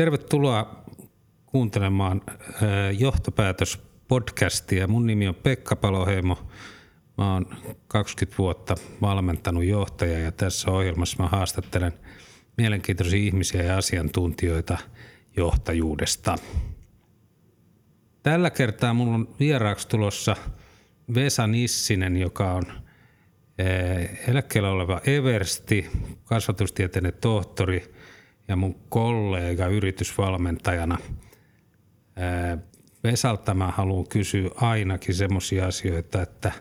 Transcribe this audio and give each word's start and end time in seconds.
Tervetuloa 0.00 0.84
kuuntelemaan 1.46 2.22
johtopäätöspodcastia. 2.98 4.88
Mun 4.88 5.06
nimi 5.06 5.28
on 5.28 5.34
Pekka 5.34 5.76
Paloheimo. 5.76 6.38
Mä 7.18 7.32
oon 7.34 7.46
20 7.88 8.38
vuotta 8.38 8.74
valmentanut 9.00 9.64
johtajia 9.64 10.18
ja 10.18 10.32
tässä 10.32 10.70
ohjelmassa 10.70 11.22
mä 11.22 11.28
haastattelen 11.28 11.92
mielenkiintoisia 12.56 13.18
ihmisiä 13.20 13.62
ja 13.62 13.76
asiantuntijoita 13.76 14.78
johtajuudesta. 15.36 16.38
Tällä 18.22 18.50
kertaa 18.50 18.94
mulla 18.94 19.14
on 19.14 19.28
vieraaksi 19.40 19.88
tulossa 19.88 20.36
Vesa 21.14 21.46
Nissinen, 21.46 22.16
joka 22.16 22.52
on 22.52 22.64
eläkkeellä 24.28 24.70
oleva 24.70 25.00
Eversti, 25.06 25.90
kasvatustieteiden 26.24 27.12
tohtori 27.20 27.99
ja 28.50 28.56
mun 28.56 28.76
kollega 28.88 29.66
yritysvalmentajana. 29.66 30.98
Vesalta 33.04 33.54
mä 33.54 33.70
haluan 33.70 34.06
kysyä 34.06 34.50
ainakin 34.54 35.14
semmoisia 35.14 35.66
asioita, 35.66 36.22
että 36.22 36.52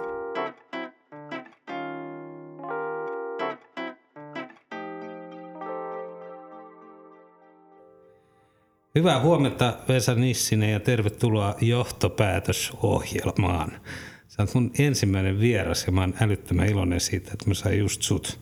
Hyvää 8.94 9.20
huomenta 9.20 9.78
Vesa 9.88 10.14
Nissinen 10.14 10.72
ja 10.72 10.80
tervetuloa 10.80 11.54
johtopäätösohjelmaan. 11.60 13.80
Sä 14.28 14.42
oot 14.42 14.54
mun 14.54 14.70
ensimmäinen 14.78 15.40
vieras 15.40 15.86
ja 15.86 15.92
mä 15.92 16.00
oon 16.00 16.14
älyttömän 16.20 16.68
iloinen 16.68 17.00
siitä, 17.00 17.30
että 17.32 17.48
mä 17.48 17.54
sain 17.54 17.78
just 17.78 18.02
sut 18.02 18.40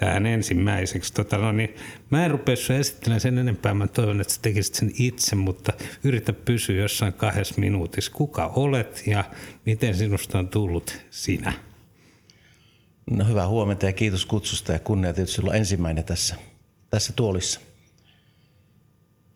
tähän 0.00 0.26
ensimmäiseksi. 0.26 1.12
Tota, 1.12 1.38
no 1.38 1.52
niin, 1.52 1.74
mä 2.10 2.24
en 2.24 2.30
rupea 2.30 2.54
esittelemään 2.80 3.20
sen 3.20 3.38
enempää. 3.38 3.74
Mä 3.74 3.86
toivon, 3.86 4.20
että 4.20 4.34
sä 4.34 4.40
tekisit 4.42 4.74
sen 4.74 4.92
itse, 4.98 5.36
mutta 5.36 5.72
yritä 6.04 6.32
pysyä 6.32 6.82
jossain 6.82 7.12
kahdessa 7.12 7.54
minuutissa. 7.58 8.12
Kuka 8.12 8.46
olet 8.46 9.02
ja 9.06 9.24
miten 9.66 9.94
sinusta 9.94 10.38
on 10.38 10.48
tullut 10.48 10.98
sinä? 11.10 11.52
No 13.10 13.24
hyvää 13.24 13.48
huomenta 13.48 13.86
ja 13.86 13.92
kiitos 13.92 14.26
kutsusta 14.26 14.72
ja 14.72 14.78
kunnia 14.78 15.12
tietysti 15.12 15.42
olla 15.42 15.54
ensimmäinen 15.54 16.04
tässä, 16.04 16.36
tässä 16.90 17.12
tuolissa. 17.12 17.60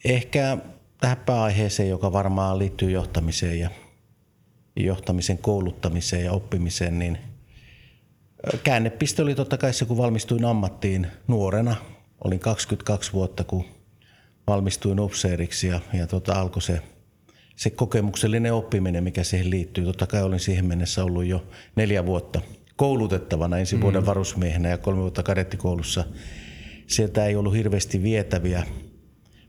Ehkä 0.05 0.59
tähän 1.01 1.17
pääaiheeseen, 1.17 1.89
joka 1.89 2.13
varmaan 2.13 2.59
liittyy 2.59 2.91
johtamiseen 2.91 3.61
ja 3.61 3.71
johtamisen 4.77 5.39
kouluttamiseen 5.39 6.25
ja 6.25 6.33
oppimiseen, 6.33 6.99
niin– 6.99 7.19
Käännepiste 8.65 9.23
oli 9.23 9.35
totta 9.35 9.57
kai 9.57 9.73
se, 9.73 9.85
kun 9.85 9.97
valmistuin 9.97 10.45
ammattiin 10.45 11.07
nuorena. 11.29 11.77
Olin 12.25 12.41
22 12.41 13.13
vuotta, 13.13 13.45
kun 13.45 13.65
valmistuin 14.47 15.01
upseeriksi 15.01 15.67
ja, 15.67 15.81
ja 15.93 16.07
tota, 16.07 16.41
alkoi 16.41 16.63
se, 16.63 16.83
se 17.57 17.71
kokemuksellinen 17.71 18.55
oppiminen, 18.55 19.05
mikä 19.05 19.25
siihen 19.25 19.51
liittyy. 19.51 19.85
Totta 19.85 20.07
kai 20.07 20.23
olin 20.23 20.41
siihen 20.41 20.65
mennessä 20.65 21.05
ollut 21.05 21.25
jo 21.25 21.47
neljä 21.77 22.07
vuotta 22.07 22.41
koulutettavana 22.77 23.59
ensi 23.59 23.81
vuoden 23.81 24.03
mm. 24.03 24.07
varusmiehenä 24.07 24.69
ja 24.69 24.79
kolme 24.79 25.01
vuotta 25.01 25.23
kadettikoulussa. 25.23 26.05
Sieltä 26.87 27.27
ei 27.27 27.37
ollut 27.37 27.55
hirveästi 27.55 28.03
vietäviä 28.03 28.67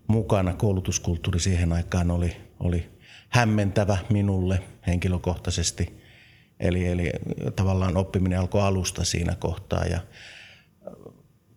mukana. 0.08 0.54
Koulutuskulttuuri 0.54 1.40
siihen 1.40 1.74
aikaan 1.74 2.12
oli, 2.12 2.38
oli 2.60 2.90
hämmentävä 3.30 3.98
minulle 4.10 4.60
henkilökohtaisesti– 4.88 5.88
Eli, 6.60 6.88
eli 6.88 7.12
tavallaan 7.56 7.98
oppiminen 7.98 8.40
alkoi 8.40 8.62
alusta 8.62 9.04
siinä 9.04 9.36
kohtaa 9.36 9.86
ja 9.86 10.00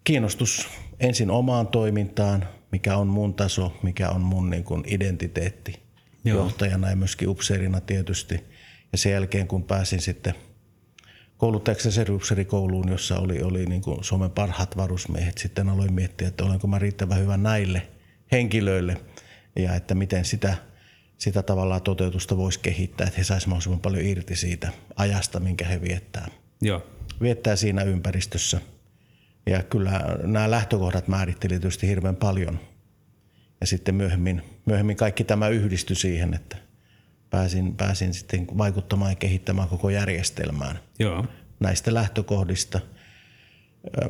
kiinnostus 0.04 0.68
ensin 1.00 1.30
omaan 1.30 1.66
toimintaan, 1.66 2.48
mikä 2.72 2.96
on 2.96 3.06
mun 3.06 3.34
taso, 3.34 3.72
mikä 3.82 4.08
on 4.08 4.20
mun 4.20 4.50
niin 4.50 4.64
kuin 4.64 4.84
identiteetti 4.86 5.82
Joo. 6.24 6.38
johtajana 6.38 6.90
ja 6.90 6.96
myöskin 6.96 7.28
upseerina 7.28 7.80
tietysti. 7.80 8.44
Ja 8.92 8.98
sen 8.98 9.12
jälkeen 9.12 9.48
kun 9.48 9.64
pääsin 9.64 10.00
sitten 10.00 10.34
kouluttajaksi 11.36 11.88
reserviupseerikouluun, 11.88 12.88
jossa 12.88 13.18
oli, 13.18 13.42
oli 13.42 13.66
niin 13.66 13.82
kuin 13.82 14.04
Suomen 14.04 14.30
parhaat 14.30 14.76
varusmiehet, 14.76 15.38
sitten 15.38 15.68
aloin 15.68 15.92
miettiä, 15.92 16.28
että 16.28 16.44
olenko 16.44 16.66
mä 16.66 16.78
riittävän 16.78 17.18
hyvä 17.18 17.36
näille 17.36 17.88
henkilöille 18.32 18.96
ja 19.56 19.74
että 19.74 19.94
miten 19.94 20.24
sitä– 20.24 20.56
sitä 21.18 21.42
tavallaan 21.42 21.82
toteutusta 21.82 22.36
voisi 22.36 22.60
kehittää, 22.60 23.06
että 23.06 23.18
he 23.18 23.24
saisivat 23.24 23.48
mahdollisimman 23.48 23.80
paljon 23.80 24.04
irti 24.04 24.36
siitä 24.36 24.72
ajasta, 24.96 25.40
minkä 25.40 25.64
he 25.64 25.80
viettää. 25.80 26.28
Joo. 26.62 26.86
Viettää 27.20 27.56
siinä 27.56 27.82
ympäristössä. 27.82 28.60
Ja 29.46 29.62
kyllä 29.62 30.18
nämä 30.22 30.50
lähtökohdat 30.50 31.08
määritteli 31.08 31.50
tietysti 31.50 31.88
hirveän 31.88 32.16
paljon. 32.16 32.60
Ja 33.60 33.66
sitten 33.66 33.94
myöhemmin, 33.94 34.42
myöhemmin 34.66 34.96
kaikki 34.96 35.24
tämä 35.24 35.48
yhdistyi 35.48 35.96
siihen, 35.96 36.34
että 36.34 36.56
pääsin, 37.30 37.76
pääsin 37.76 38.14
sitten 38.14 38.46
vaikuttamaan 38.58 39.12
ja 39.12 39.16
kehittämään 39.16 39.68
koko 39.68 39.90
järjestelmään 39.90 40.78
Joo. 40.98 41.26
näistä 41.60 41.94
lähtökohdista. 41.94 42.80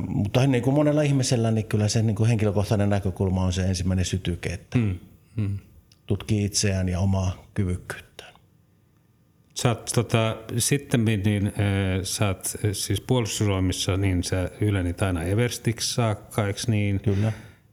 Mutta 0.09 0.47
niin 0.47 0.63
kuin 0.63 0.75
monella 0.75 1.03
ihmisellä, 1.03 1.51
niin 1.51 1.67
kyllä 1.67 1.89
se 1.89 2.03
niin 2.03 2.17
kuin 2.17 2.29
henkilökohtainen 2.29 2.91
näkökulma 2.91 3.45
on 3.45 3.53
se 3.53 3.63
ensimmäinen 3.63 4.05
sytyke, 4.05 4.49
että 4.49 4.79
hmm. 4.79 4.99
Hmm 5.37 5.59
tutkii 6.09 6.45
itseään 6.45 6.89
ja 6.89 7.01
omaa 7.01 7.45
kyvykkyyttään. 7.55 8.35
Sä 9.55 9.69
oot, 9.69 9.91
tota, 9.95 10.37
sitten 10.59 11.05
niin, 11.05 11.47
äh, 11.47 11.53
sä 12.03 12.27
oot 12.29 12.55
siis 12.73 13.01
puolustusvoimissa, 13.01 13.97
niin 13.97 14.25
sä 14.25 14.51
ylennit 14.61 15.03
aina 15.03 15.23
Everstiksi 15.23 15.95
saakka, 15.95 16.47
eikö 16.47 16.61
niin? 16.67 17.01
Kyllä. 17.01 17.33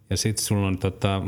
Ja 0.10 0.18
sitten 0.18 0.46
sulla 0.46 0.68
on, 0.68 0.78
tota, 0.78 1.22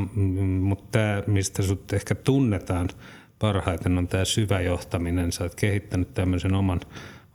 mutta 0.62 0.86
tämä, 0.92 1.24
mistä 1.28 1.64
sut 1.64 1.94
ehkä 1.94 2.16
tunnetaan 2.16 2.90
parhaiten, 3.40 3.98
on 3.98 4.08
tämä 4.08 4.26
syvä 4.26 4.62
johtaminen. 4.62 5.32
Sä 5.32 5.44
oot 5.44 5.56
kehittänyt 5.56 6.14
tämmöisen 6.14 6.54
oman, 6.54 6.80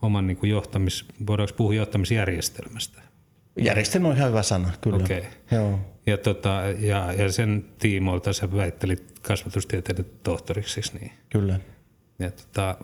oman 0.02 0.26
niin 0.26 0.38
johtamis, 0.42 1.04
voidaanko 1.26 1.54
puhua 1.56 1.74
johtamisjärjestelmästä? 1.74 3.02
Järjestelmä 3.56 4.08
on 4.08 4.16
ihan 4.16 4.28
hyvä 4.28 4.42
sana, 4.42 4.70
kyllä. 4.80 4.96
Okay. 4.96 5.22
Joo. 5.50 5.91
Ja, 6.06 6.18
tota, 6.18 6.62
ja, 6.78 7.12
ja 7.12 7.32
sen 7.32 7.64
tiimoilta 7.78 8.32
sä 8.32 8.52
väittelit 8.52 9.18
kasvatustieteiden 9.22 10.06
tohtoriksi, 10.22 10.80
niin? 11.00 11.12
Kyllä. 11.30 11.60
Ja, 12.18 12.30
tota, 12.30 12.76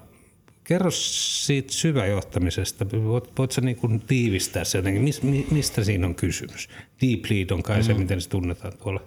kerro 0.65 0.91
siitä 0.91 1.73
syväjohtamisesta. 1.73 2.87
Voit, 3.05 3.39
voit 3.39 3.53
sä 3.53 3.61
niin 3.61 4.03
tiivistää 4.07 4.65
se 4.65 4.79
jotenkin? 4.79 5.03
Mis, 5.03 5.23
mistä 5.51 5.85
siinä 5.85 6.07
on 6.07 6.15
kysymys? 6.15 6.69
Deep 7.03 7.25
Lead 7.31 7.51
on 7.51 7.63
kai 7.63 7.77
mm. 7.77 7.83
se, 7.83 7.95
miten 7.95 8.21
se 8.21 8.29
tunnetaan 8.29 8.73
tuolla 8.79 9.01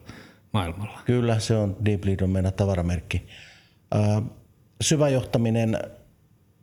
maailmalla. 0.54 1.00
Kyllä, 1.06 1.40
se 1.40 1.56
on 1.56 1.78
Deep 1.86 2.06
Lead 2.06 2.22
on 2.22 2.30
meidän 2.30 2.54
tavaramerkki. 2.54 3.28
Äh, 3.96 4.24
syväjohtaminen 4.82 5.80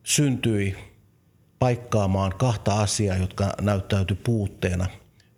syntyi 0.03 0.77
paikkaamaan 1.59 2.33
kahta 2.39 2.81
asiaa, 2.81 3.17
jotka 3.17 3.53
näyttäytyi 3.61 4.17
puutteena 4.25 4.87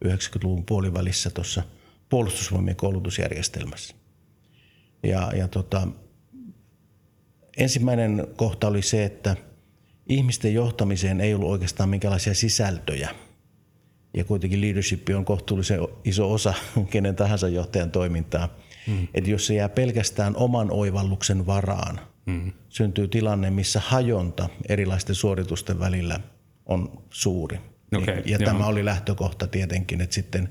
90-luvun 0.05 0.65
puolivälissä 0.65 1.31
tuossa 1.31 1.63
puolustusvoimien 2.11 2.77
koulutusjärjestelmässä. 2.77 3.95
Ja, 5.03 5.33
ja 5.37 5.49
tota, 5.49 5.89
ensimmäinen 7.57 8.27
kohta 8.37 8.69
oli 8.69 8.83
se, 8.83 9.05
että 9.05 9.37
ihmisten 10.09 10.55
johtamiseen 10.55 11.21
ei 11.21 11.35
ollut 11.35 11.51
oikeastaan 11.51 11.89
minkälaisia 11.89 12.35
sisältöjä. 12.35 13.11
Ja 14.15 14.25
kuitenkin 14.25 14.61
leadership 14.61 15.09
on 15.17 15.25
kohtuullisen 15.25 15.81
iso 16.05 16.33
osa 16.33 16.55
kenen 16.91 17.17
tahansa 17.17 17.49
johtajan 17.49 17.91
toimintaa. 17.91 18.49
Mm. 18.87 19.09
Että 19.15 19.31
jos 19.31 19.47
se 19.47 19.55
jää 19.55 19.69
pelkästään 19.69 20.37
oman 20.37 20.71
oivalluksen 20.71 21.47
varaan, 21.47 22.01
mm. 22.27 22.53
syntyy 22.69 23.09
tilanne, 23.09 23.51
missä 23.51 23.81
hajonta 23.81 24.49
erilaisten 24.69 25.15
suoritusten 25.15 25.79
välillä 25.79 26.21
on 26.67 27.03
suuri. 27.11 27.59
Okay, 27.97 28.23
ja 28.27 28.39
joo. 28.39 28.45
tämä 28.45 28.67
oli 28.67 28.85
lähtökohta 28.85 29.47
tietenkin, 29.47 30.01
että 30.01 30.15
sitten 30.15 30.51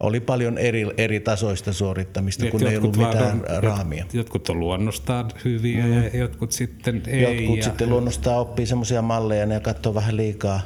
oli 0.00 0.20
paljon 0.20 0.58
eri, 0.58 0.86
eri 0.96 1.20
tasoista 1.20 1.72
suorittamista, 1.72 2.42
niin, 2.42 2.50
kun 2.50 2.66
ei 2.66 2.76
ollut 2.76 2.96
mitään 2.96 3.44
on, 3.48 3.62
raamia. 3.62 4.04
Jotkut 4.12 4.48
on 4.48 4.60
luonnostaan 4.60 5.30
hyviä 5.44 5.84
mm. 5.84 5.92
ja 5.92 6.18
jotkut 6.18 6.52
sitten 6.52 7.02
ei. 7.06 7.22
Jotkut 7.22 7.56
ja... 7.56 7.64
sitten 7.64 7.90
luonnostaan 7.90 8.40
oppii 8.40 8.66
semmoisia 8.66 9.02
malleja 9.02 9.44
ja 9.44 9.60
katsoo 9.60 9.94
vähän 9.94 10.16
liikaa 10.16 10.60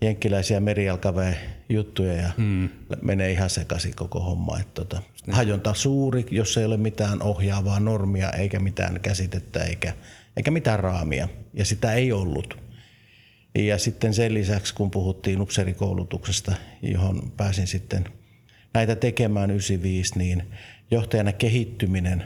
jenkkiläisiä 0.00 0.60
merijalkaväen 0.60 1.36
juttuja 1.68 2.12
ja 2.12 2.30
mm. 2.36 2.68
menee 3.02 3.30
ihan 3.30 3.50
sekaisin 3.50 3.96
koko 3.96 4.20
homma. 4.20 4.58
Että 4.58 4.74
tota. 4.74 5.02
Hajonta 5.30 5.74
suuri, 5.74 6.26
jos 6.30 6.56
ei 6.56 6.64
ole 6.64 6.76
mitään 6.76 7.22
ohjaavaa 7.22 7.80
normia 7.80 8.30
eikä 8.30 8.60
mitään 8.60 9.00
käsitettä 9.00 9.64
eikä, 9.64 9.92
eikä 10.36 10.50
mitään 10.50 10.80
raamia. 10.80 11.28
Ja 11.54 11.64
sitä 11.64 11.92
ei 11.92 12.12
ollut. 12.12 12.58
Ja 13.54 13.78
sitten 13.78 14.14
sen 14.14 14.34
lisäksi, 14.34 14.74
kun 14.74 14.90
puhuttiin 14.90 15.40
upserikoulutuksesta, 15.40 16.52
johon 16.82 17.32
pääsin 17.36 17.66
sitten 17.66 18.04
näitä 18.74 18.96
tekemään 18.96 19.50
95, 19.50 20.18
niin 20.18 20.42
johtajana 20.90 21.32
kehittyminen 21.32 22.24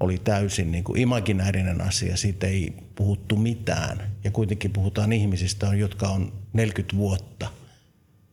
oli 0.00 0.18
täysin 0.18 0.72
niin 0.72 0.84
kuin 0.84 1.00
imaginäärinen 1.00 1.80
asia. 1.80 2.16
Siitä 2.16 2.46
ei 2.46 2.72
puhuttu 2.94 3.36
mitään. 3.36 4.12
Ja 4.24 4.30
kuitenkin 4.30 4.72
puhutaan 4.72 5.12
ihmisistä, 5.12 5.66
jotka 5.66 6.08
on 6.08 6.32
40 6.52 6.96
vuotta 6.96 7.48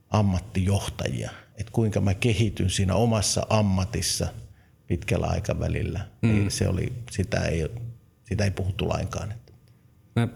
ammattijohtajia. 0.09 1.31
Että 1.57 1.71
kuinka 1.71 2.01
mä 2.01 2.13
kehityn 2.13 2.69
siinä 2.69 2.95
omassa 2.95 3.45
ammatissa 3.49 4.27
pitkällä 4.87 5.27
aikavälillä. 5.27 6.07
Mm. 6.21 6.29
Niin 6.29 6.51
se 6.51 6.67
oli, 6.67 6.93
sitä 7.11 7.39
ei, 7.39 7.67
sitä 8.23 8.43
ei 8.43 8.51
puhuttu 8.51 8.89
lainkaan. 8.89 9.33
Mä, 10.15 10.27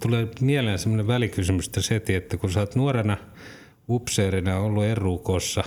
tulee 0.00 0.28
mieleen 0.40 0.78
semmoinen 0.78 1.06
välikysymys 1.06 1.70
seti, 1.78 2.14
että 2.14 2.36
kun 2.36 2.52
sä 2.52 2.60
oot 2.60 2.74
nuorena 2.74 3.16
upseerina 3.88 4.58
ollut 4.58 4.84
erukossa 4.84 5.64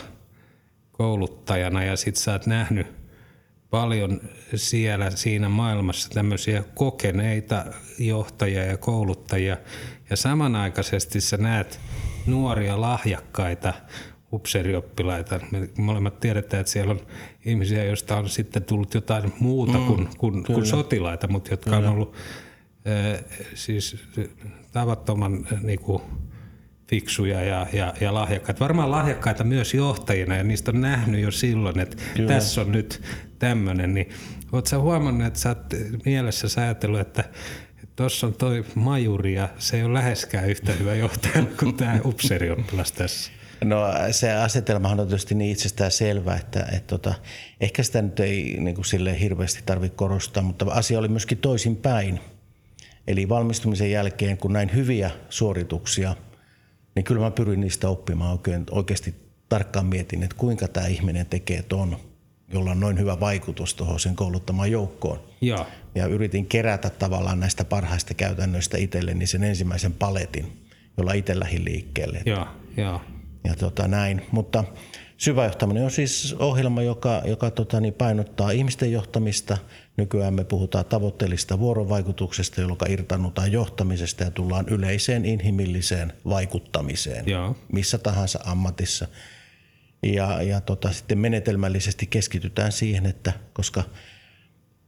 kouluttajana 0.99 1.83
ja 1.83 1.95
sit 1.95 2.15
sä 2.15 2.31
oot 2.31 2.45
nähnyt 2.45 2.87
paljon 3.69 4.21
siellä 4.55 5.11
siinä 5.11 5.49
maailmassa 5.49 6.09
tämmöisiä 6.09 6.63
kokeneita 6.75 7.65
johtajia 7.99 8.65
ja 8.65 8.77
kouluttajia 8.77 9.57
ja 10.09 10.17
samanaikaisesti 10.17 11.21
sä 11.21 11.37
näet 11.37 11.79
nuoria 12.25 12.81
lahjakkaita 12.81 13.73
upseerioppilaita. 14.33 15.39
Me 15.51 15.69
molemmat 15.77 16.19
tiedetään, 16.19 16.61
että 16.61 16.71
siellä 16.71 16.91
on 16.91 17.01
ihmisiä, 17.45 17.83
joista 17.83 18.17
on 18.17 18.29
sitten 18.29 18.63
tullut 18.63 18.93
jotain 18.93 19.33
muuta 19.39 19.77
mm, 19.77 19.85
kuin, 19.85 20.09
kuin, 20.17 20.43
kuin 20.43 20.65
sotilaita, 20.65 21.27
mutta 21.27 21.53
jotka 21.53 21.69
kyllä. 21.69 21.89
on 21.89 21.95
ollut 21.95 22.15
siis 23.53 24.05
tavattoman 24.71 25.47
niin 25.61 25.79
kuin, 25.79 26.01
fiksuja 26.89 27.41
ja, 27.41 27.67
ja, 27.73 27.93
ja 28.01 28.13
lahjakkaita. 28.13 28.59
Varmaan 28.59 28.91
lahjakkaita 28.91 29.43
myös 29.43 29.73
johtajina 29.73 30.35
ja 30.35 30.43
niistä 30.43 30.71
on 30.71 30.81
nähnyt 30.81 31.21
jo 31.21 31.31
silloin, 31.31 31.79
että 31.79 31.97
Kyllä. 32.15 32.33
tässä 32.33 32.61
on 32.61 32.71
nyt 32.71 33.01
tämmöinen. 33.39 33.93
Niin, 33.93 34.09
Oletko 34.51 34.81
huomannut, 34.81 35.27
että 35.27 35.39
sä 35.39 35.49
oot 35.49 35.73
mielessä 36.05 36.61
ajatellut, 36.61 36.99
että 36.99 37.23
tuossa 37.95 38.27
on 38.27 38.33
toi 38.33 38.65
majuri 38.75 39.33
ja 39.33 39.49
se 39.57 39.77
ei 39.77 39.83
ole 39.83 39.93
läheskään 39.93 40.49
yhtä 40.49 40.71
hyvä 40.71 40.95
johtaja 40.95 41.45
kuin 41.59 41.75
tämä 41.75 41.99
upseerioppilas 42.05 42.91
tässä? 42.91 43.31
No 43.63 43.85
se 44.11 44.31
asetelma 44.31 44.89
on 44.89 44.97
tietysti 44.97 45.35
niin 45.35 45.51
itsestään 45.51 45.91
selvä, 45.91 46.35
että, 46.35 46.67
että 46.71 46.87
tota, 46.87 47.13
ehkä 47.61 47.83
sitä 47.83 48.01
nyt 48.01 48.19
ei 48.19 48.57
niin 48.59 48.75
kuin 48.75 48.85
sille 48.85 49.19
hirveästi 49.19 49.61
tarvitse 49.65 49.95
korostaa, 49.95 50.43
mutta 50.43 50.65
asia 50.69 50.99
oli 50.99 51.07
myöskin 51.07 51.37
toisin 51.37 51.75
päin. 51.75 52.19
Eli 53.07 53.29
valmistumisen 53.29 53.91
jälkeen, 53.91 54.37
kun 54.37 54.53
näin 54.53 54.73
hyviä 54.73 55.11
suorituksia, 55.29 56.15
niin 56.99 57.05
kyllä 57.05 57.21
mä 57.21 57.31
pyrin 57.31 57.59
niistä 57.59 57.89
oppimaan 57.89 58.31
oikein, 58.31 58.65
oikeasti 58.71 59.15
tarkkaan 59.49 59.85
mietin, 59.85 60.23
että 60.23 60.35
kuinka 60.35 60.67
tämä 60.67 60.87
ihminen 60.87 61.25
tekee 61.25 61.63
ton, 61.63 61.97
jolla 62.53 62.71
on 62.71 62.79
noin 62.79 62.99
hyvä 62.99 63.19
vaikutus 63.19 63.73
tuohon 63.73 63.99
sen 63.99 64.15
kouluttamaan 64.15 64.71
joukkoon. 64.71 65.19
Ja. 65.41 65.65
ja 65.95 66.05
yritin 66.05 66.45
kerätä 66.45 66.89
tavallaan 66.89 67.39
näistä 67.39 67.65
parhaista 67.65 68.13
käytännöistä 68.13 68.77
itselleni 68.77 69.27
sen 69.27 69.43
ensimmäisen 69.43 69.93
paletin, 69.93 70.65
jolla 70.97 71.13
itse 71.13 71.39
lähdin 71.39 71.65
liikkeelle. 71.65 72.21
Ja, 72.25 72.55
ja. 72.77 72.99
ja 73.43 73.55
tota 73.55 73.87
näin. 73.87 74.21
Mutta 74.31 74.63
Syväjohtaminen 75.19 75.83
on 75.83 75.91
siis 75.91 76.35
ohjelma, 76.39 76.81
joka, 76.81 77.21
joka 77.25 77.51
tota, 77.51 77.79
niin 77.79 77.93
painottaa 77.93 78.51
ihmisten 78.51 78.91
johtamista. 78.91 79.57
Nykyään 79.97 80.33
me 80.33 80.43
puhutaan 80.43 80.85
tavoitteellista 80.85 81.59
vuorovaikutuksesta, 81.59 82.61
jolloin 82.61 82.91
irtannutaan 82.91 83.51
johtamisesta 83.51 84.23
ja 84.23 84.31
tullaan 84.31 84.65
yleiseen 84.69 85.25
inhimilliseen 85.25 86.13
vaikuttamiseen 86.25 87.27
Joo. 87.27 87.55
missä 87.71 87.97
tahansa 87.97 88.39
ammatissa. 88.45 89.07
Ja, 90.03 90.41
ja 90.41 90.61
tota, 90.61 90.91
sitten 90.91 91.17
menetelmällisesti 91.17 92.07
keskitytään 92.07 92.71
siihen, 92.71 93.05
että 93.05 93.33
koska– 93.53 93.83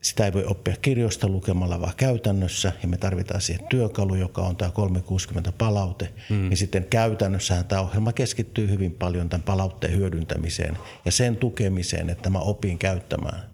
sitä 0.01 0.25
ei 0.25 0.33
voi 0.33 0.45
oppia 0.45 0.75
kirjoista 0.81 1.27
lukemalla, 1.27 1.81
vaan 1.81 1.93
käytännössä. 1.97 2.71
Ja 2.81 2.87
me 2.87 2.97
tarvitaan 2.97 3.41
siihen 3.41 3.67
työkalu, 3.67 4.15
joka 4.15 4.41
on 4.41 4.55
tämä 4.55 4.71
360 4.71 5.51
palaute. 5.51 6.13
Mm. 6.29 6.51
Ja 6.51 6.57
sitten 6.57 6.85
käytännössähän 6.89 7.65
tämä 7.65 7.81
ohjelma 7.81 8.13
keskittyy 8.13 8.69
hyvin 8.69 8.91
paljon 8.91 9.29
tämän 9.29 9.43
palautteen 9.43 9.97
hyödyntämiseen 9.97 10.77
ja 11.05 11.11
sen 11.11 11.35
tukemiseen, 11.35 12.09
että 12.09 12.29
mä 12.29 12.39
opin 12.39 12.77
käyttämään 12.77 13.49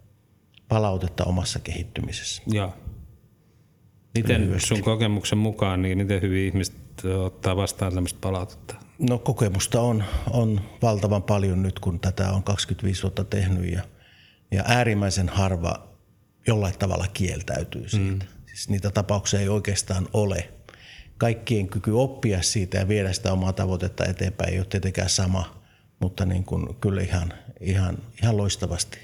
palautetta 0.67 1.23
omassa 1.23 1.59
kehittymisessä. 1.59 2.43
Joo. 2.47 2.73
Miten 4.15 4.41
Lyhyesti. 4.41 4.67
sun 4.67 4.81
kokemuksen 4.81 5.37
mukaan, 5.37 5.81
niin 5.81 5.97
miten 5.97 6.21
hyvin 6.21 6.45
ihmiset 6.45 6.75
ottaa 7.25 7.55
vastaan 7.55 7.93
tämmöistä 7.93 8.19
palautetta? 8.21 8.75
No 8.99 9.17
kokemusta 9.17 9.81
on, 9.81 10.03
on 10.31 10.61
valtavan 10.81 11.23
paljon 11.23 11.63
nyt, 11.63 11.79
kun 11.79 11.99
tätä 11.99 12.31
on 12.31 12.43
25 12.43 13.03
vuotta 13.03 13.23
tehnyt 13.23 13.71
ja, 13.71 13.81
ja 14.51 14.63
äärimmäisen 14.67 15.29
harva 15.29 15.86
jollain 16.47 16.77
tavalla 16.79 17.05
kieltäytyy 17.13 17.89
siitä. 17.89 18.25
Mm. 18.25 18.29
Siis 18.45 18.69
niitä 18.69 18.91
tapauksia 18.91 19.39
ei 19.39 19.49
oikeastaan 19.49 20.07
ole. 20.13 20.49
Kaikkien 21.17 21.67
kyky 21.67 21.91
oppia 21.91 22.41
siitä 22.41 22.77
ja 22.77 22.87
viedä 22.87 23.13
sitä 23.13 23.33
omaa 23.33 23.53
tavoitetta 23.53 24.05
eteenpäin 24.05 24.53
ei 24.53 24.59
ole 24.59 24.65
tietenkään 24.65 25.09
sama, 25.09 25.61
mutta 25.99 26.25
niin 26.25 26.43
kuin 26.43 26.75
kyllä 26.75 27.01
ihan, 27.01 27.33
ihan, 27.59 27.97
ihan 28.23 28.37
loistavasti. 28.37 28.97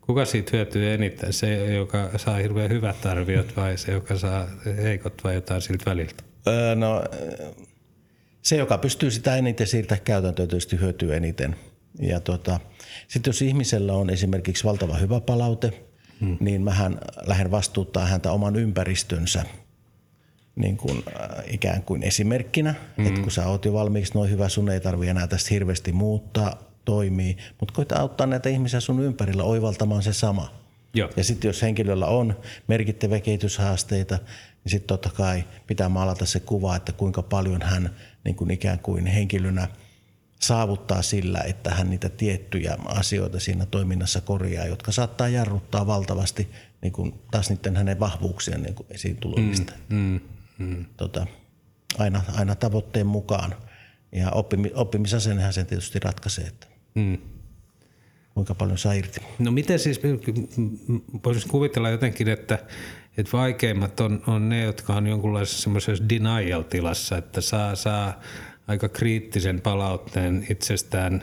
Kuka 0.00 0.24
siitä 0.24 0.50
hyötyy 0.52 0.92
eniten? 0.94 1.32
Se, 1.32 1.74
joka 1.74 2.10
saa 2.16 2.36
hirveän 2.36 2.70
hyvät 2.70 3.06
arviot 3.06 3.56
vai 3.56 3.78
se, 3.78 3.92
joka 3.92 4.18
saa 4.18 4.48
heikot 4.82 5.24
vai 5.24 5.34
jotain 5.34 5.62
siltä 5.62 5.90
väliltä? 5.90 6.24
Öö, 6.46 6.74
no, 6.74 7.04
se, 8.42 8.56
joka 8.56 8.78
pystyy 8.78 9.10
sitä 9.10 9.36
eniten 9.36 9.66
siirtämään 9.66 10.04
käytäntöön, 10.04 10.48
tietysti 10.48 10.80
hyötyy 10.80 11.16
eniten. 11.16 11.56
Ja 12.00 12.20
tota, 12.20 12.60
sitten 13.08 13.28
jos 13.28 13.42
ihmisellä 13.42 13.92
on 13.92 14.10
esimerkiksi 14.10 14.64
valtava 14.64 14.96
hyvä 14.96 15.20
palaute– 15.20 15.72
hmm. 16.20 16.36
niin 16.40 16.62
mähän 16.62 17.00
lähden 17.26 17.50
vastuuttaa 17.50 18.06
häntä 18.06 18.32
oman 18.32 18.56
ympäristönsä 18.56 19.44
niin 20.56 20.76
kuin, 20.76 21.02
äh, 21.20 21.44
ikään 21.46 21.82
kuin 21.82 22.02
esimerkkinä, 22.02 22.74
hmm. 22.96 23.06
että 23.06 23.20
kun 23.20 23.30
sä 23.30 23.48
oot 23.48 23.64
jo 23.64 23.72
valmiiksi 23.72 24.14
noin 24.14 24.30
hyvä, 24.30 24.48
sun 24.48 24.70
ei 24.70 24.80
tarvi 24.80 25.08
enää 25.08 25.26
tästä 25.26 25.48
hirveästi 25.50 25.92
muuttaa, 25.92 26.62
toimii, 26.84 27.36
mutta 27.60 27.74
koita 27.74 27.96
auttaa 27.96 28.26
näitä 28.26 28.48
ihmisiä 28.48 28.80
sun 28.80 29.02
ympärillä 29.02 29.42
oivaltamaan 29.42 30.02
se 30.02 30.12
sama. 30.12 30.54
Joo. 30.94 31.10
Ja 31.16 31.24
sitten 31.24 31.48
jos 31.48 31.62
henkilöllä 31.62 32.06
on 32.06 32.36
merkittäviä 32.66 33.20
kehityshaasteita, 33.20 34.18
niin 34.64 34.70
sitten 34.70 34.88
totta 34.88 35.10
kai 35.10 35.44
pitää 35.66 35.88
maalata 35.88 36.26
se 36.26 36.40
kuva, 36.40 36.76
että 36.76 36.92
kuinka 36.92 37.22
paljon 37.22 37.62
hän 37.62 37.90
niin 38.24 38.36
kuin 38.36 38.50
ikään 38.50 38.78
kuin 38.78 39.06
henkilönä– 39.06 39.68
saavuttaa 40.38 41.02
sillä, 41.02 41.40
että 41.40 41.70
hän 41.70 41.90
niitä 41.90 42.08
tiettyjä 42.08 42.76
asioita 42.84 43.40
siinä 43.40 43.66
toiminnassa 43.66 44.20
korjaa, 44.20 44.66
jotka 44.66 44.92
saattaa 44.92 45.28
jarruttaa 45.28 45.86
valtavasti 45.86 46.48
niin 46.82 46.92
kuin 46.92 47.14
taas 47.30 47.50
niiden 47.50 47.76
hänen 47.76 48.00
vahvuuksien 48.00 48.62
niin 48.62 48.74
kuin 48.74 48.86
esiin 48.90 49.16
tulemista. 49.16 49.72
Mm, 49.88 49.96
mm, 49.96 50.20
mm. 50.58 50.84
Tota, 50.96 51.26
aina, 51.98 52.22
aina 52.34 52.54
tavoitteen 52.54 53.06
mukaan. 53.06 53.54
Ja 54.12 54.30
oppimi, 54.30 54.70
oppimisasennehan 54.74 55.52
sen 55.52 55.66
tietysti 55.66 55.98
ratkaisee, 55.98 56.44
että 56.44 56.66
mm. 56.94 57.18
kuinka 58.34 58.54
paljon 58.54 58.78
saa 58.78 58.92
irti. 58.92 59.20
No 59.38 59.50
miten 59.50 59.78
siis, 59.78 60.00
voisin 61.24 61.50
kuvitella 61.50 61.90
jotenkin, 61.90 62.28
että, 62.28 62.58
että 63.16 63.32
vaikeimmat 63.32 64.00
on, 64.00 64.22
on 64.26 64.48
ne, 64.48 64.62
jotka 64.62 64.94
on 64.94 65.06
jonkunlaisessa 65.06 65.62
semmoisessa 65.62 66.08
denial-tilassa, 66.08 67.16
että 67.16 67.40
saa, 67.40 67.74
saa 67.74 68.20
aika 68.68 68.88
kriittisen 68.88 69.60
palautteen 69.60 70.46
itsestään. 70.50 71.22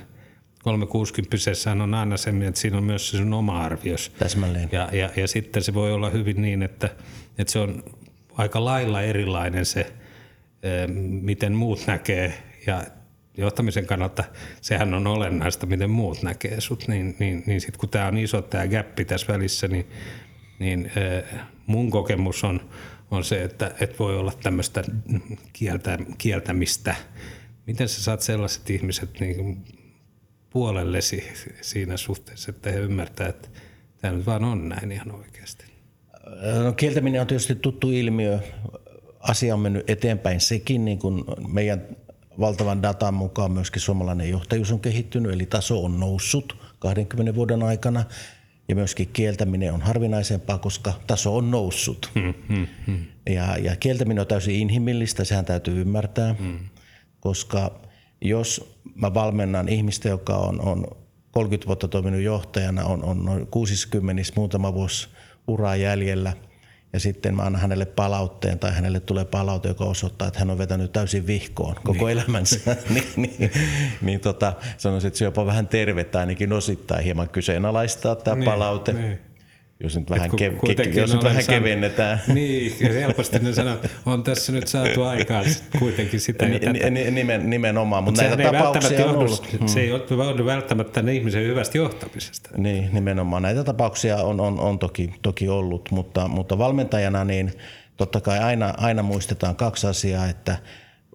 360 0.63 1.37
on 1.83 1.93
aina 1.93 2.17
se, 2.17 2.33
että 2.47 2.59
siinä 2.59 2.77
on 2.77 2.83
myös 2.83 3.09
se 3.09 3.17
sun 3.17 3.33
oma 3.33 3.61
arvios. 3.61 4.09
Täsmälleen. 4.09 4.69
Ja, 4.71 4.89
ja, 4.91 5.09
ja 5.15 5.27
sitten 5.27 5.63
se 5.63 5.73
voi 5.73 5.91
olla 5.91 6.09
hyvin 6.09 6.41
niin, 6.41 6.63
että, 6.63 6.89
että 7.37 7.51
se 7.51 7.59
on 7.59 7.83
aika 8.33 8.65
lailla 8.65 9.01
erilainen 9.01 9.65
se, 9.65 9.93
miten 11.21 11.53
muut 11.53 11.87
näkee. 11.87 12.33
Ja 12.67 12.83
johtamisen 13.37 13.85
kannalta 13.85 14.23
sehän 14.61 14.93
on 14.93 15.07
olennaista, 15.07 15.65
miten 15.65 15.89
muut 15.89 16.23
näkee 16.23 16.61
sut. 16.61 16.87
Niin, 16.87 17.15
niin, 17.19 17.43
niin 17.45 17.61
sitten 17.61 17.79
kun 17.79 17.89
tämä 17.89 18.07
on 18.07 18.17
iso 18.17 18.41
tämä 18.41 18.67
gappi 18.67 19.05
tässä 19.05 19.33
välissä, 19.33 19.67
niin, 19.67 19.87
niin 20.59 20.91
mun 21.65 21.91
kokemus 21.91 22.43
on, 22.43 22.69
on 23.11 23.23
se, 23.23 23.43
että, 23.43 23.71
että 23.79 23.99
voi 23.99 24.17
olla 24.17 24.33
tämmöistä 24.43 24.83
kieltä, 25.53 25.97
kieltämistä. 26.17 26.95
Miten 27.67 27.89
sä 27.89 28.03
saat 28.03 28.21
sellaiset 28.21 28.69
ihmiset 28.69 29.19
niin 29.19 29.65
puolellesi 30.49 31.23
siinä 31.61 31.97
suhteessa, 31.97 32.49
että 32.51 32.71
he 32.71 32.79
ymmärtää, 32.79 33.27
että 33.27 33.47
tämä 34.01 34.13
nyt 34.13 34.25
vaan 34.25 34.43
on 34.43 34.69
näin 34.69 34.91
ihan 34.91 35.11
oikeasti? 35.11 35.65
No, 36.63 36.73
kieltäminen 36.73 37.21
on 37.21 37.27
tietysti 37.27 37.55
tuttu 37.55 37.91
ilmiö. 37.91 38.39
Asia 39.19 39.53
on 39.53 39.59
mennyt 39.59 39.89
eteenpäin 39.89 40.41
sekin, 40.41 40.85
niin 40.85 40.99
kuin 40.99 41.23
meidän 41.47 41.87
valtavan 42.39 42.81
datan 42.81 43.13
mukaan 43.13 43.51
myöskin 43.51 43.81
suomalainen 43.81 44.29
johtajuus 44.29 44.71
on 44.71 44.79
kehittynyt, 44.79 45.33
eli 45.33 45.45
taso 45.45 45.83
on 45.83 45.99
noussut 45.99 46.57
20 46.79 47.35
vuoden 47.35 47.63
aikana. 47.63 48.03
Ja 48.67 48.75
myöskin 48.75 49.09
kieltäminen 49.13 49.73
on 49.73 49.81
harvinaisempaa, 49.81 50.57
koska 50.57 50.93
taso 51.07 51.37
on 51.37 51.51
noussut. 51.51 52.11
Hmm, 52.15 52.33
hmm, 52.49 52.67
hmm. 52.87 53.05
Ja, 53.29 53.57
ja 53.57 53.75
kieltäminen 53.75 54.21
on 54.21 54.27
täysin 54.27 54.55
inhimillistä, 54.55 55.23
sehän 55.23 55.45
täytyy 55.45 55.81
ymmärtää, 55.81 56.33
hmm. 56.33 56.59
koska 57.19 57.79
jos 58.21 58.79
mä 58.95 59.13
valmennan 59.13 59.69
ihmistä, 59.69 60.09
joka 60.09 60.37
on, 60.37 60.61
on 60.61 60.87
30 61.31 61.67
vuotta 61.67 61.87
toiminut 61.87 62.21
johtajana, 62.21 62.85
on, 62.85 63.03
on 63.03 63.25
noin 63.25 63.47
60 63.47 64.23
muutama 64.35 64.73
vuosi 64.73 65.07
uraa 65.47 65.75
jäljellä– 65.75 66.33
ja 66.95 66.99
sitten 66.99 67.35
mä 67.35 67.43
annan 67.43 67.61
hänelle 67.61 67.85
palautteen 67.85 68.59
tai 68.59 68.73
hänelle 68.73 68.99
tulee 68.99 69.25
palaute, 69.25 69.67
joka 69.67 69.85
osoittaa, 69.85 70.27
että 70.27 70.39
hän 70.39 70.49
on 70.49 70.57
vetänyt 70.57 70.91
täysin 70.91 71.27
vihkoon 71.27 71.75
koko 71.83 72.05
niin. 72.05 72.17
elämänsä, 72.17 72.57
niin, 72.93 73.03
niin, 73.15 73.51
niin 74.01 74.19
tota, 74.19 74.53
sanoisin, 74.77 75.07
että 75.07 75.17
se 75.17 75.25
jopa 75.25 75.45
vähän 75.45 75.67
tervettä 75.67 76.19
ainakin 76.19 76.53
osittain 76.53 77.03
hieman 77.03 77.29
kyseenalaistaa 77.29 78.15
tämä 78.15 78.35
niin, 78.35 78.45
palaute. 78.45 78.93
Niin. 78.93 79.19
Jos 79.79 79.97
nyt 79.97 80.09
vähän, 80.09 80.31
ke, 80.31 80.49
ke, 80.75 80.99
jos 80.99 81.13
nyt 81.13 81.23
vähän 81.23 81.43
san... 81.43 81.55
kevennetään. 81.55 82.21
Niin, 82.33 82.93
helposti 82.93 83.39
ne 83.39 83.53
sanoo, 83.53 83.77
on 84.05 84.23
tässä 84.23 84.51
nyt 84.51 84.67
saatu 84.67 85.03
aikaan 85.03 85.45
kuitenkin 85.79 86.19
sitä 86.19 86.45
ja 86.45 86.59
tätä. 86.59 86.89
Nimen, 86.89 87.49
nimenomaan, 87.49 88.03
mutta 88.03 88.21
Mut 88.21 88.37
näitä 88.37 88.51
tapauksia 88.51 89.05
on 89.05 89.15
ollut. 89.15 89.59
Hmm. 89.59 89.67
Se 89.67 89.81
ei 89.81 89.91
ole 89.91 90.45
välttämättä 90.45 91.03
ihmisen 91.11 91.43
hyvästä 91.43 91.77
johtamisesta. 91.77 92.49
Niin, 92.57 92.89
nimenomaan. 92.93 93.41
Näitä 93.41 93.63
tapauksia 93.63 94.17
on, 94.17 94.39
on, 94.39 94.59
on 94.59 94.79
toki, 94.79 95.13
toki 95.21 95.49
ollut, 95.49 95.91
mutta, 95.91 96.27
mutta 96.27 96.57
valmentajana 96.57 97.25
niin 97.25 97.51
totta 97.97 98.21
kai 98.21 98.39
aina, 98.39 98.73
aina 98.77 99.03
muistetaan 99.03 99.55
kaksi 99.55 99.87
asiaa, 99.87 100.27
että– 100.27 100.57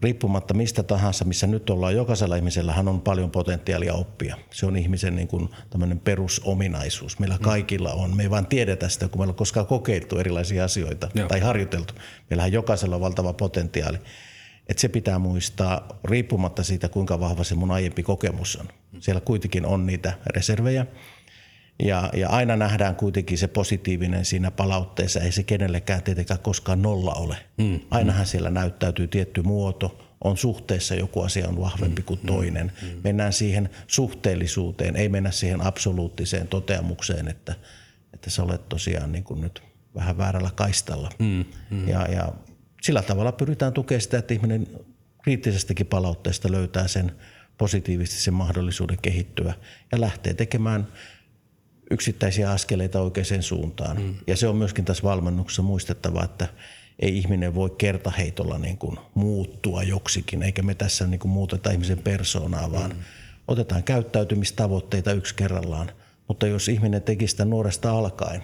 riippumatta 0.02 0.54
mistä 0.54 0.82
tahansa, 0.82 1.24
missä 1.24 1.46
nyt 1.46 1.70
ollaan, 1.70 1.96
jokaisella 1.96 2.36
ihmisellähän 2.36 2.88
on 2.88 3.00
paljon 3.00 3.30
potentiaalia 3.30 3.94
oppia. 3.94 4.36
Se 4.50 4.66
on 4.66 4.76
ihmisen 4.76 5.16
niin 5.16 5.28
kuin 5.28 5.48
perusominaisuus. 6.04 7.18
Meillä 7.18 7.36
mm. 7.36 7.42
kaikilla 7.42 7.92
on. 7.92 8.16
Me 8.16 8.22
ei 8.22 8.30
vaan 8.30 8.46
tiedetä 8.46 8.88
sitä, 8.88 9.08
kun 9.08 9.20
meillä 9.20 9.32
on 9.32 9.36
koskaan 9.36 9.66
kokeiltu 9.66 10.18
erilaisia 10.18 10.64
asioita 10.64 11.08
Joo. 11.14 11.28
tai 11.28 11.40
harjoiteltu. 11.40 11.94
Meillähän 12.30 12.52
jokaisella 12.52 12.94
on 12.94 13.00
valtava 13.00 13.32
potentiaali. 13.32 13.98
Et 14.68 14.78
se 14.78 14.88
pitää 14.88 15.18
muistaa 15.18 15.88
riippumatta 16.04 16.62
siitä, 16.62 16.88
kuinka 16.88 17.20
vahva 17.20 17.44
se 17.44 17.54
mun 17.54 17.70
aiempi 17.70 18.02
kokemus 18.02 18.56
on. 18.56 18.68
Siellä 18.98 19.20
kuitenkin 19.20 19.66
on 19.66 19.86
niitä 19.86 20.12
reservejä. 20.26 20.86
Ja, 21.82 22.10
ja 22.14 22.28
aina 22.28 22.56
nähdään 22.56 22.96
kuitenkin 22.96 23.38
se 23.38 23.48
positiivinen 23.48 24.24
siinä 24.24 24.50
palautteessa. 24.50 25.20
Ei 25.20 25.32
se 25.32 25.42
kenellekään 25.42 26.02
tietenkään 26.02 26.40
koskaan 26.40 26.82
nolla 26.82 27.12
ole. 27.14 27.36
Mm. 27.58 27.80
Ainahan 27.90 28.26
siellä 28.26 28.50
näyttäytyy 28.50 29.08
tietty 29.08 29.42
muoto, 29.42 29.98
on 30.24 30.36
suhteessa 30.36 30.94
joku 30.94 31.22
asia 31.22 31.48
on 31.48 31.60
vahvempi 31.60 32.02
kuin 32.02 32.20
mm. 32.20 32.26
toinen. 32.26 32.72
Mm. 32.82 32.88
Mennään 33.04 33.32
siihen 33.32 33.70
suhteellisuuteen, 33.86 34.96
ei 34.96 35.08
mennä 35.08 35.30
siihen 35.30 35.66
absoluuttiseen 35.66 36.48
toteamukseen, 36.48 37.28
että, 37.28 37.54
että 38.14 38.30
sä 38.30 38.42
olet 38.42 38.68
tosiaan 38.68 39.12
niin 39.12 39.24
kuin 39.24 39.40
nyt 39.40 39.62
vähän 39.94 40.18
väärällä 40.18 40.50
kaistalla. 40.54 41.10
Mm. 41.18 41.44
Mm. 41.70 41.88
Ja, 41.88 42.06
ja 42.06 42.32
sillä 42.82 43.02
tavalla 43.02 43.32
pyritään 43.32 43.72
tukemaan 43.72 44.00
sitä, 44.00 44.18
että 44.18 44.34
ihminen 44.34 44.66
kriittisestäkin 45.22 45.86
palautteesta 45.86 46.52
löytää 46.52 46.88
sen 46.88 47.12
positiivisesti 47.58 48.22
sen 48.22 48.34
mahdollisuuden 48.34 48.98
kehittyä 49.02 49.54
ja 49.92 50.00
lähtee 50.00 50.34
tekemään– 50.34 50.86
yksittäisiä 51.90 52.50
askeleita 52.50 53.00
oikeaan 53.00 53.42
suuntaan. 53.42 54.02
Mm. 54.02 54.14
Ja 54.26 54.36
se 54.36 54.48
on 54.48 54.56
myöskin 54.56 54.84
tässä 54.84 55.02
valmennuksessa 55.02 55.62
muistettava, 55.62 56.24
että 56.24 56.48
ei 56.98 57.18
ihminen 57.18 57.54
voi 57.54 57.70
kertaheitolla 57.78 58.58
niin 58.58 58.78
kuin 58.78 58.98
muuttua 59.14 59.82
joksikin, 59.82 60.42
eikä 60.42 60.62
me 60.62 60.74
tässä 60.74 61.06
niin 61.06 61.20
kuin 61.20 61.32
muuteta 61.32 61.70
ihmisen 61.70 61.98
persoonaa, 61.98 62.72
vaan 62.72 62.90
mm. 62.90 63.02
otetaan 63.48 63.82
käyttäytymistavoitteita 63.82 65.12
yksi 65.12 65.34
kerrallaan. 65.34 65.92
Mutta 66.28 66.46
jos 66.46 66.68
ihminen 66.68 67.02
teki 67.02 67.26
sitä 67.26 67.44
nuoresta 67.44 67.90
alkaen, 67.90 68.40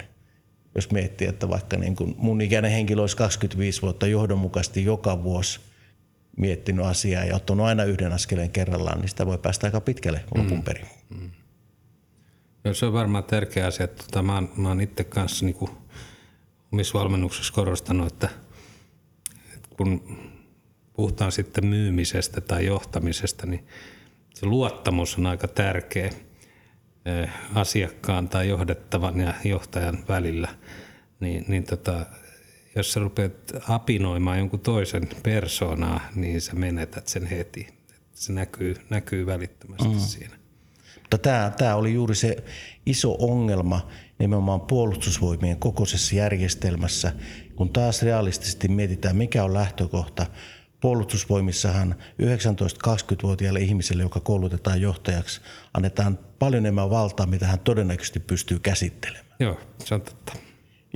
jos 0.75 0.91
miettii, 0.91 1.27
että 1.27 1.49
vaikka 1.49 1.77
niin 1.77 1.95
kuin 1.95 2.15
mun 2.17 2.41
ikäinen 2.41 2.71
henkilö 2.71 3.01
olisi 3.01 3.17
25 3.17 3.81
vuotta 3.81 4.07
johdonmukaisesti 4.07 4.85
joka 4.85 5.23
vuosi 5.23 5.59
miettinyt 6.37 6.85
asiaa 6.85 7.23
ja 7.23 7.35
ottanut 7.35 7.65
aina 7.65 7.83
yhden 7.83 8.13
askeleen 8.13 8.51
kerrallaan, 8.51 8.99
niin 8.99 9.09
sitä 9.09 9.25
voi 9.25 9.37
päästä 9.37 9.67
aika 9.67 9.81
pitkälle 9.81 10.23
lopun 10.35 10.63
perin. 10.63 10.85
Mm. 11.09 11.19
Mm. 11.19 11.31
Joo, 12.67 12.73
se 12.73 12.85
on 12.85 12.93
varmaan 12.93 13.23
tärkeä 13.23 13.67
asia. 13.67 13.83
Että 13.83 14.03
tota, 14.03 14.21
mä, 14.21 14.35
oon, 14.35 14.49
mä 14.57 14.67
oon 14.67 14.81
itse 14.81 15.03
kanssa 15.03 15.45
niin 15.45 15.55
kuin 15.55 15.71
omissa 16.71 16.99
valmennuksissa 16.99 17.53
korostanut, 17.53 18.07
että, 18.07 18.29
että 19.55 19.69
kun 19.77 20.17
puhutaan 20.93 21.31
sitten 21.31 21.65
myymisestä 21.65 22.41
tai 22.41 22.65
johtamisesta, 22.65 23.45
niin 23.45 23.67
se 24.33 24.45
luottamus 24.45 25.17
on 25.17 25.25
aika 25.25 25.47
tärkeä 25.47 26.05
eh, 27.05 27.29
asiakkaan 27.55 28.29
tai 28.29 28.49
johdettavan 28.49 29.19
ja 29.19 29.33
johtajan 29.43 30.05
välillä. 30.09 30.49
Niin, 31.19 31.45
niin 31.47 31.63
tota, 31.63 32.05
jos 32.75 32.93
sä 32.93 32.99
rupeat 32.99 33.33
apinoimaan 33.69 34.37
jonkun 34.37 34.59
toisen 34.59 35.09
persoonaa, 35.23 36.01
niin 36.15 36.41
sä 36.41 36.53
menetät 36.53 37.07
sen 37.07 37.25
heti. 37.25 37.67
Se 38.13 38.33
näkyy, 38.33 38.75
näkyy 38.89 39.25
välittömästi 39.25 39.87
mm. 39.87 39.99
siinä. 39.99 40.36
Mutta 41.07 41.17
tämä, 41.17 41.51
tämä 41.57 41.75
oli 41.75 41.93
juuri 41.93 42.15
se 42.15 42.43
iso 42.85 43.15
ongelma 43.19 43.87
nimenomaan 44.19 44.61
puolustusvoimien 44.61 45.57
kokoisessa 45.57 46.15
järjestelmässä, 46.15 47.13
kun 47.55 47.69
taas 47.69 48.01
realistisesti 48.01 48.67
mietitään, 48.67 49.15
mikä 49.15 49.43
on 49.43 49.53
lähtökohta. 49.53 50.25
Puolustusvoimissahan 50.81 51.95
19-20-vuotiaalle 52.21 53.59
ihmiselle, 53.59 54.03
joka 54.03 54.19
koulutetaan 54.19 54.81
johtajaksi, 54.81 55.41
annetaan 55.73 56.19
paljon 56.39 56.65
enemmän 56.65 56.89
valtaa, 56.89 57.25
mitä 57.25 57.47
hän 57.47 57.59
todennäköisesti 57.59 58.19
pystyy 58.19 58.59
käsittelemään. 58.59 59.35
Joo, 59.39 59.59
se 59.85 59.95
on 59.95 60.01
totta 60.01 60.33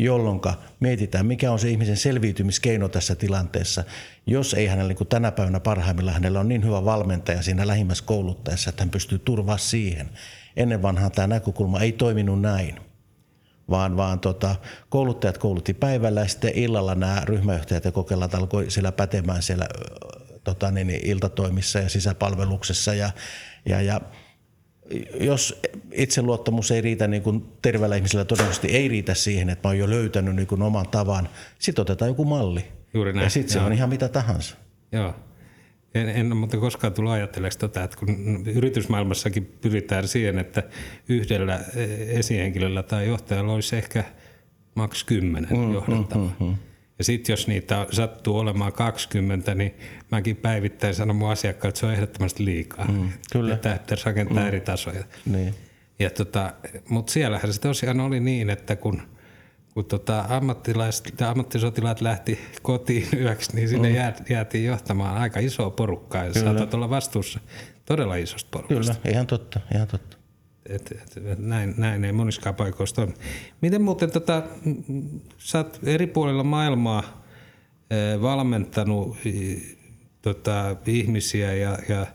jolloin 0.04 0.42
mietitään, 0.80 1.26
mikä 1.26 1.52
on 1.52 1.60
se 1.60 1.70
ihmisen 1.70 1.98
selviytymiskeino 1.98 2.90
tässä 2.90 3.16
tilanteessa. 3.16 3.84
Jos 4.26 4.54
ei 4.54 4.68
hänellä 4.68 4.94
niin 4.94 5.08
tänä 5.08 5.32
päivänä 5.32 5.60
parhaimmillaan, 5.60 6.14
hänellä 6.14 6.40
on 6.40 6.50
niin 6.50 6.66
hyvä 6.66 6.86
valmentaja 6.86 7.42
siinä 7.42 7.68
lähimmässä 7.68 8.04
kouluttajassa, 8.08 8.70
että 8.70 8.84
hän 8.84 8.90
pystyy 8.90 9.20
turvaa 9.20 9.58
siihen. 9.58 10.10
Ennen 10.58 10.82
vanhaa 10.82 11.10
tämä 11.10 11.28
näkökulma 11.28 11.80
ei 11.80 11.92
toiminut 11.92 12.42
näin, 12.42 12.76
vaan, 13.70 13.98
vaan 13.98 14.20
tota, 14.20 14.56
kouluttajat 14.90 15.38
koulutti 15.38 15.74
päivällä 15.74 16.22
ja 16.22 16.28
sitten 16.28 16.56
illalla 16.56 16.96
nämä 16.96 17.22
ryhmäjohtajat 17.26 17.86
ja 17.86 17.92
kokeilat 17.92 18.36
alkoi 18.36 18.72
siellä 18.72 18.92
pätemään 18.92 19.42
siellä 19.42 19.68
tota, 20.44 20.72
niin, 20.72 21.00
iltatoimissa 21.04 21.80
ja 21.80 21.90
sisäpalveluksessa 21.90 22.94
ja, 22.94 23.10
ja, 23.66 23.82
ja 23.82 24.02
jos 25.20 25.62
itseluottamus 25.92 26.72
ei 26.72 26.82
riitä 26.82 27.08
niin 27.08 27.24
kuin 27.24 27.46
terveellä 27.62 27.96
ihmisellä 27.96 28.26
todennäköisesti 28.26 28.68
ei 28.68 28.88
riitä 28.88 29.14
siihen, 29.14 29.50
että 29.50 29.68
mä 29.68 29.70
oon 29.70 29.78
jo 29.78 29.90
löytänyt 29.90 30.36
niin 30.36 30.48
kuin 30.48 30.62
oman 30.62 30.88
tavan, 30.88 31.30
sitten 31.60 31.82
otetaan 31.82 32.10
joku 32.10 32.26
malli. 32.26 32.66
Juuri 32.94 33.14
näin. 33.14 33.24
Ja 33.24 33.30
sitten 33.30 33.54
se 33.54 33.60
on 33.60 33.74
ihan 33.74 33.90
mitä 33.90 34.10
tahansa. 34.10 34.56
Joo. 34.92 35.16
En, 35.96 36.10
en 36.10 36.34
ole 36.34 36.48
koskaan 36.48 36.94
tullut 36.94 37.12
ajatelleeksi 37.12 37.60
tota, 37.60 37.84
että 37.84 37.98
kun 37.98 38.44
yritysmaailmassakin 38.48 39.58
pyritään 39.62 40.08
siihen, 40.08 40.40
että 40.40 40.64
yhdellä 41.10 41.60
esihenkilöllä 42.08 42.84
tai 42.84 43.08
johtajalla 43.08 43.54
olisi 43.54 43.76
ehkä 43.76 44.04
maks 44.76 45.04
10 45.04 45.50
mm, 45.52 45.74
johdettava. 45.74 46.24
Mm, 46.40 46.46
mm, 46.46 46.50
mm. 46.50 46.56
Ja 47.02 47.06
sitten 47.06 47.34
jos 47.34 47.48
niitä 47.48 47.88
sattuu 47.92 48.38
olemaan 48.38 48.74
20, 48.74 49.56
niin 49.56 49.76
mäkin 50.12 50.36
päivittäin 50.36 50.96
sanon 50.96 51.16
mun 51.16 51.32
asiakkaat, 51.32 51.70
että 51.70 51.80
se 51.80 51.86
on 51.86 51.94
ehdottomasti 51.94 52.46
liikaa. 52.46 52.86
Mm, 52.86 53.10
kyllä. 53.32 53.54
Että 53.54 53.78
pitäisi 53.82 54.06
rakentaa 54.06 54.44
mm. 54.44 54.48
eri 54.48 54.62
tasoja. 54.62 55.04
Niin. 55.26 55.56
Ja 56.00 56.10
tota, 56.10 56.54
Mutta 56.90 57.14
siellähän 57.14 57.54
se 57.54 57.62
tosiaan 57.62 58.00
oli 58.00 58.20
niin, 58.20 58.50
että 58.50 58.76
kun, 58.76 59.02
kun 59.74 59.86
tota 59.86 60.26
ammattilaiset, 60.30 61.22
ammattisotilaat 61.22 62.02
lähti 62.02 62.40
kotiin 62.62 63.08
yöksi, 63.24 63.56
niin 63.56 63.70
sinne 63.70 63.90
mm. 63.90 63.96
jäätiin 64.30 64.66
johtamaan 64.66 65.18
aika 65.18 65.40
isoa 65.40 65.70
porukkaa. 65.70 66.26
Ja 66.26 66.34
saatat 66.34 66.74
olla 66.74 66.90
vastuussa 66.90 67.40
todella 67.86 68.16
isosta 68.16 68.50
porukasta. 68.52 68.94
Kyllä, 68.94 69.14
ihan 69.14 69.28
totta, 69.28 69.60
ihan 69.76 69.88
totta. 69.88 70.18
Et, 70.76 70.92
et, 70.92 71.40
näin, 71.40 71.74
näin 71.78 72.06
ei 72.06 72.12
moniskaan 72.12 72.56
paikoista 72.56 73.02
on. 73.02 73.14
Miten 73.62 73.82
muuten, 73.82 74.12
tota, 74.12 74.44
sä 75.38 75.58
oot 75.58 75.80
eri 75.84 76.08
puolilla 76.08 76.44
maailmaa 76.44 77.24
valmentanut 78.22 79.18
tota, 80.22 80.76
ihmisiä 80.88 81.54
ja, 81.54 81.78
ja 81.90 82.06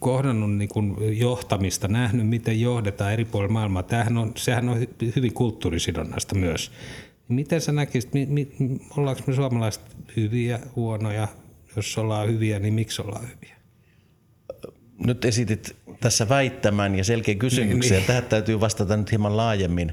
kohdannut 0.00 0.56
niin 0.56 0.68
kuin 0.68 1.18
johtamista, 1.18 1.88
nähnyt 1.88 2.28
miten 2.28 2.60
johdetaan 2.60 3.12
eri 3.12 3.24
puolilla 3.24 3.52
maailmaa. 3.52 3.82
Tämähän 3.82 4.16
on, 4.16 4.32
sehän 4.36 4.68
on 4.68 4.86
hyvin 5.16 5.34
kulttuurisidonnaista 5.34 6.34
myös. 6.34 6.72
Miten 7.28 7.60
sä 7.60 7.72
näkisit, 7.72 8.14
mi, 8.14 8.26
mi, 8.26 8.48
ollaanko 8.96 9.22
me 9.26 9.34
suomalaiset 9.34 9.82
hyviä, 10.16 10.58
huonoja? 10.76 11.28
Jos 11.76 11.98
ollaan 11.98 12.28
hyviä, 12.28 12.58
niin 12.58 12.74
miksi 12.74 13.02
ollaan 13.02 13.28
hyviä? 13.28 13.57
Nyt 15.06 15.24
esitit 15.24 15.76
tässä 16.00 16.28
väittämän 16.28 16.94
ja 16.94 17.04
selkeän 17.04 17.38
kysymyksen. 17.38 17.90
Niin, 17.90 17.98
niin. 17.98 18.06
Tähän 18.06 18.24
täytyy 18.24 18.60
vastata 18.60 18.96
nyt 18.96 19.10
hieman 19.10 19.36
laajemmin, 19.36 19.92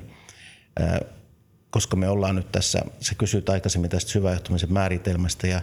koska 1.69 1.95
me 1.95 2.09
ollaan 2.09 2.35
nyt 2.35 2.51
tässä, 2.51 2.81
se 2.99 3.15
kysyt 3.15 3.49
aikaisemmin 3.49 3.89
tästä 3.89 4.11
syväjohtamisen 4.11 4.73
määritelmästä 4.73 5.47
ja 5.47 5.61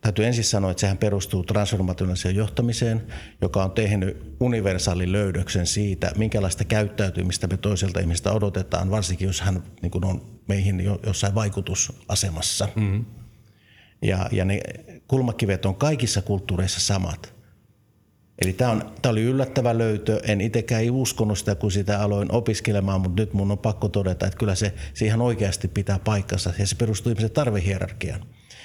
täytyy 0.00 0.26
ensin 0.26 0.44
sanoa, 0.44 0.70
että 0.70 0.80
sehän 0.80 0.98
perustuu 0.98 1.42
transformationaaliseen 1.42 2.36
johtamiseen, 2.36 3.06
joka 3.40 3.64
on 3.64 3.70
tehnyt 3.70 4.36
universaalin 4.40 5.12
löydöksen 5.12 5.66
siitä, 5.66 6.12
minkälaista 6.16 6.64
käyttäytymistä 6.64 7.46
me 7.46 7.56
toiselta 7.56 8.00
ihmistä 8.00 8.32
odotetaan, 8.32 8.90
varsinkin 8.90 9.26
jos 9.26 9.40
hän 9.40 9.62
niin 9.82 10.04
on 10.04 10.40
meihin 10.48 10.84
jossain 11.06 11.34
vaikutusasemassa. 11.34 12.68
Mm-hmm. 12.76 13.04
Ja, 14.02 14.28
ja 14.32 14.44
ne 14.44 14.60
kulmakivet 15.08 15.66
on 15.66 15.74
kaikissa 15.74 16.22
kulttuureissa 16.22 16.80
samat. 16.80 17.31
Eli 18.38 18.52
tämä, 18.52 18.70
on, 18.70 18.92
tämä 19.02 19.10
oli 19.10 19.22
yllättävä 19.22 19.78
löytö. 19.78 20.20
En 20.24 20.40
itsekään 20.40 20.90
uskonut 20.90 21.38
sitä, 21.38 21.54
kun 21.54 21.72
sitä 21.72 22.00
aloin 22.00 22.32
opiskelemaan, 22.32 23.00
mutta 23.00 23.22
nyt 23.22 23.32
mun 23.32 23.50
on 23.50 23.58
pakko 23.58 23.88
todeta, 23.88 24.26
että 24.26 24.38
kyllä 24.38 24.54
se, 24.54 24.74
se 24.94 25.06
ihan 25.06 25.20
oikeasti 25.20 25.68
pitää 25.68 25.98
paikkansa 25.98 26.52
ja 26.58 26.66
se 26.66 26.76
perustuu 26.76 27.10
ihmisen 27.10 27.30
tarvehierarkiaan. 27.30 28.20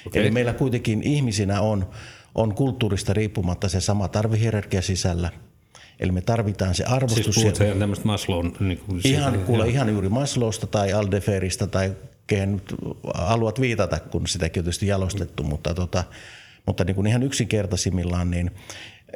Okay. 0.06 0.22
Eli 0.22 0.30
meillä 0.30 0.52
kuitenkin 0.52 1.02
ihmisinä 1.02 1.60
on, 1.60 1.90
on 2.34 2.54
kulttuurista 2.54 3.12
riippumatta 3.12 3.68
se 3.68 3.80
sama 3.80 4.08
tarvehierarkia 4.08 4.82
sisällä. 4.82 5.30
Eli 6.00 6.12
me 6.12 6.20
tarvitaan 6.20 6.74
se 6.74 6.84
arvostus. 6.84 7.34
Siis 7.34 7.58
puhut 7.58 7.78
tämmöistä 7.78 8.06
Maslown... 8.06 8.52
Niin 8.60 8.78
kuin 8.78 9.00
ihan, 9.04 9.32
siitä, 9.32 9.46
kuule, 9.46 9.68
ihan 9.68 9.88
juuri 9.88 10.08
Maslowsta 10.08 10.66
tai 10.66 10.92
Aldeferista 10.92 11.66
tai 11.66 11.96
kehen 12.26 12.62
haluat 13.14 13.60
viitata, 13.60 14.00
kun 14.00 14.26
sitäkin 14.26 14.60
on 14.60 14.64
tietysti 14.64 14.86
jalostettu, 14.86 15.42
mutta, 15.42 15.74
tota, 15.74 16.04
mutta 16.66 16.84
niin 16.84 16.94
kuin 16.94 17.06
ihan 17.06 17.22
yksinkertaisimmillaan, 17.22 18.30
niin 18.30 18.50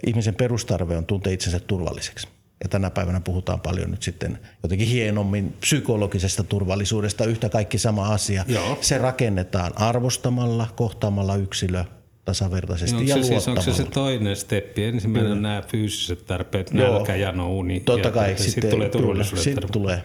ihmisen 0.06 0.34
perustarve 0.34 0.96
on 0.96 1.06
tuntea 1.06 1.32
itsensä 1.32 1.60
turvalliseksi. 1.60 2.28
Ja 2.62 2.68
tänä 2.68 2.90
päivänä 2.90 3.20
puhutaan 3.20 3.60
paljon 3.60 3.90
nyt 3.90 4.02
sitten 4.02 4.38
jotenkin 4.62 4.88
hienommin 4.88 5.56
psykologisesta 5.60 6.44
turvallisuudesta, 6.44 7.24
yhtä 7.24 7.48
kaikki 7.48 7.78
sama 7.78 8.08
asia. 8.08 8.44
Joo. 8.48 8.78
Se 8.80 8.98
rakennetaan 8.98 9.72
arvostamalla, 9.76 10.68
kohtaamalla 10.76 11.36
yksilö, 11.36 11.84
tasavertaisesti 12.24 12.96
onko 12.96 13.08
ja 13.08 13.16
se, 13.16 13.22
siis, 13.22 13.48
onko 13.48 13.62
se 13.62 13.72
se 13.72 13.84
toinen 13.84 14.36
steppi? 14.36 14.84
Ensimmäinen 14.84 15.30
mm. 15.30 15.36
on 15.36 15.42
nämä 15.42 15.62
fyysiset 15.68 16.26
tarpeet, 16.26 16.70
Joo. 16.74 16.94
nälkä, 16.94 17.16
jano, 17.16 17.56
uni. 17.56 17.80
Totta 17.80 18.08
ja 18.08 18.12
kai. 18.12 18.28
Sitten, 18.28 18.44
sitten 18.52 18.70
tulee 18.70 18.88
turvallisuuden 18.88 19.44
sitten 19.44 19.72
tulee. 19.72 20.02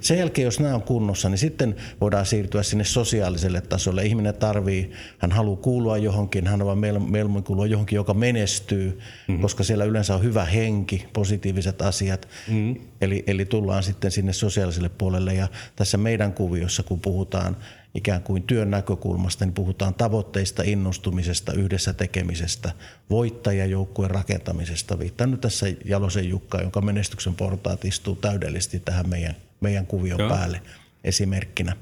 Sen 0.00 0.18
jälkeen, 0.18 0.44
jos 0.44 0.60
nämä 0.60 0.74
on 0.74 0.82
kunnossa, 0.82 1.28
niin 1.28 1.38
sitten 1.38 1.76
voidaan 2.00 2.26
siirtyä 2.26 2.62
sinne 2.62 2.84
sosiaaliselle 2.84 3.60
tasolle. 3.60 4.04
Ihminen 4.04 4.34
tarvii, 4.34 4.90
hän 5.18 5.32
haluaa 5.32 5.56
kuulua 5.56 5.98
johonkin, 5.98 6.46
hän 6.46 6.62
on 6.62 6.78
mieluummin 6.78 7.44
kuulua 7.44 7.66
johonkin, 7.66 7.96
joka 7.96 8.14
menestyy, 8.14 8.98
mm. 9.28 9.40
koska 9.40 9.64
siellä 9.64 9.84
yleensä 9.84 10.14
on 10.14 10.22
hyvä 10.22 10.44
henki, 10.44 11.06
positiiviset 11.12 11.82
asiat. 11.82 12.28
Mm. 12.48 12.76
Eli, 13.00 13.24
eli 13.26 13.44
tullaan 13.44 13.82
sitten 13.82 14.10
sinne 14.10 14.32
sosiaaliselle 14.32 14.88
puolelle 14.88 15.34
ja 15.34 15.48
tässä 15.76 15.98
meidän 15.98 16.32
kuviossa, 16.32 16.82
kun 16.82 17.00
puhutaan 17.00 17.56
ikään 17.94 18.22
kuin 18.22 18.42
työn 18.42 18.70
näkökulmasta, 18.70 19.44
niin 19.44 19.54
puhutaan 19.54 19.94
tavoitteista, 19.94 20.62
innostumisesta, 20.66 21.52
yhdessä 21.52 21.92
tekemisestä, 21.92 22.72
voittajajoukkueen 23.10 24.10
rakentamisesta. 24.10 24.98
Viittaan 24.98 25.30
nyt 25.30 25.40
tässä 25.40 25.66
Jalosen 25.84 26.28
Jukka, 26.28 26.62
jonka 26.62 26.80
menestyksen 26.80 27.34
portaat 27.34 27.84
istuu 27.84 28.16
täydellisesti 28.16 28.80
tähän 28.80 29.08
meidän, 29.08 29.36
meidän 29.60 29.86
kuvion 29.86 30.20
Joo. 30.20 30.28
päälle 30.28 30.62
esimerkkinä. 31.04 31.76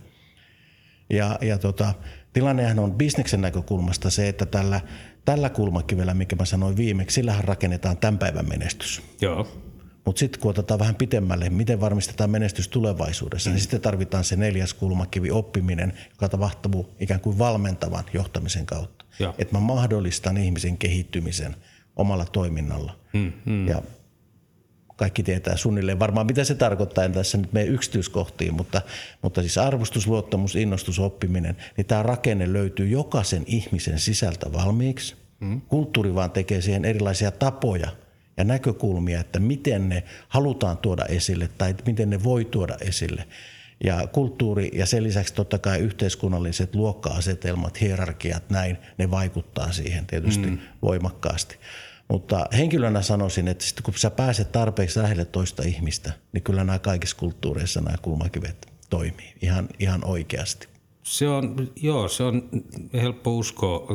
Ja, 1.11 1.39
ja 1.41 1.59
tota, 1.59 1.95
tilannehan 2.33 2.79
on 2.79 2.93
bisneksen 2.93 3.41
näkökulmasta 3.41 4.11
se, 4.11 4.29
että 4.29 4.47
tällä, 4.47 4.81
tällä 5.25 5.51
kulmakivellä, 5.51 6.15
mikä 6.15 6.37
mä 6.37 6.45
sanoin 6.45 6.77
viimeksi, 6.77 7.15
sillähän 7.15 7.45
rakennetaan 7.45 7.97
tämän 7.97 8.19
päivän 8.19 8.49
menestys. 8.49 9.03
Joo. 9.21 9.66
Mutta 10.07 10.21
sitten 10.21 10.41
kun 10.41 10.51
otetaan 10.51 10.81
vähän 10.81 10.95
pitemmälle, 10.95 11.51
miten 11.51 11.81
varmistetaan 11.81 12.31
menestys 12.31 12.69
tulevaisuudessa, 12.69 13.51
niin 13.51 13.53
mm. 13.53 13.57
niin 13.57 13.63
sitten 13.63 13.81
tarvitaan 13.81 14.25
se 14.25 14.37
neljäs 14.37 14.75
kulmakivi, 14.75 15.31
oppiminen, 15.31 15.93
joka 16.11 16.29
tapahtuu 16.29 16.95
ikään 17.01 17.21
kuin 17.21 17.39
valmentavan 17.39 18.05
johtamisen 18.13 18.67
kautta. 18.67 19.05
Että 19.39 19.55
mä 19.55 19.61
mahdollistan 19.61 20.37
ihmisen 20.37 20.79
kehittymisen 20.79 21.57
omalla 21.97 22.25
toiminnalla. 22.25 22.99
Mm, 23.13 23.33
mm. 23.45 23.69
Ja 23.69 23.83
kaikki 24.97 25.23
tietää 25.23 25.57
suunnilleen 25.57 25.99
varmaan, 25.99 26.27
mitä 26.27 26.45
se 26.45 26.55
tarkoittaa, 26.55 27.05
en 27.05 27.13
tässä 27.13 27.39
nyt 27.39 27.53
mene 27.53 27.67
yksityiskohtiin, 27.67 28.55
mutta, 28.55 28.83
mutta 29.23 29.41
siis 29.41 29.59
arvostus, 29.59 30.07
luottamus, 30.07 30.57
innostus, 30.57 30.99
oppiminen, 30.99 31.57
niin 31.77 31.87
tämä 31.87 32.03
rakenne 32.03 32.53
löytyy 32.53 32.89
jokaisen 32.89 33.43
ihmisen 33.47 33.99
sisältä 33.99 34.53
valmiiksi. 34.53 35.17
Mm. 35.41 35.61
Kulttuuri 35.61 36.15
vaan 36.15 36.31
tekee 36.31 36.61
siihen 36.61 36.85
erilaisia 36.85 37.31
tapoja– 37.31 37.89
ja 38.37 38.45
näkökulmia, 38.45 39.21
että 39.21 39.39
miten 39.39 39.89
ne 39.89 40.03
halutaan 40.29 40.79
tuoda 40.79 41.05
esille 41.05 41.49
tai 41.59 41.75
miten 41.87 42.11
ne 42.11 42.25
voi 42.25 42.45
tuoda 42.45 42.77
esille. 42.81 43.25
Ja 43.85 44.07
kulttuuri 44.07 44.71
ja 44.75 44.87
sen 44.87 45.03
lisäksi 45.03 45.35
totta 45.35 45.59
kai 45.59 45.79
yhteiskunnalliset 45.79 46.75
luokka-asetelmat, 46.75 47.81
hierarkiat, 47.81 48.51
näin, 48.51 48.79
ne 48.99 49.11
vaikuttaa 49.11 49.73
siihen 49.73 50.07
tietysti 50.07 50.47
mm. 50.47 50.59
voimakkaasti. 50.83 51.57
Mutta 52.09 52.47
henkilönä 52.53 53.03
sanoisin, 53.03 53.49
että 53.49 53.65
sitten 53.65 53.85
kun 53.85 53.95
sä 53.95 54.11
pääset 54.11 54.53
tarpeeksi 54.53 55.01
lähelle 55.01 55.25
toista 55.25 55.63
ihmistä, 55.63 56.13
niin 56.33 56.43
kyllä 56.43 56.65
nämä 56.65 56.79
kaikissa 56.79 57.17
kulttuureissa 57.17 57.81
nämä 57.81 57.97
kulmakivet 58.03 58.67
toimii 58.91 59.35
ihan, 59.43 59.69
ihan 59.79 60.05
oikeasti. 60.05 60.69
Se 61.03 61.29
on, 61.29 61.71
joo, 61.77 62.09
se 62.09 62.23
on 62.23 62.49
helppo 62.93 63.37
uskoa 63.37 63.87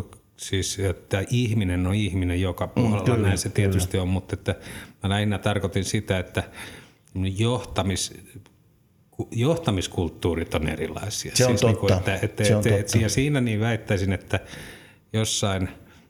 Siis, 0.41 0.79
että 0.79 1.23
ihminen 1.29 1.87
on 1.87 1.95
ihminen 1.95 2.41
joka 2.41 2.65
mm, 2.65 2.71
puolella, 2.71 2.99
mm, 2.99 3.05
kyllä, 3.05 3.27
näin 3.27 3.37
se 3.37 3.49
tietysti 3.49 3.91
kyllä. 3.91 4.01
on, 4.01 4.07
mutta 4.07 4.33
että 4.33 4.55
mä 5.03 5.09
lähinnä 5.09 5.37
tarkoitin 5.37 5.85
sitä, 5.85 6.19
että 6.19 6.43
johtamis, 7.37 8.13
johtamiskulttuurit 9.31 10.55
on 10.55 10.67
erilaisia. 10.67 11.31
Se 11.35 11.45
on 11.45 11.49
siis 11.49 11.61
totta. 11.61 11.67
Niin 11.67 11.79
kuin, 11.79 11.93
että, 11.93 12.19
että, 12.21 12.43
se 12.43 12.55
on 12.55 12.67
että, 12.67 12.81
totta. 12.81 12.97
Ja 12.97 13.09
siinä 13.09 13.41
niin 13.41 13.59
väittäisin, 13.59 14.13
että 14.13 14.39
jossain, 15.13 15.69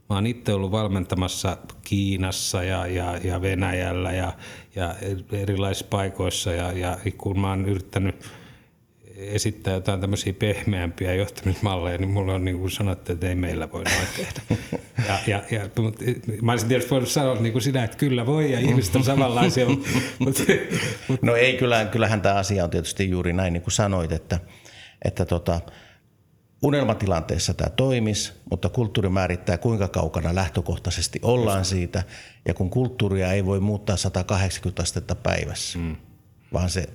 mä 0.09 0.15
oon 0.15 0.27
itse 0.27 0.53
ollut 0.53 0.71
valmentamassa 0.71 1.57
Kiinassa 1.83 2.63
ja, 2.63 2.87
ja, 2.87 3.17
ja 3.23 3.41
Venäjällä 3.41 4.11
ja, 4.11 4.33
ja 4.75 4.95
erilaisissa 5.31 5.87
paikoissa 5.89 6.51
ja, 6.51 6.71
ja 6.71 6.97
kun 7.17 7.39
mä 7.39 7.49
oon 7.49 7.65
yrittänyt– 7.65 8.15
esittää 9.21 9.73
jotain 9.73 10.01
tämmöisiä 10.01 10.33
pehmeämpiä 10.33 11.13
johtamismalleja, 11.13 11.97
niin 11.97 12.09
mulla 12.09 12.33
on 12.33 12.45
niin 12.45 12.59
kuin 12.59 12.71
sanottu, 12.71 13.11
että 13.11 13.29
ei 13.29 13.35
meillä 13.35 13.71
voi 13.71 13.83
noin 13.83 14.07
tehdä. 14.17 14.41
Ja, 15.07 15.19
ja, 15.27 15.43
ja, 15.51 15.69
mutta, 15.81 16.03
mä 16.41 16.51
olisin 16.51 16.69
tietysti 16.69 16.91
voinut 16.91 17.09
sanoa 17.09 17.35
niin 17.35 17.51
kuin 17.51 17.61
sinä, 17.61 17.83
että 17.83 17.97
kyllä 17.97 18.25
voi 18.25 18.51
ja 18.51 18.59
ihmiset 18.59 18.95
on 18.95 19.03
samanlaisia. 19.03 19.65
mutta, 19.69 19.89
mutta, 20.19 20.43
no 21.21 21.35
ei, 21.35 21.57
kyllä, 21.57 21.85
kyllähän 21.85 22.21
tämä 22.21 22.35
asia 22.35 22.63
on 22.63 22.69
tietysti 22.69 23.09
juuri 23.09 23.33
näin 23.33 23.53
niin 23.53 23.63
kuin 23.63 23.73
sanoit, 23.73 24.11
että, 24.11 24.39
että 25.05 25.25
tota, 25.25 25.61
unelmatilanteessa 26.61 27.53
tämä 27.53 27.69
toimisi, 27.69 28.33
mutta 28.51 28.69
kulttuuri 28.69 29.09
määrittää 29.09 29.57
kuinka 29.57 29.87
kaukana 29.87 30.35
lähtökohtaisesti 30.35 31.19
ollaan 31.21 31.65
siitä. 31.65 32.03
Ja 32.47 32.53
kun 32.53 32.69
kulttuuria 32.69 33.31
ei 33.31 33.45
voi 33.45 33.59
muuttaa 33.59 33.97
180 33.97 34.83
astetta 34.83 35.15
päivässä, 35.15 35.79
mm. 35.79 35.95
vaan 36.53 36.69
se 36.69 36.89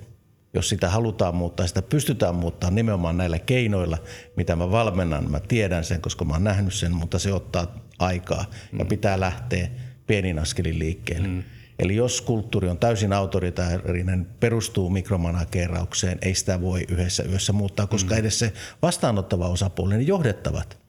jos 0.56 0.68
sitä 0.68 0.90
halutaan 0.90 1.34
muuttaa, 1.34 1.66
sitä 1.66 1.82
pystytään 1.82 2.34
muuttaa 2.34 2.70
nimenomaan 2.70 3.16
näillä 3.16 3.38
keinoilla, 3.38 3.98
mitä 4.36 4.56
mä 4.56 4.70
valmennan. 4.70 5.30
Mä 5.30 5.40
tiedän 5.40 5.84
sen, 5.84 6.00
koska 6.00 6.24
mä 6.24 6.32
oon 6.32 6.44
nähnyt 6.44 6.74
sen, 6.74 6.94
mutta 6.94 7.18
se 7.18 7.32
ottaa 7.32 7.74
aikaa 7.98 8.44
ja 8.78 8.84
mm. 8.84 8.88
pitää 8.88 9.20
lähteä 9.20 9.68
pienin 10.06 10.38
askelin 10.38 10.78
liikkeelle. 10.78 11.28
Mm. 11.28 11.42
Eli 11.78 11.96
jos 11.96 12.20
kulttuuri 12.20 12.68
on 12.68 12.78
täysin 12.78 13.12
autoritaarinen, 13.12 14.26
perustuu 14.40 14.90
mikromanakeraukseen, 14.90 16.18
ei 16.22 16.34
sitä 16.34 16.60
voi 16.60 16.84
yhdessä 16.88 17.22
yössä 17.22 17.52
muuttaa, 17.52 17.86
koska 17.86 18.14
mm. 18.14 18.20
edes 18.20 18.38
se 18.38 18.52
vastaanottava 18.82 19.48
osapuoli, 19.48 19.96
niin 19.96 20.06
johdettavat 20.06 20.85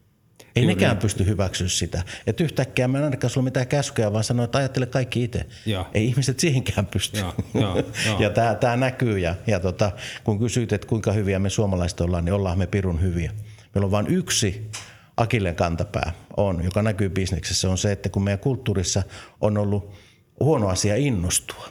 ei 0.58 0.64
Juuri. 0.64 0.76
nekään 0.76 0.98
pysty 0.98 1.26
hyväksyä 1.26 1.68
sitä. 1.68 2.04
Että 2.28 2.44
yhtäkkiä 2.44 2.88
mä 2.88 2.98
en 2.98 3.04
ainakaan 3.04 3.32
sulla 3.32 3.46
mitään 3.46 3.68
käskyjä, 3.68 4.14
vaan 4.14 4.24
sanoin, 4.24 4.46
että 4.46 4.58
ajattele 4.58 4.86
kaikki 4.86 5.24
itse. 5.24 5.46
Ei 5.94 6.06
ihmiset 6.06 6.40
siihenkään 6.40 6.86
pysty. 6.86 7.20
Ja, 7.28 7.34
ja, 7.54 7.84
ja. 8.06 8.16
ja 8.20 8.30
tämä, 8.30 8.56
tämä 8.56 8.78
näkyy. 8.78 9.20
Ja, 9.20 9.36
ja 9.48 9.60
tota, 9.60 9.92
kun 10.24 10.40
kysyt, 10.40 10.74
että 10.74 10.88
kuinka 10.88 11.12
hyviä 11.12 11.40
me 11.40 11.50
suomalaiset 11.50 12.02
ollaan, 12.02 12.26
niin 12.26 12.34
ollaan 12.34 12.58
me 12.58 12.68
pirun 12.68 13.02
hyviä. 13.02 13.32
Meillä 13.76 13.86
on 13.86 13.92
vain 13.92 14.08
yksi 14.08 14.72
akilleen 15.18 15.56
kantapää, 15.56 16.14
on, 16.38 16.64
joka 16.64 16.82
näkyy 16.82 17.10
bisneksessä, 17.10 17.70
on 17.70 17.78
se, 17.78 17.92
että 17.92 18.10
kun 18.10 18.24
meidän 18.24 18.40
kulttuurissa 18.40 19.04
on 19.42 19.58
ollut 19.58 19.94
huono 20.40 20.68
asia 20.68 20.96
innostua, 20.96 21.70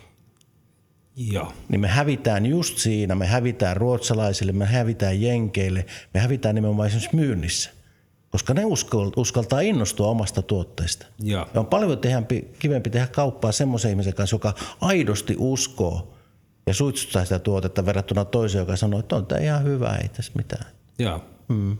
Joo. 1.17 1.53
Niin 1.69 1.81
me 1.81 1.89
hävitään 1.89 2.47
just 2.47 2.79
siinä, 2.79 3.15
me 3.15 3.27
hävitään 3.27 3.77
ruotsalaisille, 3.77 4.53
me 4.53 4.65
hävitään 4.65 5.23
jenkeille, 5.23 5.87
me 6.15 6.21
hävitään 6.21 6.55
nimenomaan 6.55 6.87
esimerkiksi 6.87 7.17
myynnissä 7.17 7.71
koska 8.37 8.55
ne 8.55 8.63
uskaltaa 9.17 9.61
innostua 9.61 10.07
omasta 10.07 10.43
tuotteesta. 10.43 11.07
Ja, 11.23 11.47
ja 11.55 11.61
on 11.61 11.67
paljon 11.67 11.99
tehämpi, 11.99 12.51
kivempi 12.59 12.91
tehdä 12.91 13.07
kauppaa 13.07 13.53
semmoisen 13.53 13.91
ihmisen 13.91 14.15
kanssa, 14.15 14.35
joka 14.35 14.55
aidosti 14.81 15.37
uskoo 15.39 16.15
ja 16.67 16.75
suitsuttaa 16.75 17.25
sitä 17.25 17.39
tuotetta 17.39 17.87
verrattuna 17.87 18.25
toiseen, 18.25 18.63
joka 18.63 18.77
sanoo, 18.77 19.01
että 19.01 19.17
on 19.17 19.27
tämä 19.27 19.41
ihan 19.41 19.65
hyvä, 19.65 19.97
ei 20.03 20.09
tässä 20.09 20.33
mitään. 20.35 20.67
Joo. 20.99 21.25
Mm. 21.49 21.79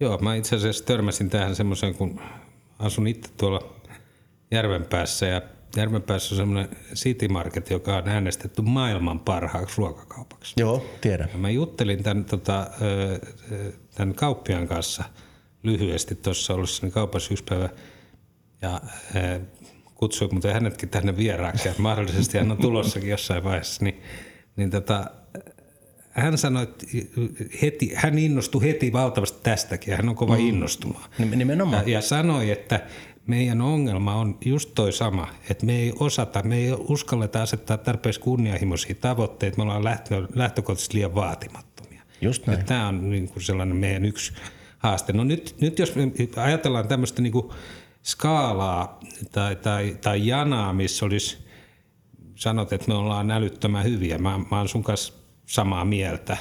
Joo, 0.00 0.18
mä 0.18 0.34
itse 0.34 0.56
asiassa 0.56 0.84
törmäsin 0.84 1.30
tähän 1.30 1.56
semmoiseen, 1.56 1.94
kun 1.94 2.20
asun 2.78 3.06
itse 3.06 3.30
tuolla 3.36 3.74
Järvenpäässä 4.50 5.26
ja 5.26 5.42
Järvenpäässä 5.76 6.34
on 6.34 6.36
semmoinen 6.36 6.76
City 6.94 7.28
Market, 7.28 7.70
joka 7.70 7.96
on 7.96 8.08
äänestetty 8.08 8.62
maailman 8.62 9.20
parhaaksi 9.20 9.78
ruokakaupaksi. 9.78 10.54
Joo, 10.56 10.86
tiedän. 11.00 11.28
Ja 11.32 11.38
mä 11.38 11.50
juttelin 11.50 12.02
tämän, 12.02 12.24
tota, 12.24 12.66
tämän 13.94 14.14
kauppian 14.14 14.68
kanssa– 14.68 15.04
lyhyesti 15.62 16.14
tuossa 16.14 16.54
ollessani 16.54 16.92
kaupassa 16.92 17.34
yksi 17.34 17.44
päivä 17.44 17.68
ja 18.62 18.80
äh, 19.16 19.40
kutsui 19.94 20.28
muuten 20.32 20.52
hänetkin 20.52 20.88
tänne 20.88 21.16
vieraaksi 21.16 21.68
ja 21.68 21.74
mahdollisesti 21.78 22.38
hän 22.38 22.50
on 22.50 22.58
tulossakin 22.58 23.10
jossain 23.10 23.44
vaiheessa, 23.44 23.84
niin, 23.84 24.02
niin 24.56 24.70
tota, 24.70 25.10
hän 26.10 26.38
sanoi, 26.38 26.62
että 26.62 26.86
heti, 27.62 27.92
hän 27.94 28.18
innostui 28.18 28.62
heti 28.62 28.92
valtavasti 28.92 29.38
tästäkin 29.42 29.90
ja 29.90 29.96
hän 29.96 30.08
on 30.08 30.14
kova 30.14 30.34
mm. 30.34 30.48
innostumaan. 30.48 31.10
Nimenomaan. 31.18 31.82
Ja, 31.86 31.92
ja 31.92 32.00
sanoi, 32.00 32.50
että 32.50 32.80
meidän 33.26 33.60
ongelma 33.60 34.14
on 34.14 34.38
just 34.44 34.70
toi 34.74 34.92
sama, 34.92 35.28
että 35.50 35.66
me 35.66 35.76
ei 35.76 35.92
osata, 36.00 36.42
me 36.42 36.56
ei 36.56 36.72
uskalleta 36.78 37.42
asettaa 37.42 37.78
tarpeeksi 37.78 38.20
kunnianhimoisia 38.20 38.94
tavoitteita, 38.94 39.56
me 39.56 39.62
ollaan 39.62 39.84
lähtö, 39.84 40.28
lähtökohtaisesti 40.34 40.96
liian 40.96 41.14
vaatimattomia. 41.14 42.02
Just 42.20 42.46
näin. 42.46 42.58
Ja 42.58 42.64
tämä 42.64 42.88
on 42.88 43.10
niin 43.10 43.28
kuin 43.28 43.42
sellainen 43.42 43.76
meidän 43.76 44.04
yksi 44.04 44.32
haaste. 44.82 45.12
No 45.12 45.24
nyt, 45.24 45.54
nyt 45.60 45.78
jos 45.78 45.94
me 45.94 46.12
ajatellaan 46.36 46.88
tämmöistä 46.88 47.22
niin 47.22 47.32
kuin 47.32 47.50
skaalaa 48.02 49.00
tai, 49.32 49.56
tai, 49.56 49.96
tai 50.00 50.26
janaa, 50.26 50.72
missä 50.72 51.04
olisi, 51.04 51.38
sanot, 52.34 52.72
että 52.72 52.88
me 52.88 52.94
ollaan 52.94 53.30
älyttömän 53.30 53.84
hyviä, 53.84 54.18
mä, 54.18 54.38
mä 54.50 54.58
oon 54.58 54.68
sun 54.68 54.82
kanssa 54.82 55.12
samaa 55.46 55.84
mieltä, 55.84 56.36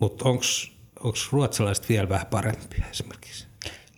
mutta 0.00 0.28
onko 0.28 0.44
ruotsalaiset 1.32 1.88
vielä 1.88 2.08
vähän 2.08 2.26
parempia 2.26 2.84
esimerkiksi? 2.90 3.46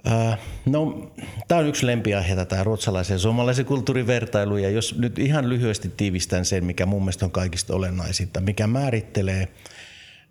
Äh, 0.07 0.39
no, 0.67 1.11
tämä 1.49 1.59
on 1.59 1.67
yksi 1.67 1.87
lempiaiheita, 1.87 2.45
tämä 2.45 2.65
ruotsalaisen 2.65 3.15
ja 3.15 3.19
suomalaisen 3.19 3.65
kulttuurin 3.65 4.07
vertailu. 4.07 4.57
Ja 4.57 4.71
jos 4.71 4.99
nyt 4.99 5.19
ihan 5.19 5.49
lyhyesti 5.49 5.93
tiivistän 5.97 6.45
sen, 6.45 6.65
mikä 6.65 6.87
mun 6.87 7.03
mielestä 7.03 7.25
on 7.25 7.31
kaikista 7.31 7.75
olennaisinta, 7.75 8.41
mikä 8.41 8.67
määrittelee, 8.67 9.49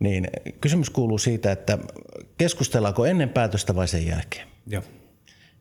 niin 0.03 0.27
kysymys 0.61 0.89
kuuluu 0.89 1.17
siitä, 1.17 1.51
että 1.51 1.77
keskustellaanko 2.37 3.05
ennen 3.05 3.29
päätöstä 3.29 3.75
vai 3.75 3.87
sen 3.87 4.07
jälkeen. 4.07 4.47
Joo. 4.67 4.83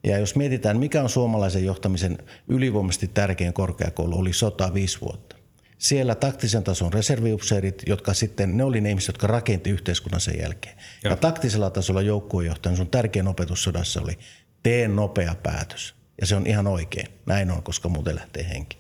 Ja 0.05 0.19
jos 0.19 0.37
mietitään, 0.37 0.79
mikä 0.79 1.03
on 1.03 1.09
suomalaisen 1.09 1.65
johtamisen 1.65 2.19
ylivoimaisesti 2.49 3.09
tärkein 3.09 3.53
korkeakoulu, 3.53 4.19
oli 4.19 4.33
sota 4.33 4.75
viisi 4.75 5.01
vuotta. 5.01 5.37
Siellä 5.79 6.15
taktisen 6.15 6.65
tason 6.65 6.93
reserviupseerit, 6.93 7.83
jotka 7.87 8.15
sitten, 8.15 8.57
ne 8.57 8.65
oli 8.65 8.81
ne 8.81 8.89
ihmiset, 8.89 9.09
jotka 9.09 9.27
rakenti 9.27 9.71
yhteiskunnan 9.71 10.21
sen 10.21 10.39
jälkeen. 10.39 10.77
Ja, 11.05 11.11
ja 11.11 11.17
taktisella 11.17 11.71
tasolla 11.71 12.03
joukkuejohtajan 12.03 12.77
sun 12.77 12.91
tärkein 12.91 13.29
opetus 13.29 13.63
sodassa 13.63 14.01
oli, 14.01 14.19
tee 14.63 14.89
nopea 14.89 15.35
päätös. 15.43 15.95
Ja 16.21 16.27
se 16.27 16.37
on 16.37 16.47
ihan 16.47 16.67
oikein. 16.67 17.07
Näin 17.27 17.51
on, 17.51 17.63
koska 17.63 17.89
muuten 17.89 18.15
lähtee 18.15 18.49
henki. 18.49 18.79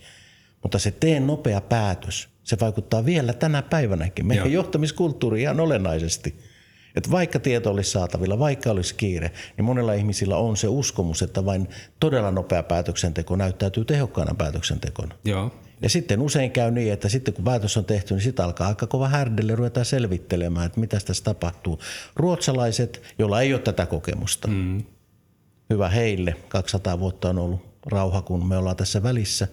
Mutta 0.62 0.78
se 0.78 0.90
tee 0.90 1.20
nopea 1.20 1.60
päätös, 1.60 2.28
se 2.44 2.56
vaikuttaa 2.60 3.04
vielä 3.04 3.32
tänä 3.32 3.62
päivänäkin 3.62 4.26
meidän 4.26 4.46
Joo. 4.46 4.62
johtamiskulttuuriin 4.62 5.42
ihan 5.42 5.60
olennaisesti. 5.60 6.34
Että 6.96 7.10
vaikka 7.10 7.38
tieto 7.38 7.70
olisi 7.70 7.90
saatavilla, 7.90 8.38
vaikka 8.38 8.70
olisi 8.70 8.94
kiire, 8.94 9.30
niin 9.56 9.64
monilla 9.64 9.92
ihmisillä 9.92 10.36
on 10.36 10.56
se 10.56 10.68
uskomus, 10.68 11.22
että 11.22 11.44
vain 11.44 11.68
todella 12.00 12.30
nopea 12.30 12.62
päätöksenteko 12.62 13.36
näyttäytyy 13.36 13.84
tehokkaana 13.84 14.34
päätöksentekona. 14.34 15.14
Joo. 15.24 15.50
Ja 15.82 15.88
sitten 15.88 16.20
usein 16.20 16.50
käy 16.50 16.70
niin, 16.70 16.92
että 16.92 17.08
sitten 17.08 17.34
kun 17.34 17.44
päätös 17.44 17.76
on 17.76 17.84
tehty, 17.84 18.14
niin 18.14 18.22
sitten 18.22 18.44
alkaa 18.44 18.68
aika 18.68 18.86
kova 18.86 19.08
härdelle 19.08 19.54
ruvetaan 19.54 19.86
selvittelemään, 19.86 20.66
että 20.66 20.80
mitä 20.80 21.00
tässä 21.06 21.24
tapahtuu. 21.24 21.80
Ruotsalaiset, 22.16 23.02
joilla 23.18 23.40
ei 23.40 23.54
ole 23.54 23.62
tätä 23.62 23.86
kokemusta, 23.86 24.48
mm. 24.48 24.82
hyvä 25.70 25.88
heille, 25.88 26.36
200 26.48 26.98
vuotta 26.98 27.28
on 27.28 27.38
ollut 27.38 27.60
rauha, 27.86 28.22
kun 28.22 28.46
me 28.46 28.56
ollaan 28.56 28.76
tässä 28.76 29.02
välissä, 29.02 29.48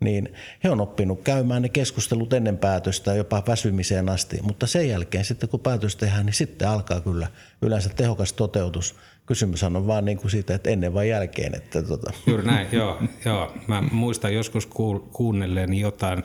niin 0.00 0.34
he 0.64 0.70
on 0.70 0.80
oppinut 0.80 1.22
käymään 1.22 1.62
ne 1.62 1.68
keskustelut 1.68 2.32
ennen 2.32 2.58
päätöstä 2.58 3.14
jopa 3.14 3.42
väsymiseen 3.46 4.08
asti, 4.08 4.38
mutta 4.42 4.66
sen 4.66 4.88
jälkeen 4.88 5.24
sitten 5.24 5.48
kun 5.48 5.60
päätös 5.60 5.96
tehdään, 5.96 6.26
niin 6.26 6.34
sitten 6.34 6.68
alkaa 6.68 7.00
kyllä 7.00 7.26
yleensä 7.62 7.88
tehokas 7.88 8.32
toteutus– 8.32 8.94
Kysymys 9.30 9.62
on 9.62 9.86
vaan 9.86 10.04
niin 10.04 10.18
kuin 10.18 10.30
siitä, 10.30 10.54
että 10.54 10.70
ennen 10.70 10.94
vai 10.94 11.08
jälkeen. 11.08 11.54
Että 11.54 11.82
tota. 11.82 12.12
Juuri 12.26 12.46
näin, 12.46 12.68
joo, 12.72 13.02
joo. 13.24 13.52
Mä 13.66 13.82
muistan 13.92 14.34
joskus 14.34 14.68
kuunnelleeni 15.12 15.80
jotain, 15.80 16.22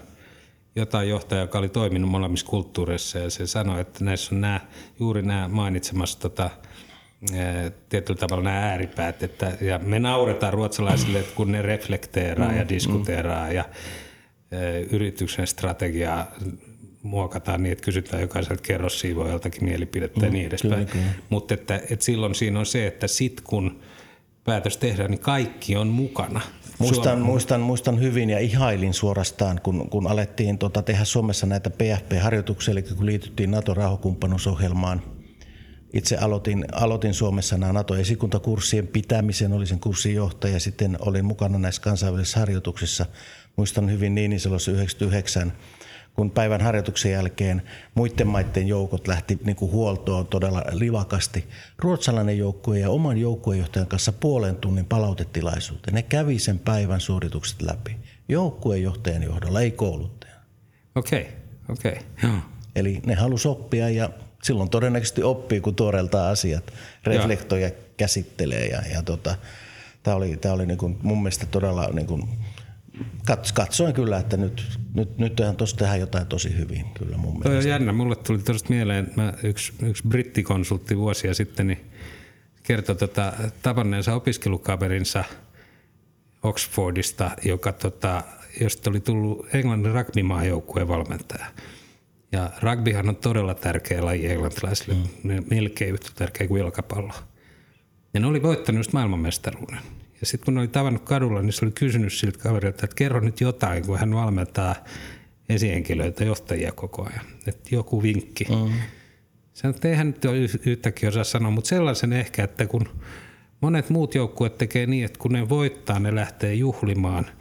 jotain 0.75 1.09
johtajaa, 1.09 1.43
joka 1.43 1.59
oli 1.59 1.69
toiminut 1.69 2.11
molemmissa 2.11 2.45
kulttuureissa 2.45 3.19
ja 3.19 3.29
se 3.29 3.47
sanoi, 3.47 3.81
että 3.81 4.03
näissä 4.03 4.35
on 4.35 4.41
nämä, 4.41 4.59
juuri 4.99 5.21
nämä 5.21 5.47
mainitsemassa 5.47 6.19
tota, 6.19 6.49
tietyllä 7.89 8.19
tavalla 8.19 8.43
nämä 8.43 8.69
ääripäät. 8.69 9.23
Että, 9.23 9.51
ja 9.61 9.79
me 9.79 9.99
nauretaan 9.99 10.53
ruotsalaisille, 10.53 11.19
että 11.19 11.35
kun 11.35 11.51
ne 11.51 11.61
reflekteeraa 11.61 12.53
ja 12.53 12.63
mm, 12.63 12.69
diskuteeraa 12.69 13.51
ja 13.51 13.65
yrityksen 14.91 15.47
strategiaa 15.47 16.31
muokataan 17.03 17.63
niin, 17.63 17.71
että 17.71 17.85
kysytään 17.85 18.21
jokaiselta 18.21 18.61
kerrossiivoajaltakin 18.61 19.63
mielipidettä 19.63 20.19
mm, 20.19 20.25
ja 20.25 20.31
niin 20.31 20.47
edespäin. 20.47 20.87
Mutta 21.29 21.53
että, 21.53 21.81
että 21.89 22.05
silloin 22.05 22.35
siinä 22.35 22.59
on 22.59 22.65
se, 22.65 22.87
että 22.87 23.07
sit 23.07 23.41
kun 23.41 23.79
päätös 24.43 24.77
tehdään, 24.77 25.11
niin 25.11 25.19
kaikki 25.19 25.75
on 25.75 25.87
mukana. 25.87 26.41
Muistan, 26.79 27.21
muistan, 27.21 27.61
muistan 27.61 28.01
hyvin 28.01 28.29
ja 28.29 28.39
ihailin 28.39 28.93
suorastaan, 28.93 29.59
kun, 29.63 29.89
kun 29.89 30.07
alettiin 30.07 30.57
tota, 30.57 30.81
tehdä 30.81 31.05
Suomessa 31.05 31.45
näitä 31.45 31.69
PFP-harjoituksia, 31.69 32.71
eli 32.71 32.81
kun 32.81 33.05
liityttiin 33.05 33.51
NATO-rauhakumppanuusohjelmaan. 33.51 35.01
Itse 35.95 36.17
aloitin, 36.17 36.65
aloitin 36.71 37.13
Suomessa 37.13 37.57
nämä 37.57 37.73
NATO-esikuntakurssien 37.73 38.87
pitämisen, 38.87 39.53
olin 39.53 39.67
sen 39.67 39.79
kurssin 39.79 40.15
johtaja, 40.15 40.59
sitten 40.59 40.97
olin 40.99 41.25
mukana 41.25 41.59
näissä 41.59 41.81
kansainvälisissä 41.81 42.39
harjoituksissa. 42.39 43.05
Muistan 43.55 43.91
hyvin 43.91 44.15
Niiniselossa 44.15 44.71
99 44.71 45.53
kun 46.15 46.31
päivän 46.31 46.61
harjoituksen 46.61 47.11
jälkeen 47.11 47.61
muiden 47.95 48.27
maiden 48.27 48.67
joukot 48.67 49.07
lähti 49.07 49.39
niin 49.45 49.55
kuin 49.55 49.71
huoltoon 49.71 50.27
todella 50.27 50.63
livakasti. 50.71 51.47
Ruotsalainen 51.79 52.37
joukkue 52.37 52.79
ja 52.79 52.89
oman 52.89 53.17
joukkuejohtajan 53.17 53.87
kanssa 53.87 54.13
puolen 54.13 54.55
tunnin 54.55 54.85
palautetilaisuuteen. 54.85 55.95
Ne 55.95 56.01
kävi 56.01 56.39
sen 56.39 56.59
päivän 56.59 56.99
suoritukset 56.99 57.61
läpi. 57.61 57.97
Joukkuejohtajan 58.29 59.23
johdolla, 59.23 59.61
ei 59.61 59.71
kouluttaja. 59.71 60.35
Okei, 60.95 61.21
okay, 61.21 61.31
okei. 61.69 61.99
Okay. 62.17 62.39
Eli 62.75 63.01
ne 63.05 63.15
halusi 63.15 63.47
oppia 63.47 63.89
ja 63.89 64.09
silloin 64.45 64.69
todennäköisesti 64.69 65.23
oppii, 65.23 65.61
kun 65.61 65.75
tuoreeltaan 65.75 66.31
asiat 66.31 66.73
reflektoja 67.03 67.71
käsittelee. 67.97 68.65
Ja, 68.65 68.81
ja 68.93 69.01
tota, 69.01 69.35
tämä 70.03 70.17
oli, 70.17 70.37
tää 70.37 70.53
oli 70.53 70.65
niin 70.65 70.77
kuin 70.77 70.97
mun 71.01 71.17
mielestä 71.17 71.45
todella 71.45 71.89
niin 71.93 72.07
kuin 72.07 72.29
katsoin 73.53 73.93
kyllä, 73.93 74.17
että 74.17 74.37
nyt, 74.37 74.79
nyt, 74.93 75.17
nyt 75.17 75.41
tuossa 75.57 75.77
tehdään 75.77 75.99
jotain 75.99 76.27
tosi 76.27 76.57
hyvin 76.57 76.85
kyllä 76.93 77.17
mun 77.17 77.33
mielestä. 77.33 77.49
Toi 77.49 77.57
on 77.57 77.67
jännä. 77.67 77.91
Mulle 77.91 78.15
tuli 78.15 78.37
tuosta 78.37 78.69
mieleen, 78.69 79.05
että 79.05 79.21
mä 79.21 79.33
yksi, 79.43 79.73
yksi 79.81 80.07
brittikonsultti 80.07 80.97
vuosia 80.97 81.33
sitten 81.33 81.67
niin 81.67 81.91
kertoi 82.63 82.95
tota, 82.95 83.33
tavanneensa 83.61 84.13
opiskelukaverinsa 84.13 85.23
Oxfordista, 86.43 87.31
joka 87.45 87.71
tota, 87.71 88.23
josta 88.61 88.89
oli 88.89 88.99
tullut 88.99 89.47
Englannin 89.53 89.93
rugbymaajoukkueen 89.93 90.87
valmentaja. 90.87 91.45
Ja 92.35 92.49
rugbyhan 92.61 93.09
on 93.09 93.15
todella 93.15 93.53
tärkeä 93.53 94.05
laji 94.05 94.31
englantilaisille, 94.31 94.93
mm. 95.23 95.45
melkein 95.49 95.93
yhtä 95.93 96.09
tärkeä 96.15 96.47
kuin 96.47 96.59
jalkapallo. 96.59 97.13
Ja 98.13 98.19
ne 98.19 98.27
oli 98.27 98.43
voittanut 98.43 98.79
just 98.79 98.93
maailmanmestaruuden. 98.93 99.79
Ja 100.19 100.25
sitten 100.25 100.45
kun 100.45 100.53
ne 100.53 100.59
oli 100.59 100.67
tavannut 100.67 101.03
kadulla, 101.03 101.41
niin 101.41 101.53
se 101.53 101.65
oli 101.65 101.71
kysynyt 101.71 102.13
siltä 102.13 102.39
kaverilta, 102.39 102.85
että 102.85 102.95
kerro 102.95 103.19
nyt 103.19 103.41
jotain, 103.41 103.85
kun 103.85 103.99
hän 103.99 104.15
valmentaa 104.15 104.75
esihenkilöitä, 105.49 106.23
johtajia 106.23 106.71
koko 106.71 107.03
ajan. 107.03 107.25
Että 107.47 107.75
joku 107.75 108.03
vinkki. 108.03 108.43
Mm. 108.43 108.73
Sanoin, 109.53 109.75
että 109.75 109.87
eihän 109.87 110.07
nyt 110.07 110.25
yhtäkkiä 110.65 111.09
osaa 111.09 111.23
sanoa, 111.23 111.51
mutta 111.51 111.67
sellaisen 111.67 112.13
ehkä, 112.13 112.43
että 112.43 112.65
kun 112.65 112.89
monet 113.61 113.89
muut 113.89 114.15
joukkueet 114.15 114.57
tekee 114.57 114.85
niin, 114.85 115.05
että 115.05 115.19
kun 115.19 115.33
ne 115.33 115.49
voittaa, 115.49 115.99
ne 115.99 116.15
lähtee 116.15 116.53
juhlimaan– 116.53 117.25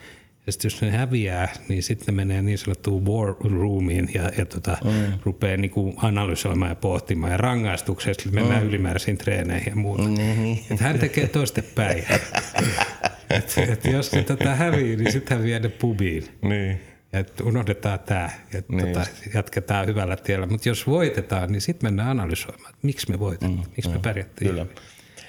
ja 0.47 0.53
sitten 0.53 0.71
jos 0.71 0.83
ne 0.83 0.91
häviää, 0.91 1.53
niin 1.69 1.83
sitten 1.83 2.17
ne 2.17 2.25
menee 2.25 2.43
niin 2.43 2.59
sanottuun 2.59 3.07
war 3.07 3.35
roomiin 3.53 4.11
ja, 4.15 4.31
ja 4.39 4.47
tota, 4.47 4.77
mm. 4.85 5.19
rupeaa 5.23 5.57
niinku 5.57 5.95
analysoimaan 5.97 6.71
ja 6.71 6.75
pohtimaan. 6.75 7.33
Ja 7.33 7.37
rangaistuksesta 7.37 8.29
mennään 8.33 8.63
mm. 8.63 8.69
ylimääräisiin 8.69 9.19
treeneihin 9.19 9.71
ja 9.71 9.77
muuta. 9.77 10.03
Mm-hmm. 10.03 10.53
Että 10.71 10.85
hän 10.85 10.99
tekee 10.99 11.29
toistepäin. 11.29 12.05
et, 13.31 13.55
et 13.69 13.85
jos 13.85 14.11
se 14.11 14.23
tota 14.23 14.55
hävii, 14.55 14.97
niin 14.97 15.13
sitten 15.13 15.37
hän 15.37 15.47
vie 15.47 15.61
ne 15.61 15.69
pubiin. 15.69 16.25
Niin. 16.43 16.81
Et 17.13 17.41
unohdetaan 17.41 17.99
tämä 17.99 18.31
ja 18.53 18.63
niin 18.69 18.87
tota, 18.87 19.07
jatketaan 19.35 19.87
hyvällä 19.87 20.17
tiellä. 20.17 20.47
Mutta 20.47 20.69
jos 20.69 20.87
voitetaan, 20.87 21.53
niin 21.53 21.61
sitten 21.61 21.87
mennään 21.87 22.09
analysoimaan, 22.09 22.71
että 22.71 22.87
miksi 22.87 23.11
me 23.11 23.19
voitettiin, 23.19 23.59
mm, 23.59 23.65
miksi 23.77 23.89
mm, 23.89 23.95
me 23.95 24.01
pärjättiin. 24.03 24.51
Kyllä. 24.51 24.67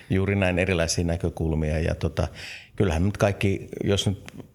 Juuri 0.09 0.35
näin 0.35 0.59
erilaisia 0.59 1.03
näkökulmia. 1.03 1.79
Ja 1.79 1.95
tota, 1.95 2.27
kyllähän 2.75 3.05
nyt 3.05 3.17
kaikki, 3.17 3.67
jos 3.83 4.07
nyt 4.07 4.45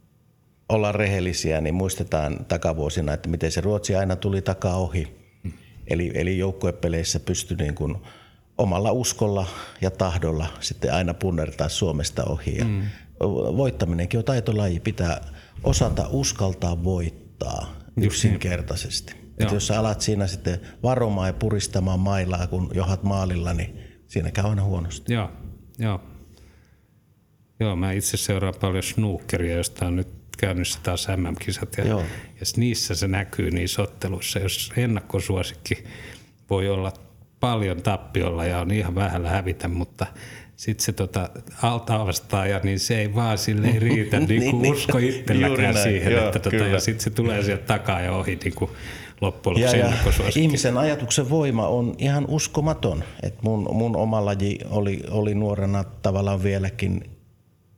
ollaan 0.70 0.94
rehellisiä, 0.94 1.60
niin 1.60 1.74
muistetaan 1.74 2.44
takavuosina, 2.48 3.12
että 3.12 3.28
miten 3.28 3.52
se 3.52 3.60
Ruotsi 3.60 3.94
aina 3.94 4.16
tuli 4.16 4.42
takaa 4.42 4.76
ohi. 4.76 5.30
Mm. 5.42 5.52
Eli, 5.86 6.10
eli 6.14 6.38
joukkuepeleissä 6.38 7.20
pystyi 7.20 7.56
niin 7.56 7.74
kuin 7.74 7.96
omalla 8.58 8.92
uskolla 8.92 9.46
ja 9.80 9.90
tahdolla 9.90 10.46
sitten 10.60 10.94
aina 10.94 11.14
punnertaa 11.14 11.68
Suomesta 11.68 12.24
ohi. 12.24 12.58
Ja 12.58 12.64
mm. 12.64 12.82
Voittaminenkin 13.56 14.18
on 14.18 14.24
taitolaji. 14.24 14.80
Pitää 14.80 15.20
osata 15.64 16.08
uskaltaa 16.10 16.84
voittaa 16.84 17.76
yksinkertaisesti. 17.96 19.14
Että 19.38 19.54
jos 19.54 19.66
sä 19.66 19.80
alat 19.80 20.00
siinä 20.00 20.26
sitten 20.26 20.60
varomaan 20.82 21.28
ja 21.28 21.32
puristamaan 21.32 22.00
mailaa, 22.00 22.46
kun 22.46 22.70
johat 22.74 23.02
maalilla, 23.02 23.54
niin 23.54 23.80
siinä 24.06 24.30
käy 24.30 24.44
aina 24.44 24.64
huonosti. 24.64 25.12
Joo, 25.12 25.30
joo. 25.78 26.00
Joo, 27.60 27.76
mä 27.76 27.92
itse 27.92 28.16
seuraan 28.16 28.54
paljon 28.60 28.82
snookeria, 28.82 29.56
josta 29.56 29.86
on 29.86 29.96
nyt 29.96 30.19
käynnissä 30.40 30.78
taas 30.82 31.08
MM-kisat. 31.16 31.76
Ja, 31.78 31.86
Joo. 31.86 32.00
ja 32.40 32.46
niissä 32.56 32.94
se 32.94 33.08
näkyy 33.08 33.50
niissä 33.50 33.82
otteluissa, 33.82 34.38
jos 34.38 34.72
ennakkosuosikki 34.76 35.84
voi 36.50 36.68
olla 36.68 36.92
paljon 37.40 37.82
tappiolla 37.82 38.44
ja 38.44 38.58
on 38.60 38.70
ihan 38.70 38.94
vähällä 38.94 39.28
hävitä, 39.30 39.68
mutta 39.68 40.06
sitten 40.56 40.84
se 40.84 40.92
tota, 40.92 41.28
alta 41.62 42.06
vastaaja, 42.06 42.60
niin 42.62 42.78
se 42.78 43.00
ei 43.00 43.14
vaan 43.14 43.38
sille 43.38 43.68
riitä 43.78 44.18
niin 44.18 44.28
Niin, 44.28 44.50
kuin 44.50 44.62
niin. 44.62 44.74
usko 44.74 44.98
itselläkään 44.98 45.74
siihen, 45.82 46.12
joo, 46.12 46.26
että 46.26 46.38
tota, 46.38 46.50
kyllä. 46.50 46.66
ja 46.66 46.80
sitten 46.80 47.04
se 47.04 47.10
tulee 47.10 47.42
sieltä 47.42 47.64
takaa 47.64 48.00
ja 48.00 48.12
ohi 48.12 48.38
niin 48.44 48.54
kuin 48.54 48.70
loppujen 49.20 49.58
Ja, 49.60 49.66
lopuksi 49.66 49.78
ja 49.78 49.84
ennakkosuosikki. 49.86 50.40
ihmisen 50.40 50.78
ajatuksen 50.78 51.30
voima 51.30 51.68
on 51.68 51.94
ihan 51.98 52.24
uskomaton. 52.28 53.04
Et 53.22 53.42
mun, 53.42 53.68
mun 53.72 53.96
oma 53.96 54.24
laji 54.24 54.58
oli, 54.70 55.00
oli 55.10 55.34
nuorena 55.34 55.84
tavallaan 55.84 56.42
vieläkin, 56.42 57.04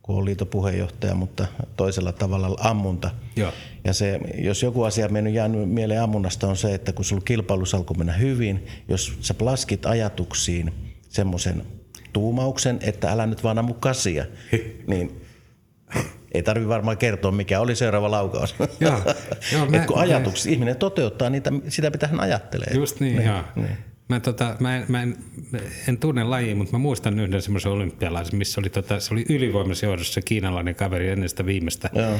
kun 0.03 0.15
olen 0.15 0.25
liiton 0.25 0.47
puheenjohtaja, 0.47 1.15
mutta 1.15 1.47
toisella 1.77 2.11
tavalla 2.11 2.57
ammunta. 2.59 3.11
Joo. 3.35 3.51
Ja 3.83 3.93
se, 3.93 4.19
jos 4.37 4.63
joku 4.63 4.83
asia 4.83 5.05
on 5.05 5.13
mennyt 5.13 5.33
jäänyt 5.33 5.69
mieleen 5.69 6.01
ammunnasta 6.01 6.47
on 6.47 6.57
se, 6.57 6.73
että 6.73 6.91
kun 6.93 7.05
sulla 7.05 7.21
kilpailussa 7.25 7.77
alkoi 7.77 7.97
mennä 7.97 8.13
hyvin, 8.13 8.65
jos 8.87 9.13
sä 9.19 9.35
laskit 9.39 9.85
ajatuksiin 9.85 10.73
semmoisen 11.09 11.63
tuumauksen, 12.13 12.79
että 12.81 13.11
älä 13.11 13.25
nyt 13.25 13.43
vaan 13.43 13.57
ammu 13.59 13.73
kasia, 13.73 14.25
niin 14.87 15.21
ei 16.33 16.43
tarvi 16.43 16.67
varmaan 16.67 16.97
kertoa, 16.97 17.31
mikä 17.31 17.59
oli 17.59 17.75
seuraava 17.75 18.11
laukaus. 18.11 18.55
Joo, 18.79 19.01
joo, 19.53 19.65
mä- 19.65 19.77
Et 19.77 19.85
kun 19.85 19.95
mä- 19.97 20.01
ajatukset, 20.01 20.51
ihminen 20.51 20.75
toteuttaa 20.75 21.29
niitä, 21.29 21.51
sitä 21.69 21.89
mitä 21.89 22.07
hän 22.07 22.19
ajattelee. 22.19 22.73
Just 22.73 22.99
niin, 22.99 23.15
niin 23.17 23.27
joo. 23.27 23.41
Niin. 23.55 23.77
Mä, 24.09 24.19
tota, 24.19 24.55
mä, 24.59 24.77
en, 24.77 24.85
mä 24.87 25.01
en, 25.01 25.17
en 25.87 25.97
tunne 25.97 26.23
lajia, 26.23 26.55
mutta 26.55 26.71
mä 26.71 26.77
muistan 26.77 27.19
yhden 27.19 27.41
semmoisen 27.41 27.71
olympialaisen, 27.71 28.35
missä 28.35 28.61
oli, 28.61 28.69
tota, 28.69 28.99
se 28.99 29.13
oli 29.13 30.03
se 30.03 30.21
kiinalainen 30.21 30.75
kaveri 30.75 31.09
ennen 31.09 31.29
sitä 31.29 31.45
viimeistä. 31.45 31.89
Joo. 31.93 32.19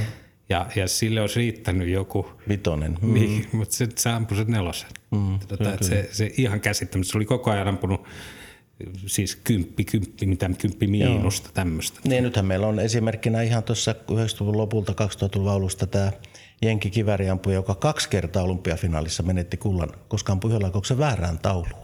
Ja, 0.50 0.68
ja 0.76 0.88
sille 0.88 1.22
olisi 1.22 1.40
riittänyt 1.40 1.90
joku, 1.90 2.30
Vitonen. 2.50 2.98
mm. 3.02 3.14
niin, 3.14 3.48
mutta 3.52 3.76
se, 3.76 3.88
se 3.96 4.10
ampui 4.10 4.38
sen 4.38 4.48
nelosen. 4.48 4.90
Mm, 5.12 5.40
tota, 5.48 5.78
se, 5.82 5.88
se, 5.90 6.10
se, 6.12 6.32
ihan 6.38 6.62
käsittämättä. 6.62 7.12
Se 7.12 7.18
oli 7.18 7.26
koko 7.26 7.52
ajan 7.52 7.68
ampunut 7.68 8.06
siis 9.06 9.36
kymppi, 9.36 9.86
kymppi, 9.86 10.26
mitä 10.26 10.50
kymppi 10.62 10.88
miinusta 10.88 11.50
tämmöistä. 11.54 12.00
Niin, 12.04 12.24
nythän 12.24 12.46
meillä 12.46 12.68
on 12.68 12.80
esimerkkinä 12.80 13.42
ihan 13.42 13.64
tuossa 13.64 13.92
90-luvun 13.92 14.58
lopulta 14.58 14.94
2000-luvun 14.94 15.52
alusta 15.52 15.88
tämä 15.88 16.12
Jenki 16.64 16.90
Kiväriampuja, 16.90 17.56
joka 17.56 17.76
kaksi 17.76 18.10
kertaa 18.10 18.44
olympiafinaalissa 18.44 19.24
menetti 19.24 19.58
kullan, 19.58 19.90
koska 20.08 20.32
ampui 20.32 20.50
yhdellä 20.50 20.68
kokouksen 20.68 20.98
väärään 20.98 21.40
tauluun. 21.40 21.84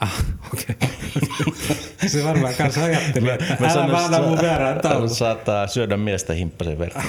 Ah, 0.00 0.24
okei. 0.52 0.76
Okay. 0.76 2.08
se 2.10 2.24
varmaan 2.24 2.54
kanssa 2.54 2.84
ajatteli, 2.84 3.30
että 3.30 3.56
älä 3.60 3.92
vaan 3.92 4.04
että 4.04 4.16
ammu 4.16 4.36
sa- 4.36 4.42
väärään 4.42 4.80
tauluun. 4.80 5.10
Saattaa 5.10 5.66
syödä 5.66 5.96
miestä 5.96 6.32
himppasen 6.32 6.78
verran. 6.78 7.04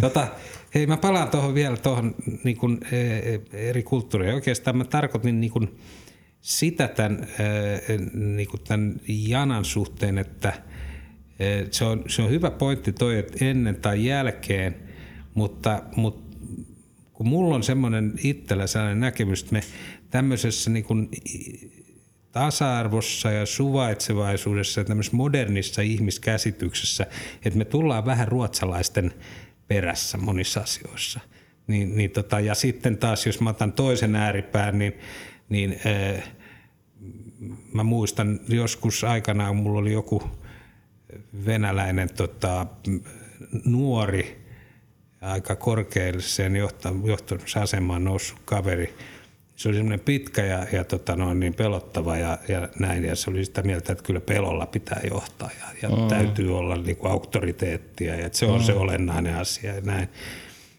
Tota, 0.00 0.28
hei, 0.74 0.86
mä 0.86 0.96
palaan 0.96 1.28
tuohon 1.28 1.54
vielä 1.54 1.76
tuohon 1.76 2.14
niin 2.44 2.56
kuin, 2.56 2.80
eri 3.52 3.82
kulttuureihin. 3.82 4.34
Oikeastaan 4.34 4.76
mä 4.76 4.84
tarkoitin 4.84 5.40
niin 5.40 5.50
kuin, 5.50 5.78
sitä 6.40 6.88
tämän, 6.88 7.26
eh, 7.38 7.98
niin 8.14 8.48
kuin 8.48 8.62
tämän 8.68 9.00
Janan 9.08 9.64
suhteen, 9.64 10.18
että 10.18 10.52
se 11.70 11.84
on, 11.84 12.04
se 12.08 12.22
on 12.22 12.30
hyvä 12.30 12.50
pointti 12.50 12.92
toi, 12.92 13.18
että 13.18 13.44
ennen 13.44 13.76
tai 13.76 14.04
jälkeen, 14.04 14.76
mutta, 15.34 15.82
mutta 15.96 16.36
kun 17.12 17.28
mulla 17.28 17.54
on 17.54 17.62
semmoinen 17.62 18.12
itsellä 18.22 18.66
sellainen 18.66 19.00
näkemys, 19.00 19.42
että 19.42 19.52
me 19.52 19.62
tämmöisessä 20.10 20.70
niin 20.70 20.84
kuin 20.84 21.08
tasa-arvossa 22.32 23.30
ja 23.30 23.46
suvaitsevaisuudessa 23.46 24.80
ja 24.80 24.84
tämmöisessä 24.84 25.16
modernissa 25.16 25.82
ihmiskäsityksessä, 25.82 27.06
että 27.44 27.58
me 27.58 27.64
tullaan 27.64 28.04
vähän 28.04 28.28
ruotsalaisten 28.28 29.14
perässä 29.68 30.18
monissa 30.18 30.60
asioissa. 30.60 31.20
Niin, 31.66 31.96
niin 31.96 32.10
tota, 32.10 32.40
ja 32.40 32.54
sitten 32.54 32.96
taas, 32.96 33.26
jos 33.26 33.40
mä 33.40 33.50
otan 33.50 33.72
toisen 33.72 34.16
ääripään, 34.16 34.78
niin, 34.78 34.92
niin 35.48 35.80
äh, 35.86 36.22
mä 37.72 37.82
muistan 37.82 38.40
joskus 38.48 39.04
aikanaan, 39.04 39.56
mulla 39.56 39.78
oli 39.78 39.92
joku 39.92 40.22
venäläinen 41.46 42.08
tota, 42.14 42.66
nuori, 43.64 44.41
aika 45.22 45.56
korkeelliseen 45.56 46.56
johtamisasemaan 47.04 48.04
noussut 48.04 48.38
kaveri. 48.44 48.94
Se 49.56 49.68
oli 49.68 49.76
semmoinen 49.76 50.00
pitkä 50.00 50.44
ja, 50.44 50.66
ja 50.72 50.84
tota 50.84 51.16
noin, 51.16 51.40
niin 51.40 51.54
pelottava 51.54 52.16
ja, 52.16 52.38
ja 52.48 52.68
näin. 52.78 53.04
Ja 53.04 53.16
se 53.16 53.30
oli 53.30 53.44
sitä 53.44 53.62
mieltä, 53.62 53.92
että 53.92 54.04
kyllä 54.04 54.20
pelolla 54.20 54.66
pitää 54.66 55.00
johtaa 55.10 55.50
ja, 55.60 55.88
ja 55.88 55.96
mm. 55.96 56.08
täytyy 56.08 56.58
olla 56.58 56.76
niin 56.76 56.96
kuin 56.96 57.12
auktoriteettia 57.12 58.14
ja 58.14 58.26
että 58.26 58.38
se 58.38 58.46
on 58.46 58.60
mm. 58.60 58.64
se 58.64 58.72
olennainen 58.72 59.36
asia 59.36 59.74
ja 59.74 59.80
näin. 59.80 60.08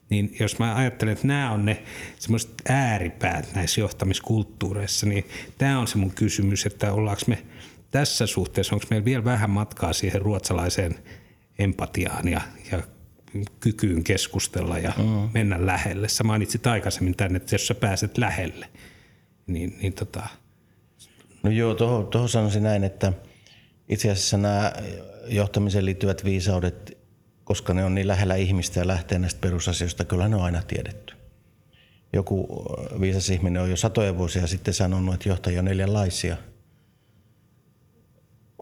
Niin 0.10 0.36
jos 0.40 0.60
mä 0.60 0.76
ajattelen, 0.76 1.14
että 1.14 1.28
nämä 1.28 1.52
on 1.52 1.66
ne 1.66 1.84
semmoiset 2.20 2.54
ääripäät 2.70 3.56
näissä 3.56 3.82
johtamiskulttuureissa, 3.82 5.06
niin 5.06 5.26
tämä 5.58 5.80
on 5.80 5.88
se 5.88 5.98
mun 5.98 6.12
kysymys, 6.12 6.66
että 6.66 6.94
ollaanko 6.94 7.22
me 7.28 7.44
tässä 7.92 8.28
suhteessa, 8.28 8.76
onko 8.76 8.86
meillä 8.90 9.06
vielä 9.06 9.24
vähän 9.24 9.50
matkaa 9.50 9.94
siihen 9.94 10.22
ruotsalaiseen 10.22 10.96
empatiaan 11.60 12.28
ja, 12.28 12.42
ja 12.72 12.82
kykyyn 13.60 14.04
keskustella 14.04 14.78
ja 14.78 14.94
mm. 14.98 15.30
mennä 15.34 15.66
lähelle. 15.66 16.08
Sä 16.08 16.24
mainitsit 16.24 16.68
aikaisemmin 16.68 17.18
tänne, 17.18 17.38
että 17.38 17.56
jos 17.56 17.68
sä 17.68 17.76
pääset 17.76 18.18
lähelle, 18.18 18.68
niin, 19.48 19.78
niin 19.82 19.94
tota, 19.94 20.28
No 21.44 21.50
joo, 21.50 21.76
tuohon, 21.76 22.08
tuohon 22.08 22.30
sanoisin 22.30 22.64
näin, 22.64 22.84
että 22.84 23.14
itse 23.90 24.12
asiassa 24.12 24.38
nämä 24.38 24.74
johtamiseen 25.28 25.86
liittyvät 25.86 26.26
viisaudet, 26.26 26.98
koska 27.44 27.74
ne 27.74 27.86
on 27.86 27.96
niin 27.96 28.08
lähellä 28.08 28.36
ihmistä 28.36 28.80
ja 28.80 28.88
lähtee 28.88 29.20
näistä 29.20 29.42
perusasioista, 29.42 30.06
kyllä 30.06 30.28
ne 30.28 30.36
on 30.36 30.42
aina 30.42 30.62
tiedetty. 30.62 31.14
Joku 32.14 32.66
viisas 33.02 33.30
ihminen 33.30 33.62
on 33.62 33.70
jo 33.70 33.78
satoja 33.78 34.18
vuosia 34.18 34.48
sitten 34.48 34.74
sanonut, 34.74 35.14
että 35.14 35.30
johtajia 35.30 35.60
on 35.60 35.66
neljänlaisia. 35.66 36.38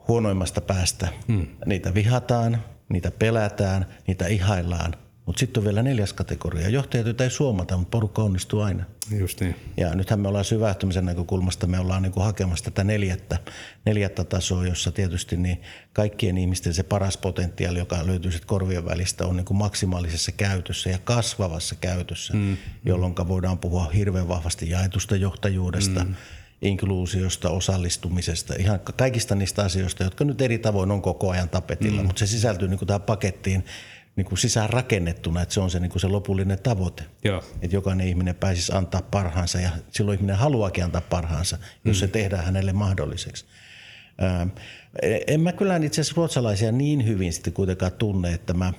Huonoimmasta 0.08 0.62
päästä. 0.62 1.08
Hmm. 1.28 1.48
Niitä 1.66 1.94
vihataan, 1.94 2.64
niitä 2.92 3.12
pelätään, 3.12 3.86
niitä 4.08 4.28
ihaillaan. 4.28 4.94
Mutta 5.26 5.40
sitten 5.40 5.62
on 5.62 5.66
vielä 5.66 5.84
neljäs 5.84 6.14
kategoria. 6.14 6.70
Johtajat, 6.70 7.06
joita 7.06 7.24
ei 7.24 7.30
suomata, 7.30 7.78
mutta 7.78 7.92
porukka 7.92 8.24
onnistuu 8.24 8.62
aina. 8.62 8.84
just 9.20 9.42
niin. 9.42 9.56
Ja 9.78 9.96
nythän 9.96 10.20
me 10.20 10.28
ollaan 10.28 10.46
syvähtymisen 10.46 11.06
näkökulmasta, 11.06 11.68
me 11.68 11.80
ollaan 11.80 12.02
niin 12.02 12.12
kuin 12.12 12.24
hakemassa 12.24 12.66
tätä 12.66 12.84
neljättä, 12.84 13.38
neljättä 13.86 14.24
tasoa, 14.24 14.68
jossa 14.68 14.92
tietysti 14.92 15.38
niin 15.38 15.62
kaikkien 15.94 16.38
ihmisten 16.38 16.74
se 16.74 16.84
paras 16.84 17.18
potentiaali, 17.18 17.80
joka 17.80 18.08
löytyy 18.08 18.32
sitten 18.32 18.48
korvien 18.48 18.86
välistä, 18.86 19.26
on 19.26 19.36
niin 19.36 19.46
kuin 19.46 19.58
maksimaalisessa 19.58 20.32
käytössä 20.32 20.90
ja 20.90 20.98
kasvavassa 21.04 21.76
käytössä, 21.76 22.34
mm, 22.34 22.58
jolloin 22.86 23.16
voidaan 23.28 23.58
puhua 23.58 23.90
hirveän 23.90 24.28
vahvasti 24.28 24.70
jaetusta 24.70 25.16
johtajuudesta, 25.16 26.04
mm. 26.04 26.16
Inkluusiosta, 26.62 27.50
osallistumisesta, 27.50 28.54
ihan 28.60 28.80
kaikista 28.80 29.36
niistä 29.36 29.63
asioista, 29.63 30.04
jotka 30.04 30.24
nyt 30.24 30.41
eri 30.41 30.60
tavoin 30.60 30.91
on 30.91 31.02
koko 31.02 31.30
ajan 31.30 31.50
tapetilla, 31.50 32.02
mm. 32.02 32.08
mutta 32.08 32.19
se 32.19 32.28
sisältyy 32.28 32.67
niin 32.67 32.78
kuin 32.78 32.88
tähän 32.88 33.02
pakettiin 33.02 33.65
niin 34.15 34.26
kuin 34.26 34.38
sisään 34.38 34.69
rakennettuna, 34.69 35.41
että 35.41 35.54
se 35.54 35.60
on 35.60 35.71
se, 35.71 35.80
niin 35.80 35.91
kuin 35.91 36.02
se 36.02 36.08
lopullinen 36.08 36.60
tavoite. 36.63 37.04
Joo. 37.24 37.43
Että 37.62 37.76
jokainen 37.76 38.08
ihminen 38.08 38.36
pääsisi 38.36 38.71
antaa 38.76 39.02
parhaansa 39.02 39.60
ja 39.60 39.69
silloin 39.91 40.17
ihminen 40.17 40.36
haluakin 40.36 40.84
antaa 40.84 41.02
parhaansa, 41.02 41.58
jos 41.86 42.00
se 42.00 42.08
tehdään 42.08 42.45
hänelle 42.45 42.74
mahdolliseksi. 42.74 43.45
Ää, 44.17 44.47
en 45.28 45.41
mä 45.41 45.54
kyllä 45.54 45.78
itse 45.78 46.02
asiassa 46.02 46.17
ruotsalaisia 46.17 46.71
niin 46.71 47.06
hyvin 47.06 47.34
sitten 47.34 47.54
kuitenkaan 47.54 47.91
tunne, 47.91 48.34
että 48.34 48.54
mä 48.54 48.74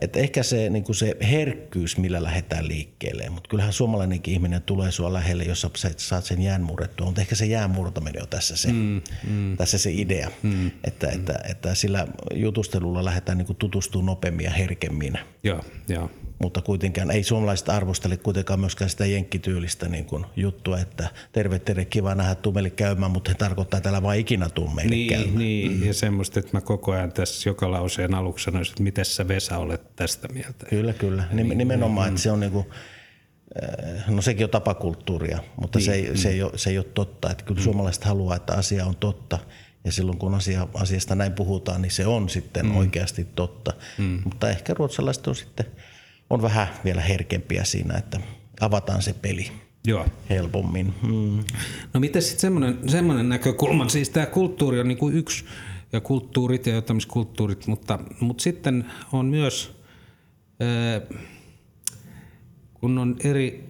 että 0.00 0.18
ehkä 0.18 0.42
se, 0.42 0.70
niin 0.70 0.84
kuin 0.84 0.96
se 0.96 1.16
herkkyys, 1.22 1.98
millä 1.98 2.22
lähdetään 2.22 2.68
liikkeelle, 2.68 3.28
mutta 3.30 3.48
kyllähän 3.48 3.72
suomalainenkin 3.72 4.34
ihminen 4.34 4.62
tulee 4.62 4.90
sua 4.90 5.12
lähelle, 5.12 5.44
jos 5.44 5.60
sä 5.60 5.90
saat 5.96 6.24
sen 6.24 6.42
jään 6.42 6.62
murrettua, 6.62 7.06
mutta 7.06 7.20
ehkä 7.20 7.34
se 7.34 7.46
jään 7.46 7.70
murtaminen 7.70 8.22
on 8.22 8.28
tässä 8.28 8.56
se, 8.56 8.72
mm, 8.72 9.00
mm. 9.28 9.56
Tässä 9.56 9.78
se 9.78 9.92
idea, 9.92 10.30
mm, 10.42 10.70
että, 10.84 11.06
mm. 11.06 11.14
Että, 11.14 11.34
että 11.48 11.74
sillä 11.74 12.06
jutustelulla 12.34 13.04
lähdetään 13.04 13.38
niin 13.38 13.56
tutustumaan 13.56 14.06
nopeammin 14.06 14.44
ja 14.44 14.50
herkemmin 14.50 15.18
Joo, 15.44 15.60
joo. 15.88 16.10
Mutta 16.38 16.62
kuitenkaan 16.62 17.10
ei 17.10 17.22
suomalaiset 17.22 17.68
arvostele 17.68 18.16
kuitenkaan 18.16 18.60
myöskään 18.60 18.90
sitä 18.90 19.06
jenkkityylistä 19.06 19.88
niin 19.88 20.04
kuin 20.04 20.26
juttua, 20.36 20.78
että 20.78 21.08
terve, 21.32 21.58
terve, 21.58 21.84
kiva 21.84 22.14
nähdä 22.14 22.34
tuu 22.34 22.52
meille 22.52 22.70
käymään, 22.70 23.10
mutta 23.10 23.30
he 23.30 23.34
tarkoittaa, 23.34 23.78
että 23.78 23.88
älä 23.88 24.02
vaan 24.02 24.18
ikinä 24.18 24.48
tuu 24.48 24.68
meille 24.70 24.94
Niin, 24.94 25.08
käymään. 25.10 25.38
niin. 25.38 25.72
Mm. 25.72 25.84
ja 25.86 25.94
semmoista, 25.94 26.40
että 26.40 26.56
mä 26.56 26.60
koko 26.60 26.92
ajan 26.92 27.12
tässä 27.12 27.48
joka 27.50 27.70
lauseen 27.70 28.14
aluksi 28.14 28.44
sanoisin, 28.44 28.72
että 28.72 28.82
miten 28.82 29.04
sä 29.04 29.28
Vesa 29.28 29.58
olet 29.58 29.96
tästä 29.96 30.28
mieltä. 30.28 30.66
Kyllä, 30.66 30.92
kyllä. 30.92 31.24
Niin, 31.32 31.58
Nimenomaan, 31.58 32.08
että 32.08 32.20
se 32.20 32.30
on 32.30 32.40
niinku, 32.40 32.66
no 34.08 34.22
sekin 34.22 34.44
on 34.44 34.50
tapakulttuuria, 34.50 35.38
mutta 35.60 35.78
niin, 35.78 35.86
se, 35.86 35.92
ei, 35.92 36.10
mm. 36.10 36.16
se, 36.16 36.28
ei 36.28 36.42
ole, 36.42 36.52
se 36.56 36.70
ei 36.70 36.78
ole 36.78 36.86
totta. 36.94 37.30
Että 37.30 37.44
kyllä 37.44 37.60
mm. 37.60 37.64
suomalaiset 37.64 38.04
haluaa, 38.04 38.36
että 38.36 38.52
asia 38.52 38.86
on 38.86 38.96
totta. 38.96 39.38
Ja 39.84 39.92
silloin 39.92 40.18
kun 40.18 40.34
asia, 40.34 40.68
asiasta 40.74 41.14
näin 41.14 41.32
puhutaan, 41.32 41.82
niin 41.82 41.92
se 41.92 42.06
on 42.06 42.28
sitten 42.28 42.66
mm. 42.66 42.76
oikeasti 42.76 43.26
totta. 43.34 43.72
Mm. 43.98 44.20
Mutta 44.24 44.50
ehkä 44.50 44.74
ruotsalaiset 44.74 45.26
on 45.26 45.34
sitten 45.36 45.66
on 46.30 46.42
vähän 46.42 46.68
vielä 46.84 47.00
herkempiä 47.00 47.64
siinä, 47.64 47.98
että 47.98 48.20
avataan 48.60 49.02
se 49.02 49.12
peli. 49.12 49.50
Joo. 49.86 50.06
helpommin. 50.30 50.94
Mm. 51.02 51.44
No 51.94 52.00
miten 52.00 52.22
sitten 52.22 52.40
semmoinen, 52.40 52.88
semmoinen 52.88 53.28
näkökulma, 53.28 53.88
siis 53.88 54.10
tämä 54.10 54.26
kulttuuri 54.26 54.80
on 54.80 54.88
niinku 54.88 55.10
yksi, 55.10 55.44
ja 55.92 56.00
kulttuurit 56.00 56.66
ja 56.66 56.74
johtamiskulttuurit, 56.74 57.66
mutta, 57.66 57.98
mutta 58.20 58.42
sitten 58.42 58.90
on 59.12 59.26
myös, 59.26 59.76
ää, 60.60 61.00
kun 62.74 62.98
on 62.98 63.16
eri 63.24 63.64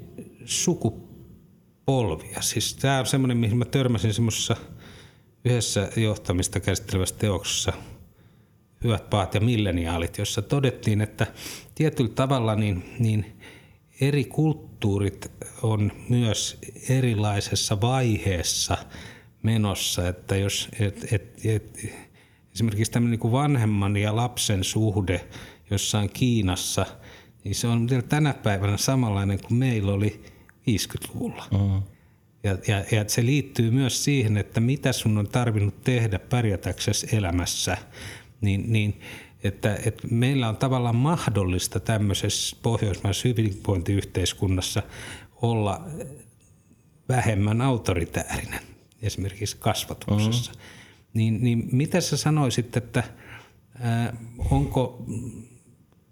sukupolvia, 0.44 2.40
siis 2.42 2.74
tämä 2.74 2.98
on 2.98 3.06
semmoinen, 3.06 3.36
mihin 3.36 3.56
mä 3.56 3.64
törmäsin 3.64 4.14
semmoisessa 4.14 4.56
yhdessä 5.44 5.90
johtamista 5.96 6.60
käsittelevässä 6.60 7.14
teoksessa, 7.18 7.72
Hyvät 8.84 9.10
paat 9.10 9.34
ja 9.34 9.40
milleniaalit, 9.40 10.18
jossa 10.18 10.42
todettiin, 10.42 11.00
että 11.00 11.26
tietyllä 11.74 12.10
tavalla 12.14 12.54
niin, 12.54 12.94
niin 12.98 13.36
eri 14.00 14.24
kulttuurit 14.24 15.32
on 15.62 15.92
myös 16.08 16.58
erilaisessa 16.88 17.80
vaiheessa 17.80 18.76
menossa, 19.42 20.08
että 20.08 20.36
jos 20.36 20.68
et, 20.80 21.12
et, 21.12 21.40
et, 21.44 21.86
esimerkiksi 22.54 22.92
tämmöinen 22.92 23.20
niin 23.22 23.32
vanhemman 23.32 23.96
ja 23.96 24.16
lapsen 24.16 24.64
suhde 24.64 25.28
jossain 25.70 26.10
Kiinassa, 26.10 26.86
niin 27.44 27.54
se 27.54 27.66
on 27.68 27.88
tänä 28.08 28.34
päivänä 28.34 28.76
samanlainen 28.76 29.40
kuin 29.40 29.58
meillä 29.58 29.92
oli 29.92 30.22
50-luvulla. 30.70 31.44
Mm. 31.52 31.82
Ja, 32.44 32.58
ja, 32.68 32.84
ja 32.92 33.04
se 33.08 33.26
liittyy 33.26 33.70
myös 33.70 34.04
siihen, 34.04 34.36
että 34.36 34.60
mitä 34.60 34.92
sun 34.92 35.18
on 35.18 35.28
tarvinnut 35.28 35.84
tehdä 35.84 36.18
pärjätäksesi 36.18 37.16
elämässä, 37.16 37.76
niin, 38.44 38.72
niin 38.72 39.00
että, 39.44 39.78
että 39.84 40.08
meillä 40.10 40.48
on 40.48 40.56
tavallaan 40.56 40.96
mahdollista 40.96 41.80
tämmöisessä 41.80 42.56
pohjoismaisessa 42.62 43.28
hyvinvointiyhteiskunnassa 43.28 44.82
olla 45.42 45.84
vähemmän 47.08 47.60
autoritäärinen 47.60 48.60
esimerkiksi 49.02 49.56
kasvatuksessa. 49.60 50.52
Mm. 50.52 50.58
Niin, 51.14 51.44
niin 51.44 51.68
mitä 51.72 52.00
sä 52.00 52.16
sanoisit, 52.16 52.76
että 52.76 53.02
ää, 53.80 54.16
onko 54.50 55.06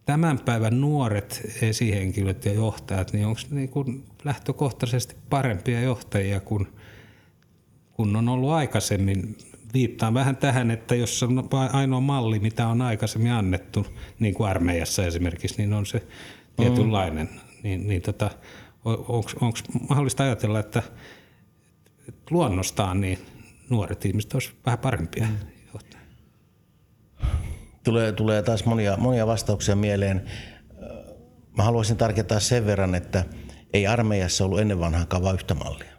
tämän 0.04 0.38
päivän 0.38 0.80
nuoret 0.80 1.58
esihenkilöt 1.62 2.44
ja 2.44 2.52
johtajat, 2.52 3.12
niin 3.12 3.26
onko 3.26 3.40
ne 3.50 3.60
niin 3.60 4.04
lähtökohtaisesti 4.24 5.16
parempia 5.30 5.80
johtajia 5.80 6.40
kuin 6.40 6.68
kun 7.92 8.16
on 8.16 8.28
ollut 8.28 8.50
aikaisemmin 8.50 9.36
viittaan 9.72 10.14
vähän 10.14 10.36
tähän, 10.36 10.70
että 10.70 10.94
jos 10.94 11.22
on 11.22 11.48
ainoa 11.72 12.00
malli, 12.00 12.38
mitä 12.38 12.66
on 12.66 12.82
aikaisemmin 12.82 13.32
annettu, 13.32 13.86
niin 14.18 14.34
kuin 14.34 14.50
armeijassa 14.50 15.06
esimerkiksi, 15.06 15.56
niin 15.58 15.72
on 15.72 15.86
se 15.86 16.06
tietynlainen. 16.56 17.26
Mm. 17.32 17.40
Niin, 17.62 17.88
niin 17.88 18.02
tota, 18.02 18.30
onko 18.84 19.58
mahdollista 19.88 20.24
ajatella, 20.24 20.60
että 20.60 20.82
luonnostaan 22.30 23.00
niin 23.00 23.18
nuoret 23.70 24.04
ihmiset 24.04 24.34
olisivat 24.34 24.56
vähän 24.66 24.78
parempia 24.78 25.26
mm. 25.26 25.36
Tulee, 27.84 28.12
tulee 28.12 28.42
taas 28.42 28.64
monia, 28.64 28.96
monia 28.96 29.26
vastauksia 29.26 29.76
mieleen. 29.76 30.24
Mä 31.56 31.62
haluaisin 31.62 31.96
tarkentaa 31.96 32.40
sen 32.40 32.66
verran, 32.66 32.94
että 32.94 33.24
ei 33.72 33.86
armeijassa 33.86 34.44
ollut 34.44 34.60
ennen 34.60 34.80
vanhaakaan 34.80 35.22
vain 35.22 35.34
yhtä 35.34 35.54
mallia. 35.54 35.92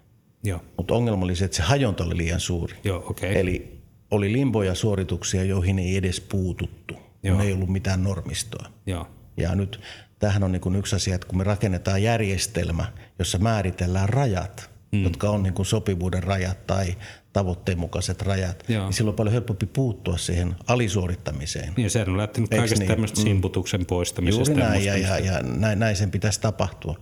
Joo. 0.43 0.59
Mutta 0.77 0.93
ongelma 0.93 1.25
oli 1.25 1.35
se, 1.35 1.45
että 1.45 1.57
se 1.57 1.63
hajonta 1.63 2.03
oli 2.03 2.17
liian 2.17 2.39
suuri. 2.39 2.75
Joo, 2.83 3.03
okay. 3.09 3.29
Eli 3.33 3.81
oli 4.11 4.33
limboja 4.33 4.75
suorituksia, 4.75 5.43
joihin 5.43 5.79
ei 5.79 5.97
edes 5.97 6.21
puututtu. 6.21 6.95
Joo. 7.23 7.41
ei 7.41 7.53
ollut 7.53 7.69
mitään 7.69 8.03
normistoa. 8.03 8.65
Joo. 8.85 9.07
Ja 9.37 9.55
nyt 9.55 9.79
tähän 10.19 10.43
on 10.43 10.51
niin 10.51 10.75
yksi 10.75 10.95
asia, 10.95 11.15
että 11.15 11.27
kun 11.27 11.37
me 11.37 11.43
rakennetaan 11.43 12.03
järjestelmä, 12.03 12.85
jossa 13.19 13.37
määritellään 13.37 14.09
rajat, 14.09 14.69
mm. 14.91 15.03
jotka 15.03 15.29
on 15.29 15.43
niin 15.43 15.65
sopivuuden 15.65 16.23
rajat 16.23 16.67
tai 16.67 16.95
tavoitteen 17.33 17.79
mukaiset 17.79 18.21
rajat, 18.21 18.63
Joo. 18.69 18.83
niin 18.83 18.93
silloin 18.93 19.13
on 19.13 19.15
paljon 19.15 19.31
helpompi 19.31 19.65
puuttua 19.65 20.17
siihen 20.17 20.55
alisuorittamiseen. 20.67 21.73
Niin, 21.77 21.89
sehän 21.89 22.09
on 22.09 22.17
lähtenyt 22.17 22.49
kaikesta 22.49 22.79
niin? 22.79 22.87
tämmöistä 22.87 23.19
mm. 23.19 23.23
simputuksen 23.23 23.85
poistamisesta. 23.85 24.51
Juuri 24.51 24.63
näin, 24.63 24.85
ja, 24.85 24.97
ja, 24.97 25.19
ja 25.19 25.39
näin, 25.43 25.79
näin 25.79 25.95
sen 25.95 26.11
pitäisi 26.11 26.41
tapahtua. 26.41 26.99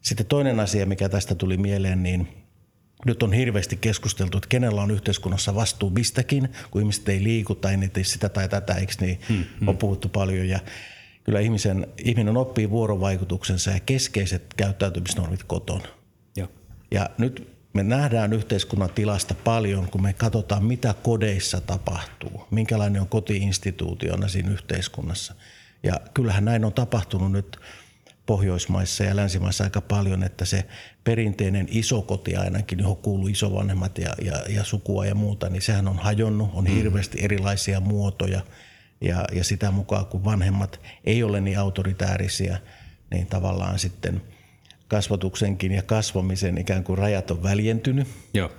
Sitten 0.00 0.26
toinen 0.26 0.60
asia, 0.60 0.86
mikä 0.86 1.08
tästä 1.08 1.34
tuli 1.34 1.56
mieleen, 1.56 2.02
niin 2.02 2.28
nyt 3.04 3.22
on 3.22 3.32
hirveästi 3.32 3.76
keskusteltu, 3.76 4.38
että 4.38 4.48
kenellä 4.48 4.82
on 4.82 4.90
yhteiskunnassa 4.90 5.54
vastuu 5.54 5.90
mistäkin, 5.90 6.48
kun 6.70 6.82
ihmiset 6.82 7.08
ei 7.08 7.24
liiku 7.24 7.54
tai 7.54 7.76
ne 7.76 7.88
tee 7.88 8.04
sitä 8.04 8.28
tai 8.28 8.48
tätä, 8.48 8.74
eikö 8.74 8.92
niin 9.00 9.20
hmm, 9.28 9.44
hmm. 9.58 9.68
on 9.68 9.76
puhuttu 9.76 10.08
paljon. 10.08 10.48
Ja 10.48 10.58
kyllä 11.24 11.40
ihmisen, 11.40 11.86
ihminen 11.98 12.36
oppii 12.36 12.70
vuorovaikutuksensa 12.70 13.70
ja 13.70 13.80
keskeiset 13.80 14.54
käyttäytymisnormit 14.56 15.42
kotona. 15.42 15.88
Ja. 16.36 16.48
ja 16.90 17.10
nyt 17.18 17.56
me 17.72 17.82
nähdään 17.82 18.32
yhteiskunnan 18.32 18.90
tilasta 18.90 19.34
paljon, 19.34 19.88
kun 19.88 20.02
me 20.02 20.12
katsotaan, 20.12 20.64
mitä 20.64 20.94
kodeissa 21.02 21.60
tapahtuu, 21.60 22.46
minkälainen 22.50 23.02
on 23.02 23.08
kotiinstituutiona 23.08 24.28
siinä 24.28 24.50
yhteiskunnassa. 24.50 25.34
Ja 25.82 26.00
kyllähän 26.14 26.44
näin 26.44 26.64
on 26.64 26.72
tapahtunut 26.72 27.32
nyt 27.32 27.56
Pohjoismaissa 28.26 29.04
ja 29.04 29.16
länsimaissa 29.16 29.64
aika 29.64 29.80
paljon, 29.80 30.22
että 30.22 30.44
se 30.44 30.64
perinteinen 31.04 31.68
isokoti 31.70 32.36
ainakin, 32.36 32.78
johon 32.78 32.96
kuuluu 32.96 33.28
isovanhemmat 33.28 33.98
ja, 33.98 34.14
ja, 34.22 34.42
ja 34.48 34.64
sukua 34.64 35.06
ja 35.06 35.14
muuta, 35.14 35.48
niin 35.48 35.62
sehän 35.62 35.88
on 35.88 35.98
hajonnut, 35.98 36.50
on 36.54 36.64
mm. 36.64 36.70
hirveästi 36.70 37.18
erilaisia 37.22 37.80
muotoja 37.80 38.40
ja, 39.00 39.24
ja 39.32 39.44
sitä 39.44 39.70
mukaan 39.70 40.06
kun 40.06 40.24
vanhemmat 40.24 40.80
ei 41.04 41.22
ole 41.22 41.40
niin 41.40 41.58
autoritäärisiä, 41.58 42.58
niin 43.10 43.26
tavallaan 43.26 43.78
sitten 43.78 44.22
kasvatuksenkin 44.88 45.72
ja 45.72 45.82
kasvamisen 45.82 46.58
ikään 46.58 46.84
kuin 46.84 46.98
rajat 46.98 47.30
on 47.30 47.42
väljentynyt. 47.42 48.08
Joo. 48.34 48.50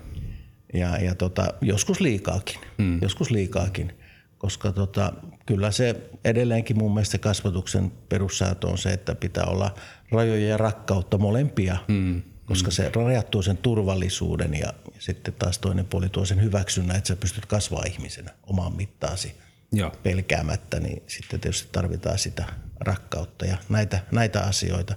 Ja, 0.74 0.98
ja 0.98 1.16
tota, 1.16 1.54
joskus 1.62 2.00
liikaakin, 2.00 2.60
mm. 2.78 3.00
joskus 3.02 3.32
liikaakin 3.32 3.94
koska 4.38 4.72
tota, 4.72 5.14
kyllä 5.46 5.72
se 5.72 6.10
edelleenkin 6.26 6.78
mun 6.78 6.94
mielestä 6.94 7.18
kasvatuksen 7.18 7.92
perussäätö 8.10 8.68
on 8.68 8.78
se, 8.78 8.90
että 8.90 9.16
pitää 9.16 9.46
olla 9.46 9.74
rajoja 10.12 10.48
ja 10.48 10.58
rakkautta 10.58 11.18
molempia, 11.18 11.78
mm, 11.88 12.22
koska 12.46 12.68
mm. 12.68 12.72
se 12.72 12.92
rajattuu 12.96 13.42
sen 13.42 13.58
turvallisuuden 13.58 14.54
ja, 14.54 14.74
ja 14.96 15.00
sitten 15.00 15.34
taas 15.34 15.60
toinen 15.60 15.86
puoli 15.86 16.10
tuo 16.10 16.26
sen 16.26 16.42
hyväksynnän, 16.42 16.98
että 16.98 17.08
sä 17.08 17.16
pystyt 17.16 17.46
kasvaa 17.46 17.84
ihmisenä 17.88 18.32
omaan 18.44 18.76
mittaasi 18.76 19.36
Joo. 19.72 19.92
pelkäämättä, 20.04 20.80
niin 20.80 21.04
sitten 21.08 21.40
tietysti 21.40 21.70
tarvitaan 21.72 22.18
sitä 22.18 22.46
rakkautta 22.80 23.46
ja 23.46 23.58
näitä, 23.70 24.00
näitä 24.12 24.42
asioita. 24.42 24.96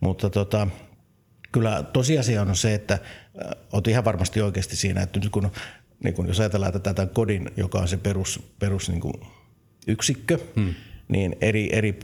Mutta 0.00 0.30
tota, 0.30 0.68
kyllä 1.52 1.82
tosiasia 1.82 2.42
on 2.42 2.56
se, 2.56 2.74
että 2.74 2.98
olet 3.72 3.86
ihan 3.86 4.04
varmasti 4.04 4.40
oikeasti 4.40 4.76
siinä, 4.76 5.02
että 5.02 5.20
nyt 5.20 5.28
kun 5.28 5.50
niin 6.04 6.14
kun 6.14 6.28
jos 6.28 6.40
ajatellaan 6.40 6.72
tätä 6.72 6.94
tämän 6.94 7.14
kodin, 7.14 7.50
joka 7.56 7.78
on 7.78 7.88
se 7.88 7.96
perus, 7.96 8.40
perus 8.58 8.88
niin 8.88 9.00
kuin 9.00 9.14
yksikkö, 9.86 10.38
hmm. 10.56 10.74
niin 11.08 11.36
eri, 11.40 11.68
eri 11.72 11.98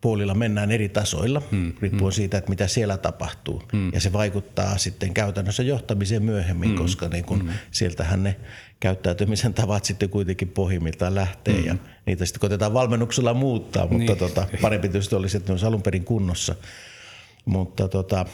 puolilla 0.00 0.34
mennään 0.34 0.70
eri 0.70 0.88
tasoilla, 0.88 1.42
hmm. 1.50 1.72
riippuen 1.80 2.00
hmm. 2.00 2.10
siitä, 2.10 2.38
että 2.38 2.50
mitä 2.50 2.66
siellä 2.66 2.96
tapahtuu. 2.96 3.62
Hmm. 3.72 3.90
Ja 3.92 4.00
se 4.00 4.12
vaikuttaa 4.12 4.78
sitten 4.78 5.14
käytännössä 5.14 5.62
johtamiseen 5.62 6.22
myöhemmin, 6.22 6.68
hmm. 6.68 6.78
koska 6.78 7.08
niin 7.08 7.24
kun 7.24 7.40
hmm. 7.40 7.50
sieltähän 7.70 8.22
ne 8.22 8.36
käyttäytymisen 8.80 9.54
tavat 9.54 9.84
sitten 9.84 10.10
kuitenkin 10.10 10.48
pohjimmiltaan 10.48 11.14
lähtee 11.14 11.54
hmm. 11.54 11.66
ja 11.66 11.76
niitä 12.06 12.26
sitten 12.26 12.40
koitetaan 12.40 12.74
valmennuksella 12.74 13.34
muuttaa, 13.34 13.82
mutta 13.82 13.98
niin. 14.12 14.18
tota, 14.18 14.46
parempi 14.60 14.88
tietysti 14.88 15.14
olisi, 15.14 15.36
että 15.36 15.48
ne 15.48 15.52
olisi 15.52 15.66
alun 15.66 15.82
perin 15.82 16.04
kunnossa. 16.04 16.54
Mutta 17.44 17.88
tota, 17.88 18.26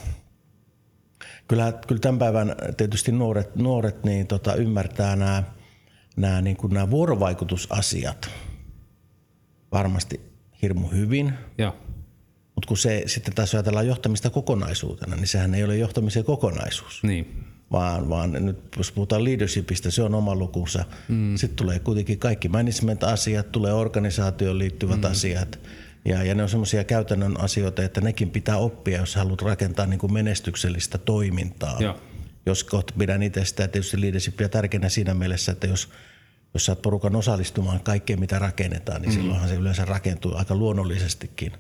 kyllä, 1.51 1.73
kyllä 1.87 2.01
tämän 2.01 2.19
päivän 2.19 2.55
tietysti 2.77 3.13
nuoret, 3.13 3.57
nuoret 3.57 4.05
niin 4.05 4.27
tota, 4.27 4.55
ymmärtää 4.55 5.17
nämä, 5.17 5.43
nämä, 6.17 6.41
niin 6.41 6.57
kuin 6.57 6.75
nämä 6.75 6.91
vuorovaikutusasiat 6.91 8.31
varmasti 9.73 10.21
hirmu 10.63 10.89
hyvin. 10.89 11.35
Mutta 12.55 12.69
kun 12.69 12.77
se 12.77 13.03
sitten 13.07 13.35
taas 13.35 13.55
ajatellaan 13.55 13.87
johtamista 13.87 14.31
kokonaisuutena, 14.31 15.17
niin 15.17 15.27
sehän 15.27 15.55
ei 15.55 15.65
ole 15.65 15.77
johtamisen 15.77 16.25
kokonaisuus. 16.25 17.03
Niin. 17.03 17.45
Vaan, 17.73 18.09
vaan 18.09 18.33
nyt 18.33 18.59
jos 18.77 18.93
puhutaan 18.93 19.25
leadershipistä, 19.25 19.91
se 19.91 20.03
on 20.03 20.15
oma 20.15 20.35
lukunsa. 20.35 20.85
Mm. 21.09 21.37
Sitten 21.37 21.57
tulee 21.57 21.79
kuitenkin 21.79 22.19
kaikki 22.19 22.49
management-asiat, 22.49 23.53
tulee 23.53 23.73
organisaatioon 23.73 24.59
liittyvät 24.59 25.01
mm. 25.01 25.11
asiat– 25.11 25.59
ja, 26.05 26.23
ja 26.25 26.35
ne 26.35 26.43
on 26.43 26.49
semmoisia 26.49 26.85
käytännön 26.85 27.41
asioita, 27.41 27.83
että 27.83 28.01
nekin 28.01 28.31
pitää 28.31 28.57
oppia, 28.57 29.01
jos 29.01 29.15
haluat 29.15 29.43
rakentaa 29.43 29.87
niin 29.87 29.99
kuin 30.01 30.13
menestyksellistä 30.13 30.99
toimintaa. 30.99 31.77
Joo. 31.81 32.01
Jos 32.47 32.65
kohta 32.65 32.95
pidän 32.99 33.23
itse 33.23 33.45
sitä 33.45 33.69
tietysti 33.69 34.01
leadershipia 34.01 34.49
tärkeänä 34.49 34.89
siinä 34.89 35.15
mielessä, 35.15 35.53
että 35.53 35.67
jos, 35.67 35.89
jos 36.55 36.67
saat 36.67 36.83
porukan 36.83 37.17
osallistumaan 37.17 37.81
kaikkeen, 37.81 38.21
mitä 38.21 38.39
rakennetaan, 38.39 39.03
niin 39.03 39.11
mm. 39.11 39.15
silloinhan 39.15 39.49
se 39.49 39.55
yleensä 39.55 39.85
rakentuu 39.85 40.35
aika 40.35 40.55
luonnollisestikin 40.55 41.53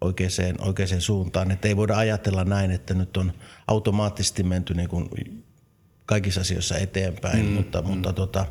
oikeaan, 0.00 0.30
oikeaan 0.58 1.00
suuntaan. 1.00 1.50
Että 1.50 1.68
ei 1.68 1.76
voida 1.76 1.96
ajatella 1.96 2.44
näin, 2.44 2.70
että 2.70 2.94
nyt 2.94 3.16
on 3.16 3.32
automaattisesti 3.66 4.42
menty 4.42 4.74
niin 4.74 4.88
kuin 4.88 5.08
kaikissa 6.06 6.40
asioissa 6.40 6.78
eteenpäin, 6.78 7.46
mm. 7.46 7.52
mutta, 7.52 7.82
mm. 7.82 7.88
mutta 7.88 8.12
tota, 8.12 8.46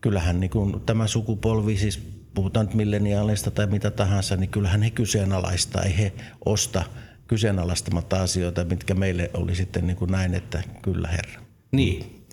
kyllähän 0.00 0.40
niin 0.40 0.50
kuin 0.50 0.80
tämä 0.80 1.06
sukupolvi, 1.06 1.76
siis 1.76 2.23
puhutaan 2.34 2.68
milleniaaleista 2.74 3.50
tai 3.50 3.66
mitä 3.66 3.90
tahansa, 3.90 4.36
niin 4.36 4.50
kyllähän 4.50 4.82
he 4.82 4.90
kyseenalaistaa, 4.90 5.82
ei 5.82 5.98
he 5.98 6.12
osta 6.44 6.84
kyseenalaistamatta 7.26 8.22
asioita, 8.22 8.64
mitkä 8.64 8.94
meille 8.94 9.30
oli 9.34 9.54
sitten 9.54 9.86
niin 9.86 9.96
kuin 9.96 10.10
näin, 10.10 10.34
että 10.34 10.62
kyllä 10.82 11.08
herra. 11.08 11.40
Niin. 11.72 12.26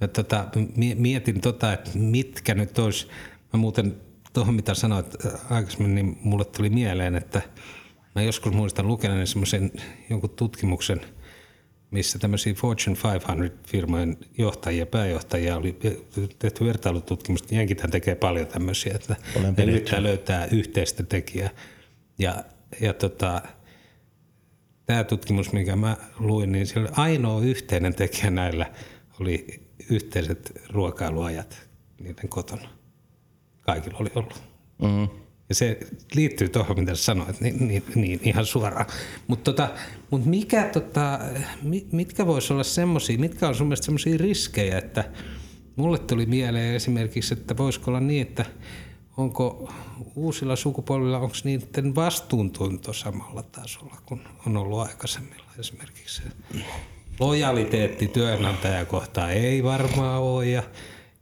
Mä 0.00 0.08
tota, 0.08 0.48
mietin 0.96 1.40
tota, 1.40 1.72
että 1.72 1.90
mitkä 1.94 2.54
nyt 2.54 2.78
olisi, 2.78 3.08
mä 3.52 3.58
muuten 3.58 3.96
tuohon 4.32 4.54
mitä 4.54 4.74
sanoit 4.74 5.06
aikaisemmin, 5.50 5.94
niin 5.94 6.18
mulle 6.22 6.44
tuli 6.44 6.70
mieleen, 6.70 7.16
että 7.16 7.42
mä 8.14 8.22
joskus 8.22 8.52
muistan 8.52 8.88
lukeneeni 8.88 9.26
semmoisen 9.26 9.72
jonkun 10.10 10.30
tutkimuksen, 10.30 11.00
missä 11.94 12.18
tämmöisiä 12.18 12.54
Fortune 12.54 12.96
500-firmojen 12.96 14.16
johtajia, 14.38 14.86
pääjohtajia 14.86 15.56
oli 15.56 15.78
tehty 16.38 16.64
vertailututkimusta. 16.64 17.54
Jenkithän 17.54 17.90
tekee 17.90 18.14
paljon 18.14 18.46
tämmöisiä, 18.46 18.94
että 18.94 19.16
Olen 19.36 19.54
ne 19.56 19.64
yrittää 19.64 20.02
löytää 20.02 20.46
yhteistä 20.46 21.02
tekijää. 21.02 21.50
Ja, 22.18 22.44
ja 22.80 22.94
tota, 22.94 23.42
tämä 24.86 25.04
tutkimus, 25.04 25.52
mikä 25.52 25.76
mä 25.76 25.96
luin, 26.18 26.52
niin 26.52 26.66
siellä 26.66 26.90
ainoa 26.92 27.40
yhteinen 27.40 27.94
tekijä 27.94 28.30
näillä 28.30 28.66
oli 29.20 29.60
yhteiset 29.90 30.52
ruokailuajat 30.70 31.68
niiden 32.00 32.28
kotona. 32.28 32.68
Kaikilla 33.60 33.98
oli 33.98 34.10
ollut. 34.14 34.42
Mm-hmm. 34.82 35.23
Ja 35.48 35.54
se 35.54 35.78
liittyy 36.14 36.48
tuohon, 36.48 36.80
mitä 36.80 36.94
sanoit, 36.94 37.40
niin, 37.40 37.68
niin, 37.68 37.82
niin 37.94 38.20
ihan 38.22 38.46
suoraan. 38.46 38.86
Mutta 39.26 39.52
tota, 39.52 39.68
mut 40.10 40.24
mikä, 40.24 40.62
tota, 40.72 41.18
mitkä 41.92 42.26
voisi 42.26 42.52
olla 42.52 42.64
semmoisia, 42.64 43.18
mitkä 43.18 43.48
on 43.48 43.54
sun 43.54 43.66
mielestä 43.66 43.84
semmoisia 43.84 44.18
riskejä, 44.18 44.78
että 44.78 45.04
mulle 45.76 45.98
tuli 45.98 46.26
mieleen 46.26 46.74
esimerkiksi, 46.74 47.34
että 47.34 47.56
voisiko 47.56 47.90
olla 47.90 48.00
niin, 48.00 48.22
että 48.22 48.44
onko 49.16 49.72
uusilla 50.14 50.56
sukupolvilla, 50.56 51.18
onko 51.18 51.36
niiden 51.44 51.94
vastuuntunto 51.94 52.92
samalla 52.92 53.42
tasolla 53.42 53.96
kuin 54.06 54.20
on 54.46 54.56
ollut 54.56 54.80
aikaisemmilla 54.80 55.44
esimerkiksi? 55.58 56.22
Lojaliteetti 57.20 58.08
työnantajakohtaan 58.08 59.30
ei 59.30 59.62
varmaan 59.62 60.22
ole 60.22 60.46
ja, 60.46 60.62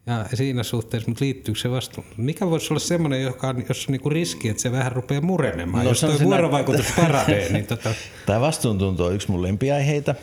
ja 0.06 0.26
siinä 0.34 0.62
suhteessa, 0.62 1.08
mutta 1.08 1.24
liittyykö 1.24 1.60
se 1.60 1.70
vastuun? 1.70 2.06
Mikä 2.16 2.50
voisi 2.50 2.72
olla 2.72 2.80
semmoinen, 2.80 3.22
joka 3.22 3.48
on, 3.48 3.64
jos 3.68 3.86
on 3.88 3.92
niinku 3.92 4.10
riski, 4.10 4.48
että 4.48 4.62
se 4.62 4.72
vähän 4.72 4.92
rupeaa 4.92 5.20
murenemaan, 5.20 5.84
no, 5.84 5.90
jos 5.90 6.00
tuo 6.00 6.14
vuorovaikutus 6.22 6.86
nä- 6.88 7.02
paranee? 7.04 7.52
niin 7.52 7.66
tota... 7.66 7.94
Tämä 8.26 8.40
vastuuntunto 8.40 9.06
on 9.06 9.14
yksi 9.14 9.30
mun 9.30 9.42
lempiaiheita, 9.42 10.14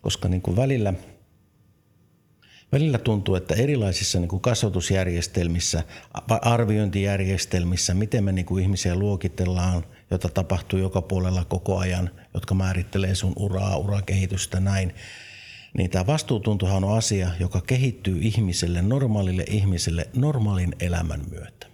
koska 0.00 0.28
niin 0.28 0.42
kuin 0.42 0.56
välillä– 0.56 0.94
Välillä 2.72 2.98
tuntuu, 2.98 3.34
että 3.34 3.54
erilaisissa 3.54 4.18
niin 4.18 4.28
kuin 4.28 4.42
kasvatusjärjestelmissä, 4.42 5.82
arviointijärjestelmissä, 6.28 7.94
miten 7.94 8.24
me 8.24 8.32
niin 8.32 8.46
kuin 8.46 8.62
ihmisiä 8.62 8.94
luokitellaan, 8.94 9.84
jota 10.10 10.28
tapahtuu 10.28 10.78
joka 10.78 11.02
puolella 11.02 11.44
koko 11.44 11.78
ajan, 11.78 12.10
jotka 12.34 12.54
määrittelee 12.54 13.14
sun 13.14 13.32
uraa, 13.36 13.76
urakehitystä 13.76 14.60
näin, 14.60 14.94
niin 15.78 15.90
tämä 15.90 16.06
vastuutuntohan 16.06 16.84
on 16.84 16.98
asia, 16.98 17.30
joka 17.40 17.60
kehittyy 17.60 18.18
ihmiselle, 18.20 18.82
normaalille 18.82 19.44
ihmiselle 19.48 20.08
normaalin 20.16 20.76
elämän 20.80 21.20
myötä. 21.30 21.66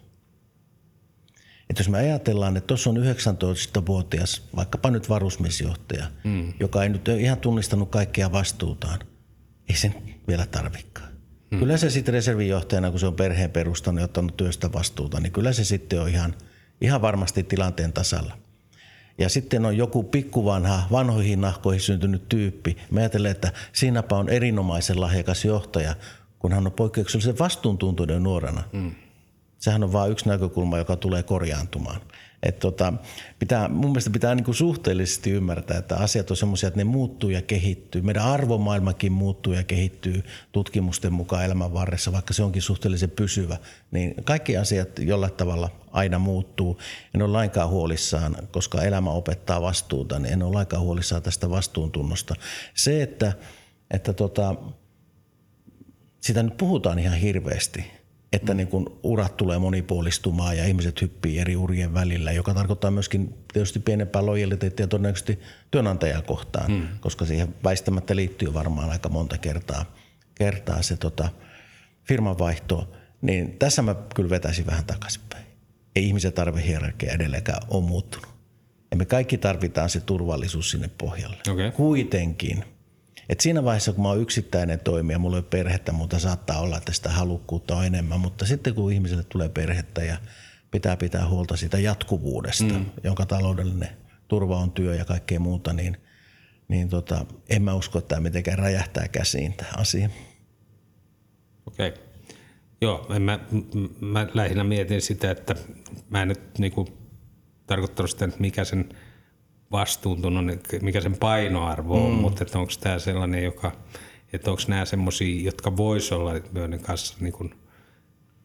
Että 1.70 1.80
jos 1.80 1.88
me 1.88 1.98
ajatellaan, 1.98 2.56
että 2.56 2.66
tuossa 2.66 2.90
on 2.90 2.96
19-vuotias, 2.96 4.42
vaikkapa 4.56 4.90
nyt 4.90 5.08
varusmiesjohtaja, 5.08 6.10
mm. 6.24 6.52
joka 6.60 6.82
ei 6.82 6.88
nyt 6.88 7.08
ole 7.08 7.20
ihan 7.20 7.38
tunnistanut 7.38 7.90
kaikkea 7.90 8.32
vastuutaan, 8.32 8.98
ei 9.68 9.76
sen 9.76 9.94
vielä 10.28 10.46
tarvikaan. 10.46 11.08
Hmm. 11.50 11.58
Kyllä 11.58 11.76
se 11.76 11.90
sitten 11.90 12.14
reservijohtajana, 12.14 12.90
kun 12.90 13.00
se 13.00 13.06
on 13.06 13.14
perheen 13.14 13.50
perustanut 13.50 14.00
ja 14.00 14.04
ottanut 14.04 14.36
työstä 14.36 14.72
vastuuta, 14.72 15.20
niin 15.20 15.32
kyllä 15.32 15.52
se 15.52 15.64
sitten 15.64 16.00
on 16.00 16.08
ihan, 16.08 16.34
ihan 16.80 17.02
varmasti 17.02 17.42
tilanteen 17.42 17.92
tasalla. 17.92 18.38
Ja 19.18 19.28
sitten 19.28 19.66
on 19.66 19.76
joku 19.76 20.02
pikkuvanha, 20.02 20.82
vanhoihin 20.92 21.40
nahkoihin 21.40 21.80
syntynyt 21.80 22.28
tyyppi. 22.28 22.76
Mä 22.90 23.00
ajattelen, 23.00 23.30
että 23.30 23.52
siinäpä 23.72 24.16
on 24.16 24.28
erinomaisen 24.28 25.00
lahjakas 25.00 25.44
johtaja, 25.44 25.94
kun 26.38 26.52
hän 26.52 26.66
on 26.66 26.72
poikkeuksellisen 26.72 27.38
vastuuntuntoinen 27.38 28.22
nuorena. 28.22 28.62
Hmm. 28.72 28.94
Sehän 29.58 29.84
on 29.84 29.92
vain 29.92 30.12
yksi 30.12 30.28
näkökulma, 30.28 30.78
joka 30.78 30.96
tulee 30.96 31.22
korjaantumaan. 31.22 32.00
Et 32.42 32.58
tota, 32.58 32.92
pitää, 33.38 33.68
mun 33.68 33.90
mielestä 33.90 34.10
pitää 34.10 34.34
niinku 34.34 34.52
suhteellisesti 34.52 35.30
ymmärtää, 35.30 35.78
että 35.78 35.96
asiat 35.96 36.30
on 36.30 36.36
sellaisia, 36.36 36.66
että 36.66 36.80
ne 36.80 36.84
muuttuu 36.84 37.30
ja 37.30 37.42
kehittyy. 37.42 38.02
Meidän 38.02 38.22
arvomaailmakin 38.22 39.12
muuttuu 39.12 39.52
ja 39.52 39.64
kehittyy 39.64 40.24
tutkimusten 40.52 41.12
mukaan 41.12 41.44
elämän 41.44 41.72
varressa, 41.72 42.12
vaikka 42.12 42.34
se 42.34 42.42
onkin 42.42 42.62
suhteellisen 42.62 43.10
pysyvä. 43.10 43.56
Niin 43.90 44.14
kaikki 44.24 44.56
asiat 44.56 44.98
jollain 44.98 45.32
tavalla 45.32 45.70
aina 45.90 46.18
muuttuu. 46.18 46.78
En 47.14 47.22
ole 47.22 47.32
lainkaan 47.32 47.68
huolissaan, 47.68 48.36
koska 48.50 48.82
elämä 48.82 49.10
opettaa 49.10 49.62
vastuuta, 49.62 50.18
niin 50.18 50.32
en 50.32 50.42
ole 50.42 50.52
lainkaan 50.52 50.82
huolissaan 50.82 51.22
tästä 51.22 51.50
vastuuntunnosta. 51.50 52.34
Se, 52.74 53.02
että, 53.02 53.32
että 53.90 54.12
tota, 54.12 54.54
sitä 56.20 56.42
nyt 56.42 56.56
puhutaan 56.56 56.98
ihan 56.98 57.18
hirveästi– 57.18 57.84
että 58.32 58.54
niin 58.54 58.68
kun 58.68 58.98
urat 59.02 59.36
tulee 59.36 59.58
monipuolistumaan 59.58 60.56
ja 60.56 60.64
ihmiset 60.64 61.02
hyppii 61.02 61.38
eri 61.38 61.56
urien 61.56 61.94
välillä, 61.94 62.32
joka 62.32 62.54
tarkoittaa 62.54 62.90
myöskin 62.90 63.34
tietysti 63.52 63.78
pienempää 63.80 64.26
lojaliteettia 64.26 64.86
todennäköisesti 64.86 65.38
työnantajaa 65.70 66.22
kohtaan, 66.22 66.70
mm. 66.70 66.88
koska 67.00 67.24
siihen 67.24 67.54
väistämättä 67.64 68.16
liittyy 68.16 68.54
varmaan 68.54 68.90
aika 68.90 69.08
monta 69.08 69.38
kertaa, 69.38 69.84
kertaa 70.34 70.82
se 70.82 70.96
tota, 70.96 71.28
firmanvaihto. 72.04 72.92
Niin 73.22 73.58
tässä 73.58 73.82
mä 73.82 73.94
kyllä 74.14 74.30
vetäisin 74.30 74.66
vähän 74.66 74.84
takaisinpäin. 74.84 75.46
Ei 75.96 76.04
ihmisen 76.06 76.32
tarvehierarkia 76.32 77.12
edelleenkään 77.12 77.62
ole 77.68 77.84
muuttunut. 77.84 78.28
Ja 78.90 78.96
me 78.96 79.04
kaikki 79.04 79.38
tarvitaan 79.38 79.90
se 79.90 80.00
turvallisuus 80.00 80.70
sinne 80.70 80.90
pohjalle. 80.98 81.36
Okay. 81.52 81.70
Kuitenkin– 81.70 82.64
et 83.28 83.40
siinä 83.40 83.64
vaiheessa, 83.64 83.92
kun 83.92 84.02
mä 84.02 84.08
oon 84.08 84.20
yksittäinen 84.20 84.80
toimija, 84.80 85.18
mulla 85.18 85.36
ei 85.36 85.40
ole 85.40 85.46
perhettä, 85.50 85.92
mutta 85.92 86.18
saattaa 86.18 86.60
olla, 86.60 86.76
että 86.78 86.92
sitä 86.92 87.10
halukkuutta 87.10 87.76
on 87.76 87.84
enemmän. 87.84 88.20
Mutta 88.20 88.46
sitten 88.46 88.74
kun 88.74 88.92
ihmiselle 88.92 89.24
tulee 89.24 89.48
perhettä 89.48 90.04
ja 90.04 90.16
pitää 90.70 90.96
pitää 90.96 91.28
huolta 91.28 91.56
siitä 91.56 91.78
jatkuvuudesta, 91.78 92.64
mm. 92.64 92.86
jonka 93.04 93.26
taloudellinen 93.26 93.88
turva 94.28 94.56
on 94.56 94.70
työ 94.70 94.94
ja 94.94 95.04
kaikkea 95.04 95.40
muuta, 95.40 95.72
niin, 95.72 95.96
niin 96.68 96.88
tota, 96.88 97.26
en 97.48 97.62
mä 97.62 97.74
usko, 97.74 97.98
että 97.98 98.08
tämä 98.08 98.20
mitenkään 98.20 98.58
räjähtää 98.58 99.08
käsiin 99.08 99.52
tämä 99.52 99.70
asia. 99.76 100.08
Okei. 101.66 101.88
Okay. 101.88 102.02
Joo, 102.80 103.06
en 103.14 103.22
mä, 103.22 103.38
mä 104.00 104.26
lähinnä 104.34 104.64
mietin 104.64 105.02
sitä, 105.02 105.30
että 105.30 105.54
mä 106.10 106.22
en 106.22 106.28
nyt 106.28 106.58
niinku 106.58 106.88
tarkoittanut 107.66 108.10
sitä, 108.10 108.24
että 108.24 108.40
mikä 108.40 108.64
sen– 108.64 108.88
vastuuntunnon, 109.72 110.52
mikä 110.82 111.00
sen 111.00 111.16
painoarvo 111.16 112.04
on, 112.06 112.12
mm. 112.12 112.18
mutta 112.18 112.44
että 112.44 112.58
onko 112.58 112.72
tämä 112.80 112.98
sellainen, 112.98 113.44
joka, 113.44 113.72
että 114.32 114.50
onko 114.50 114.62
nämä 114.68 114.84
semmoisia, 114.84 115.44
jotka 115.44 115.76
vois 115.76 116.12
olla, 116.12 116.32
joiden 116.54 116.80
kanssa 116.80 117.16
niin 117.20 117.32
kuin 117.32 117.54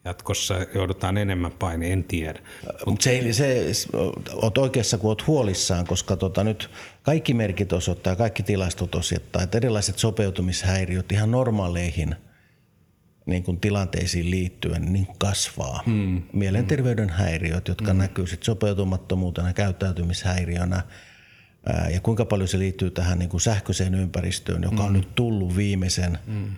jatkossa 0.06 0.56
joudutaan 0.76 1.18
enemmän 1.18 1.52
paine, 1.52 1.94
en 1.94 2.04
tiedä. 2.04 2.40
Mutta 2.86 3.04
se, 3.04 3.34
se, 3.34 3.66
oot 4.34 4.58
oikeassa, 4.58 4.98
kun 4.98 5.10
oot 5.10 5.28
huolissaan, 5.28 5.88
koska 5.88 6.16
tota 6.16 6.44
nyt 6.44 6.70
kaikki 7.04 7.34
merkit 7.34 7.74
osoittaa, 7.74 8.16
kaikki 8.16 8.44
tilastot 8.44 8.96
osoittaa, 8.96 9.42
että 9.42 9.58
erilaiset 9.58 10.00
sopeutumishäiriöt 10.00 11.12
ihan 11.12 11.32
normaaleihin 11.32 12.16
niin 13.26 13.44
kuin 13.44 13.60
tilanteisiin 13.60 14.32
liittyen 14.32 14.94
niin 14.94 15.08
kasvaa. 15.18 15.84
Hmm. 15.86 16.22
Mielenterveyden 16.34 17.10
häiriöt, 17.10 17.68
jotka 17.68 17.92
hmm. 17.92 17.98
näkyy 17.98 18.28
sit 18.28 18.44
sopeutumattomuutena, 18.44 19.54
käyttäytymishäiriönä– 19.54 20.84
ja 21.93 22.01
kuinka 22.01 22.26
paljon 22.26 22.47
se 22.47 22.59
liittyy 22.59 22.91
tähän 22.91 23.20
niin 23.20 23.30
kuin 23.30 23.41
sähköiseen 23.41 23.95
ympäristöön, 23.95 24.64
joka 24.64 24.84
on 24.84 24.89
mm. 24.91 24.97
nyt 24.97 25.16
tullut 25.16 25.55
viimeisen 25.55 26.20
mm. 26.28 26.51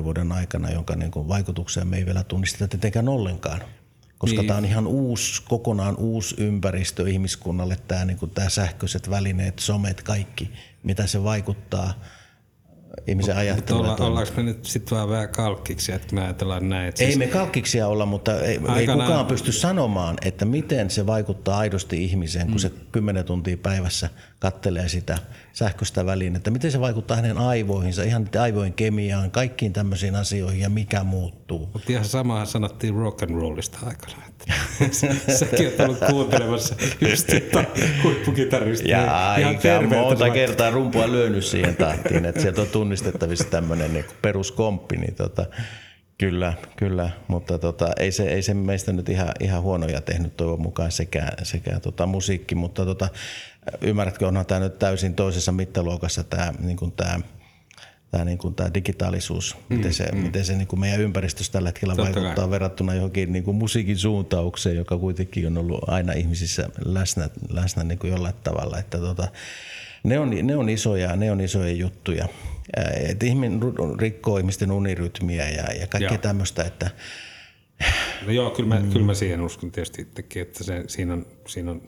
20-30 0.00 0.04
vuoden 0.04 0.32
aikana, 0.32 0.70
jonka 0.70 0.96
niin 0.96 1.10
kuin 1.10 1.28
vaikutuksia 1.28 1.84
me 1.84 1.96
ei 1.96 2.06
vielä 2.06 2.24
tunnisteta 2.24 2.68
tietenkään 2.68 3.08
ollenkaan. 3.08 3.60
Koska 4.18 4.40
niin. 4.40 4.46
tämä 4.46 4.58
on 4.58 4.64
ihan 4.64 4.86
uusi, 4.86 5.42
kokonaan 5.48 5.96
uusi 5.96 6.34
ympäristö 6.38 7.10
ihmiskunnalle, 7.10 7.76
tämä, 7.88 8.04
niin 8.04 8.18
kuin 8.18 8.30
tämä 8.30 8.48
sähköiset 8.48 9.10
välineet, 9.10 9.58
somet, 9.58 10.02
kaikki, 10.02 10.50
mitä 10.82 11.06
se 11.06 11.24
vaikuttaa– 11.24 11.94
ihmisen 13.06 13.36
ajattelua. 13.36 13.80
Olla, 13.80 14.06
ollaanko 14.06 14.32
me 14.36 14.42
nyt 14.42 14.64
sitten 14.64 14.96
vaan 14.96 15.08
vähän 15.08 15.28
kalkkiksi, 15.28 15.92
että 15.92 16.14
me 16.14 16.22
ajatellaan 16.22 16.68
näin? 16.68 16.88
Että 16.88 17.04
ei 17.04 17.06
siis... 17.06 17.18
me 17.18 17.26
kalkkiksia 17.26 17.88
olla, 17.88 18.06
mutta 18.06 18.40
ei, 18.40 18.60
ei 18.76 18.86
kukaan 18.86 19.26
pysty 19.26 19.52
sanomaan, 19.52 20.16
että 20.24 20.44
miten 20.44 20.90
se 20.90 21.06
vaikuttaa 21.06 21.58
aidosti 21.58 22.04
ihmiseen, 22.04 22.46
kun 22.46 22.54
mm. 22.54 22.58
se 22.58 22.70
kymmenen 22.92 23.24
tuntia 23.24 23.56
päivässä 23.56 24.08
kattelee 24.38 24.88
sitä 24.88 25.18
sähköistä 25.52 26.06
välinettä. 26.06 26.50
Miten 26.50 26.72
se 26.72 26.80
vaikuttaa 26.80 27.16
hänen 27.16 27.38
aivoihinsa, 27.38 28.02
ihan 28.02 28.28
aivojen 28.40 28.72
kemiaan, 28.72 29.30
kaikkiin 29.30 29.72
tämmöisiin 29.72 30.14
asioihin 30.14 30.60
ja 30.60 30.70
mikä 30.70 31.04
muuttuu. 31.04 31.70
Mutta 31.72 31.92
ihan 31.92 32.04
samahan 32.04 32.46
sanottiin 32.46 32.94
rock 32.94 33.22
and 33.22 33.30
rollista 33.30 33.78
aikana. 33.86 34.32
Säkin 35.38 35.66
olet 35.66 35.80
ollut 35.80 35.98
kuuntelemassa 36.10 36.74
just 37.00 37.28
huippukitaristia. 38.02 39.00
Ja 39.00 39.32
aika 39.32 39.88
monta 39.88 40.30
kertaa 40.30 40.70
rumpua 40.70 41.12
lyönyt 41.12 41.44
siihen 41.44 41.76
tahtiin, 41.76 42.24
että 42.24 42.40
sieltä 42.40 42.60
on 42.60 42.66
tunnistettavissa 42.66 43.44
tämmöinen 43.44 43.92
niin 43.92 44.04
peruskomppi. 44.22 44.96
Niin 44.96 45.14
tota, 45.14 45.46
Kyllä, 46.18 46.54
kyllä, 46.76 47.10
mutta 47.28 47.58
tota, 47.58 47.90
ei, 47.98 48.12
se, 48.12 48.22
ei 48.22 48.42
se 48.42 48.54
meistä 48.54 48.92
nyt 48.92 49.08
ihan, 49.08 49.28
ihan 49.40 49.62
huonoja 49.62 50.00
tehnyt 50.00 50.36
toivon 50.36 50.62
mukaan 50.62 50.92
sekä, 50.92 51.28
sekä 51.42 51.80
tota, 51.80 52.06
musiikki, 52.06 52.54
mutta 52.54 52.84
tota, 52.84 53.08
ymmärrätkö, 53.80 54.26
onhan 54.26 54.46
tämä 54.46 54.60
nyt 54.60 54.78
täysin 54.78 55.14
toisessa 55.14 55.52
mittaluokassa 55.52 56.24
tämä, 56.24 56.52
niin 56.60 56.76
kuin 56.76 56.92
tämä 56.92 57.20
tämä, 58.12 58.24
niin 58.24 58.38
kuin, 58.38 58.54
tämä 58.54 58.74
digitaalisuus, 58.74 59.56
mm, 59.68 59.76
miten 59.76 59.94
se, 59.94 60.08
mm. 60.12 60.18
miten 60.18 60.44
se 60.44 60.56
niin 60.56 60.66
kuin 60.66 60.80
meidän 60.80 61.00
ympäristössä 61.00 61.52
tällä 61.52 61.68
hetkellä 61.68 61.96
Totta 61.96 62.14
vaikuttaa 62.14 62.44
kai. 62.44 62.50
verrattuna 62.50 62.94
johonkin 62.94 63.32
niin 63.32 63.44
kuin 63.44 63.56
musiikin 63.56 63.96
suuntaukseen, 63.96 64.76
joka 64.76 64.98
kuitenkin 64.98 65.46
on 65.46 65.58
ollut 65.58 65.88
aina 65.88 66.12
ihmisissä 66.12 66.68
läsnä, 66.84 67.30
läsnä 67.48 67.84
niin 67.84 67.98
kuin 67.98 68.10
jollain 68.10 68.34
tavalla. 68.44 68.78
Että 68.78 68.98
tota, 68.98 69.28
ne, 70.02 70.18
on, 70.18 70.30
ne, 70.42 70.56
on 70.56 70.68
isoja, 70.68 71.16
ne 71.16 71.30
on 71.30 71.40
isoja 71.40 71.72
juttuja. 71.72 72.28
Et 73.08 73.22
ihminen 73.22 73.60
rikkoo 74.00 74.38
ihmisten 74.38 74.72
unirytmiä 74.72 75.48
ja, 75.48 75.72
ja 75.80 75.86
kaikkea 75.86 76.18
tämmöistä, 76.18 76.64
että 76.64 76.90
No 78.26 78.32
joo, 78.32 78.50
kyllä 78.50 78.68
mä, 78.68 78.80
mm. 78.80 78.92
kyllä 78.92 79.06
mä 79.06 79.14
siihen 79.14 79.40
uskon 79.40 79.72
tietysti 79.72 80.02
itsekin, 80.02 80.42
että 80.42 80.64
se, 80.64 80.84
siinä, 80.86 81.12
on, 81.12 81.26
siinä 81.46 81.70
on 81.70 81.82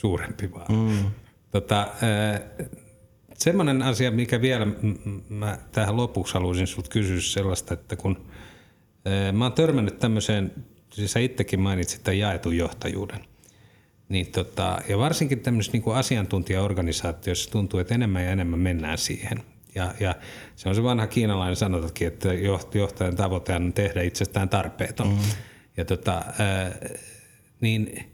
suurempi 0.00 0.52
vaan. 0.52 0.66
Mm. 0.72 1.10
Tota, 1.50 1.80
äh, 1.80 2.40
semmoinen 3.34 3.82
asia, 3.82 4.10
mikä 4.10 4.40
vielä 4.40 4.66
mä 5.28 5.58
tähän 5.72 5.96
lopuksi 5.96 6.34
haluaisin 6.34 6.66
sinulta 6.66 6.90
kysyä 6.90 7.20
sellaista, 7.20 7.74
että 7.74 7.96
kun 7.96 8.26
äh, 9.06 9.32
mä 9.32 9.44
oon 9.44 9.52
törmännyt 9.52 9.98
tämmöiseen, 9.98 10.52
siis 10.92 11.12
sä 11.12 11.20
itsekin 11.20 11.60
mainitsit 11.60 12.02
tämän 12.02 12.18
jaetun 12.18 12.56
johtajuuden. 12.56 13.20
Niin 14.08 14.26
tota, 14.26 14.80
ja 14.88 14.98
varsinkin 14.98 15.40
tämmöisessä 15.40 15.78
niin 15.78 15.94
asiantuntijaorganisaatioissa 15.94 17.50
tuntuu, 17.50 17.80
että 17.80 17.94
enemmän 17.94 18.24
ja 18.24 18.30
enemmän 18.30 18.58
mennään 18.58 18.98
siihen. 18.98 19.42
Ja, 19.74 19.94
ja 20.00 20.14
se 20.56 20.68
on 20.68 20.74
se 20.74 20.82
vanha 20.82 21.06
kiinalainen 21.06 21.56
sanotakin, 21.56 22.08
että 22.08 22.28
johtajan 22.74 23.16
tavoite 23.16 23.54
on 23.54 23.72
tehdä 23.72 24.02
itsestään 24.02 24.48
tarpeeton. 24.48 25.08
Mm. 25.08 25.18
Ja 25.76 25.84
tota, 25.84 26.24
ää, 26.38 26.72
niin 27.60 28.09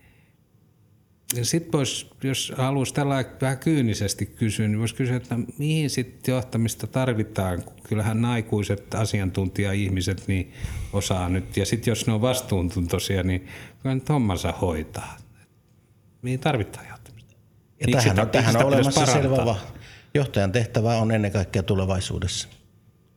sitten 1.42 1.72
vois, 1.72 2.10
jos 2.22 2.52
haluaisi 2.56 2.94
tällä 2.94 3.24
vähän 3.40 3.58
kyynisesti 3.58 4.26
kysyä, 4.26 4.68
niin 4.68 4.78
voisi 4.78 4.94
kysyä, 4.94 5.16
että 5.16 5.38
mihin 5.58 5.90
sitten 5.90 6.32
johtamista 6.32 6.86
tarvitaan, 6.86 7.62
kun 7.62 7.74
kyllähän 7.88 8.24
aikuiset 8.24 8.94
asiantuntija-ihmiset 8.94 10.22
niin 10.26 10.52
osaa 10.92 11.28
nyt, 11.28 11.56
ja 11.56 11.66
sitten 11.66 11.90
jos 11.90 12.06
ne 12.06 12.12
on 12.12 12.20
vastuuntuntoisia, 12.20 13.22
niin 13.22 13.46
kyllä 13.82 13.94
nyt 13.94 14.08
hommansa 14.08 14.52
hoitaa. 14.52 15.16
Mihin 16.22 16.40
tarvitaan 16.40 16.86
johtamista? 16.88 17.34
Ja 17.80 17.86
tähän, 17.92 18.20
on, 18.20 18.30
tähän 18.30 18.56
on 18.56 18.64
olemassa 18.64 19.06
selvä 19.06 19.56
Johtajan 20.14 20.52
tehtävä 20.52 20.96
on 20.96 21.10
ennen 21.10 21.32
kaikkea 21.32 21.62
tulevaisuudessa. 21.62 22.48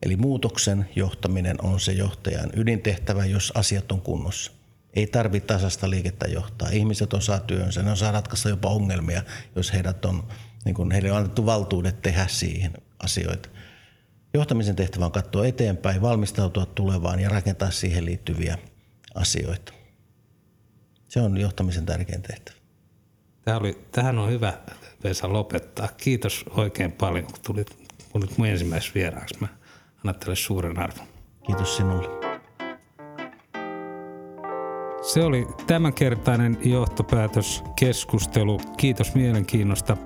Eli 0.02 0.16
muutoksen 0.16 0.88
johtaminen 0.96 1.64
on 1.64 1.80
se 1.80 1.92
johtajan 1.92 2.50
ydintehtävä, 2.56 3.24
jos 3.24 3.52
asiat 3.54 3.92
on 3.92 4.00
kunnossa. 4.00 4.52
Ei 4.94 5.06
tarvitse 5.06 5.46
tasasta 5.46 5.90
liikettä 5.90 6.26
johtaa. 6.28 6.68
Ihmiset 6.68 7.14
osaa 7.14 7.40
työnsä, 7.40 7.82
ne 7.82 7.92
osaa 7.92 8.12
ratkaista 8.12 8.48
jopa 8.48 8.68
ongelmia, 8.68 9.22
jos 9.56 9.72
heidät 9.72 10.04
on, 10.04 10.28
niin 10.64 10.74
kun 10.74 10.92
heille 10.92 11.10
on 11.12 11.16
annettu 11.16 11.46
valtuudet 11.46 12.02
tehdä 12.02 12.26
siihen 12.26 12.72
asioita. 12.98 13.48
Johtamisen 14.34 14.76
tehtävä 14.76 15.04
on 15.04 15.12
katsoa 15.12 15.46
eteenpäin, 15.46 16.02
valmistautua 16.02 16.66
tulevaan 16.66 17.20
ja 17.20 17.28
rakentaa 17.28 17.70
siihen 17.70 18.04
liittyviä 18.04 18.58
asioita. 19.14 19.72
Se 21.08 21.20
on 21.20 21.36
johtamisen 21.36 21.86
tärkein 21.86 22.22
tehtävä. 22.22 22.56
Tämä 23.44 23.56
oli, 23.56 23.84
tähän 23.92 24.18
on 24.18 24.30
hyvä 24.30 24.52
Vesa 25.04 25.32
lopettaa. 25.32 25.88
Kiitos 25.88 26.44
oikein 26.50 26.92
paljon, 26.92 27.24
kun 27.24 27.34
tulit 27.46 27.78
nyt 28.14 28.38
mun 28.38 28.46
ensimmäisessä 28.46 28.94
vieraaksi. 28.94 29.40
Mä 29.40 29.48
annan 29.96 30.14
teille 30.20 30.36
suuren 30.36 30.78
arvon. 30.78 31.06
Kiitos 31.46 31.76
sinulle. 31.76 32.19
Se 35.12 35.24
oli 35.24 35.48
tämänkertainen 35.66 36.58
johtopäätös 36.64 37.64
keskustelu. 37.76 38.60
Kiitos 38.76 39.14
mielenkiinnosta. 39.14 39.96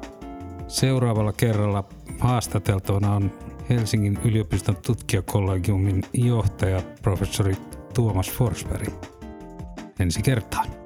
Seuraavalla 0.69 1.33
kerralla 1.33 1.85
haastateltuna 2.21 3.15
on 3.15 3.33
Helsingin 3.71 4.19
yliopiston 4.25 4.77
tutkijakollegiumin 4.77 6.03
johtaja 6.13 6.83
professori 7.03 7.57
Tuomas 7.95 8.31
Forsberg. 8.31 8.89
Ensi 10.01 10.23
kertaan. 10.23 10.84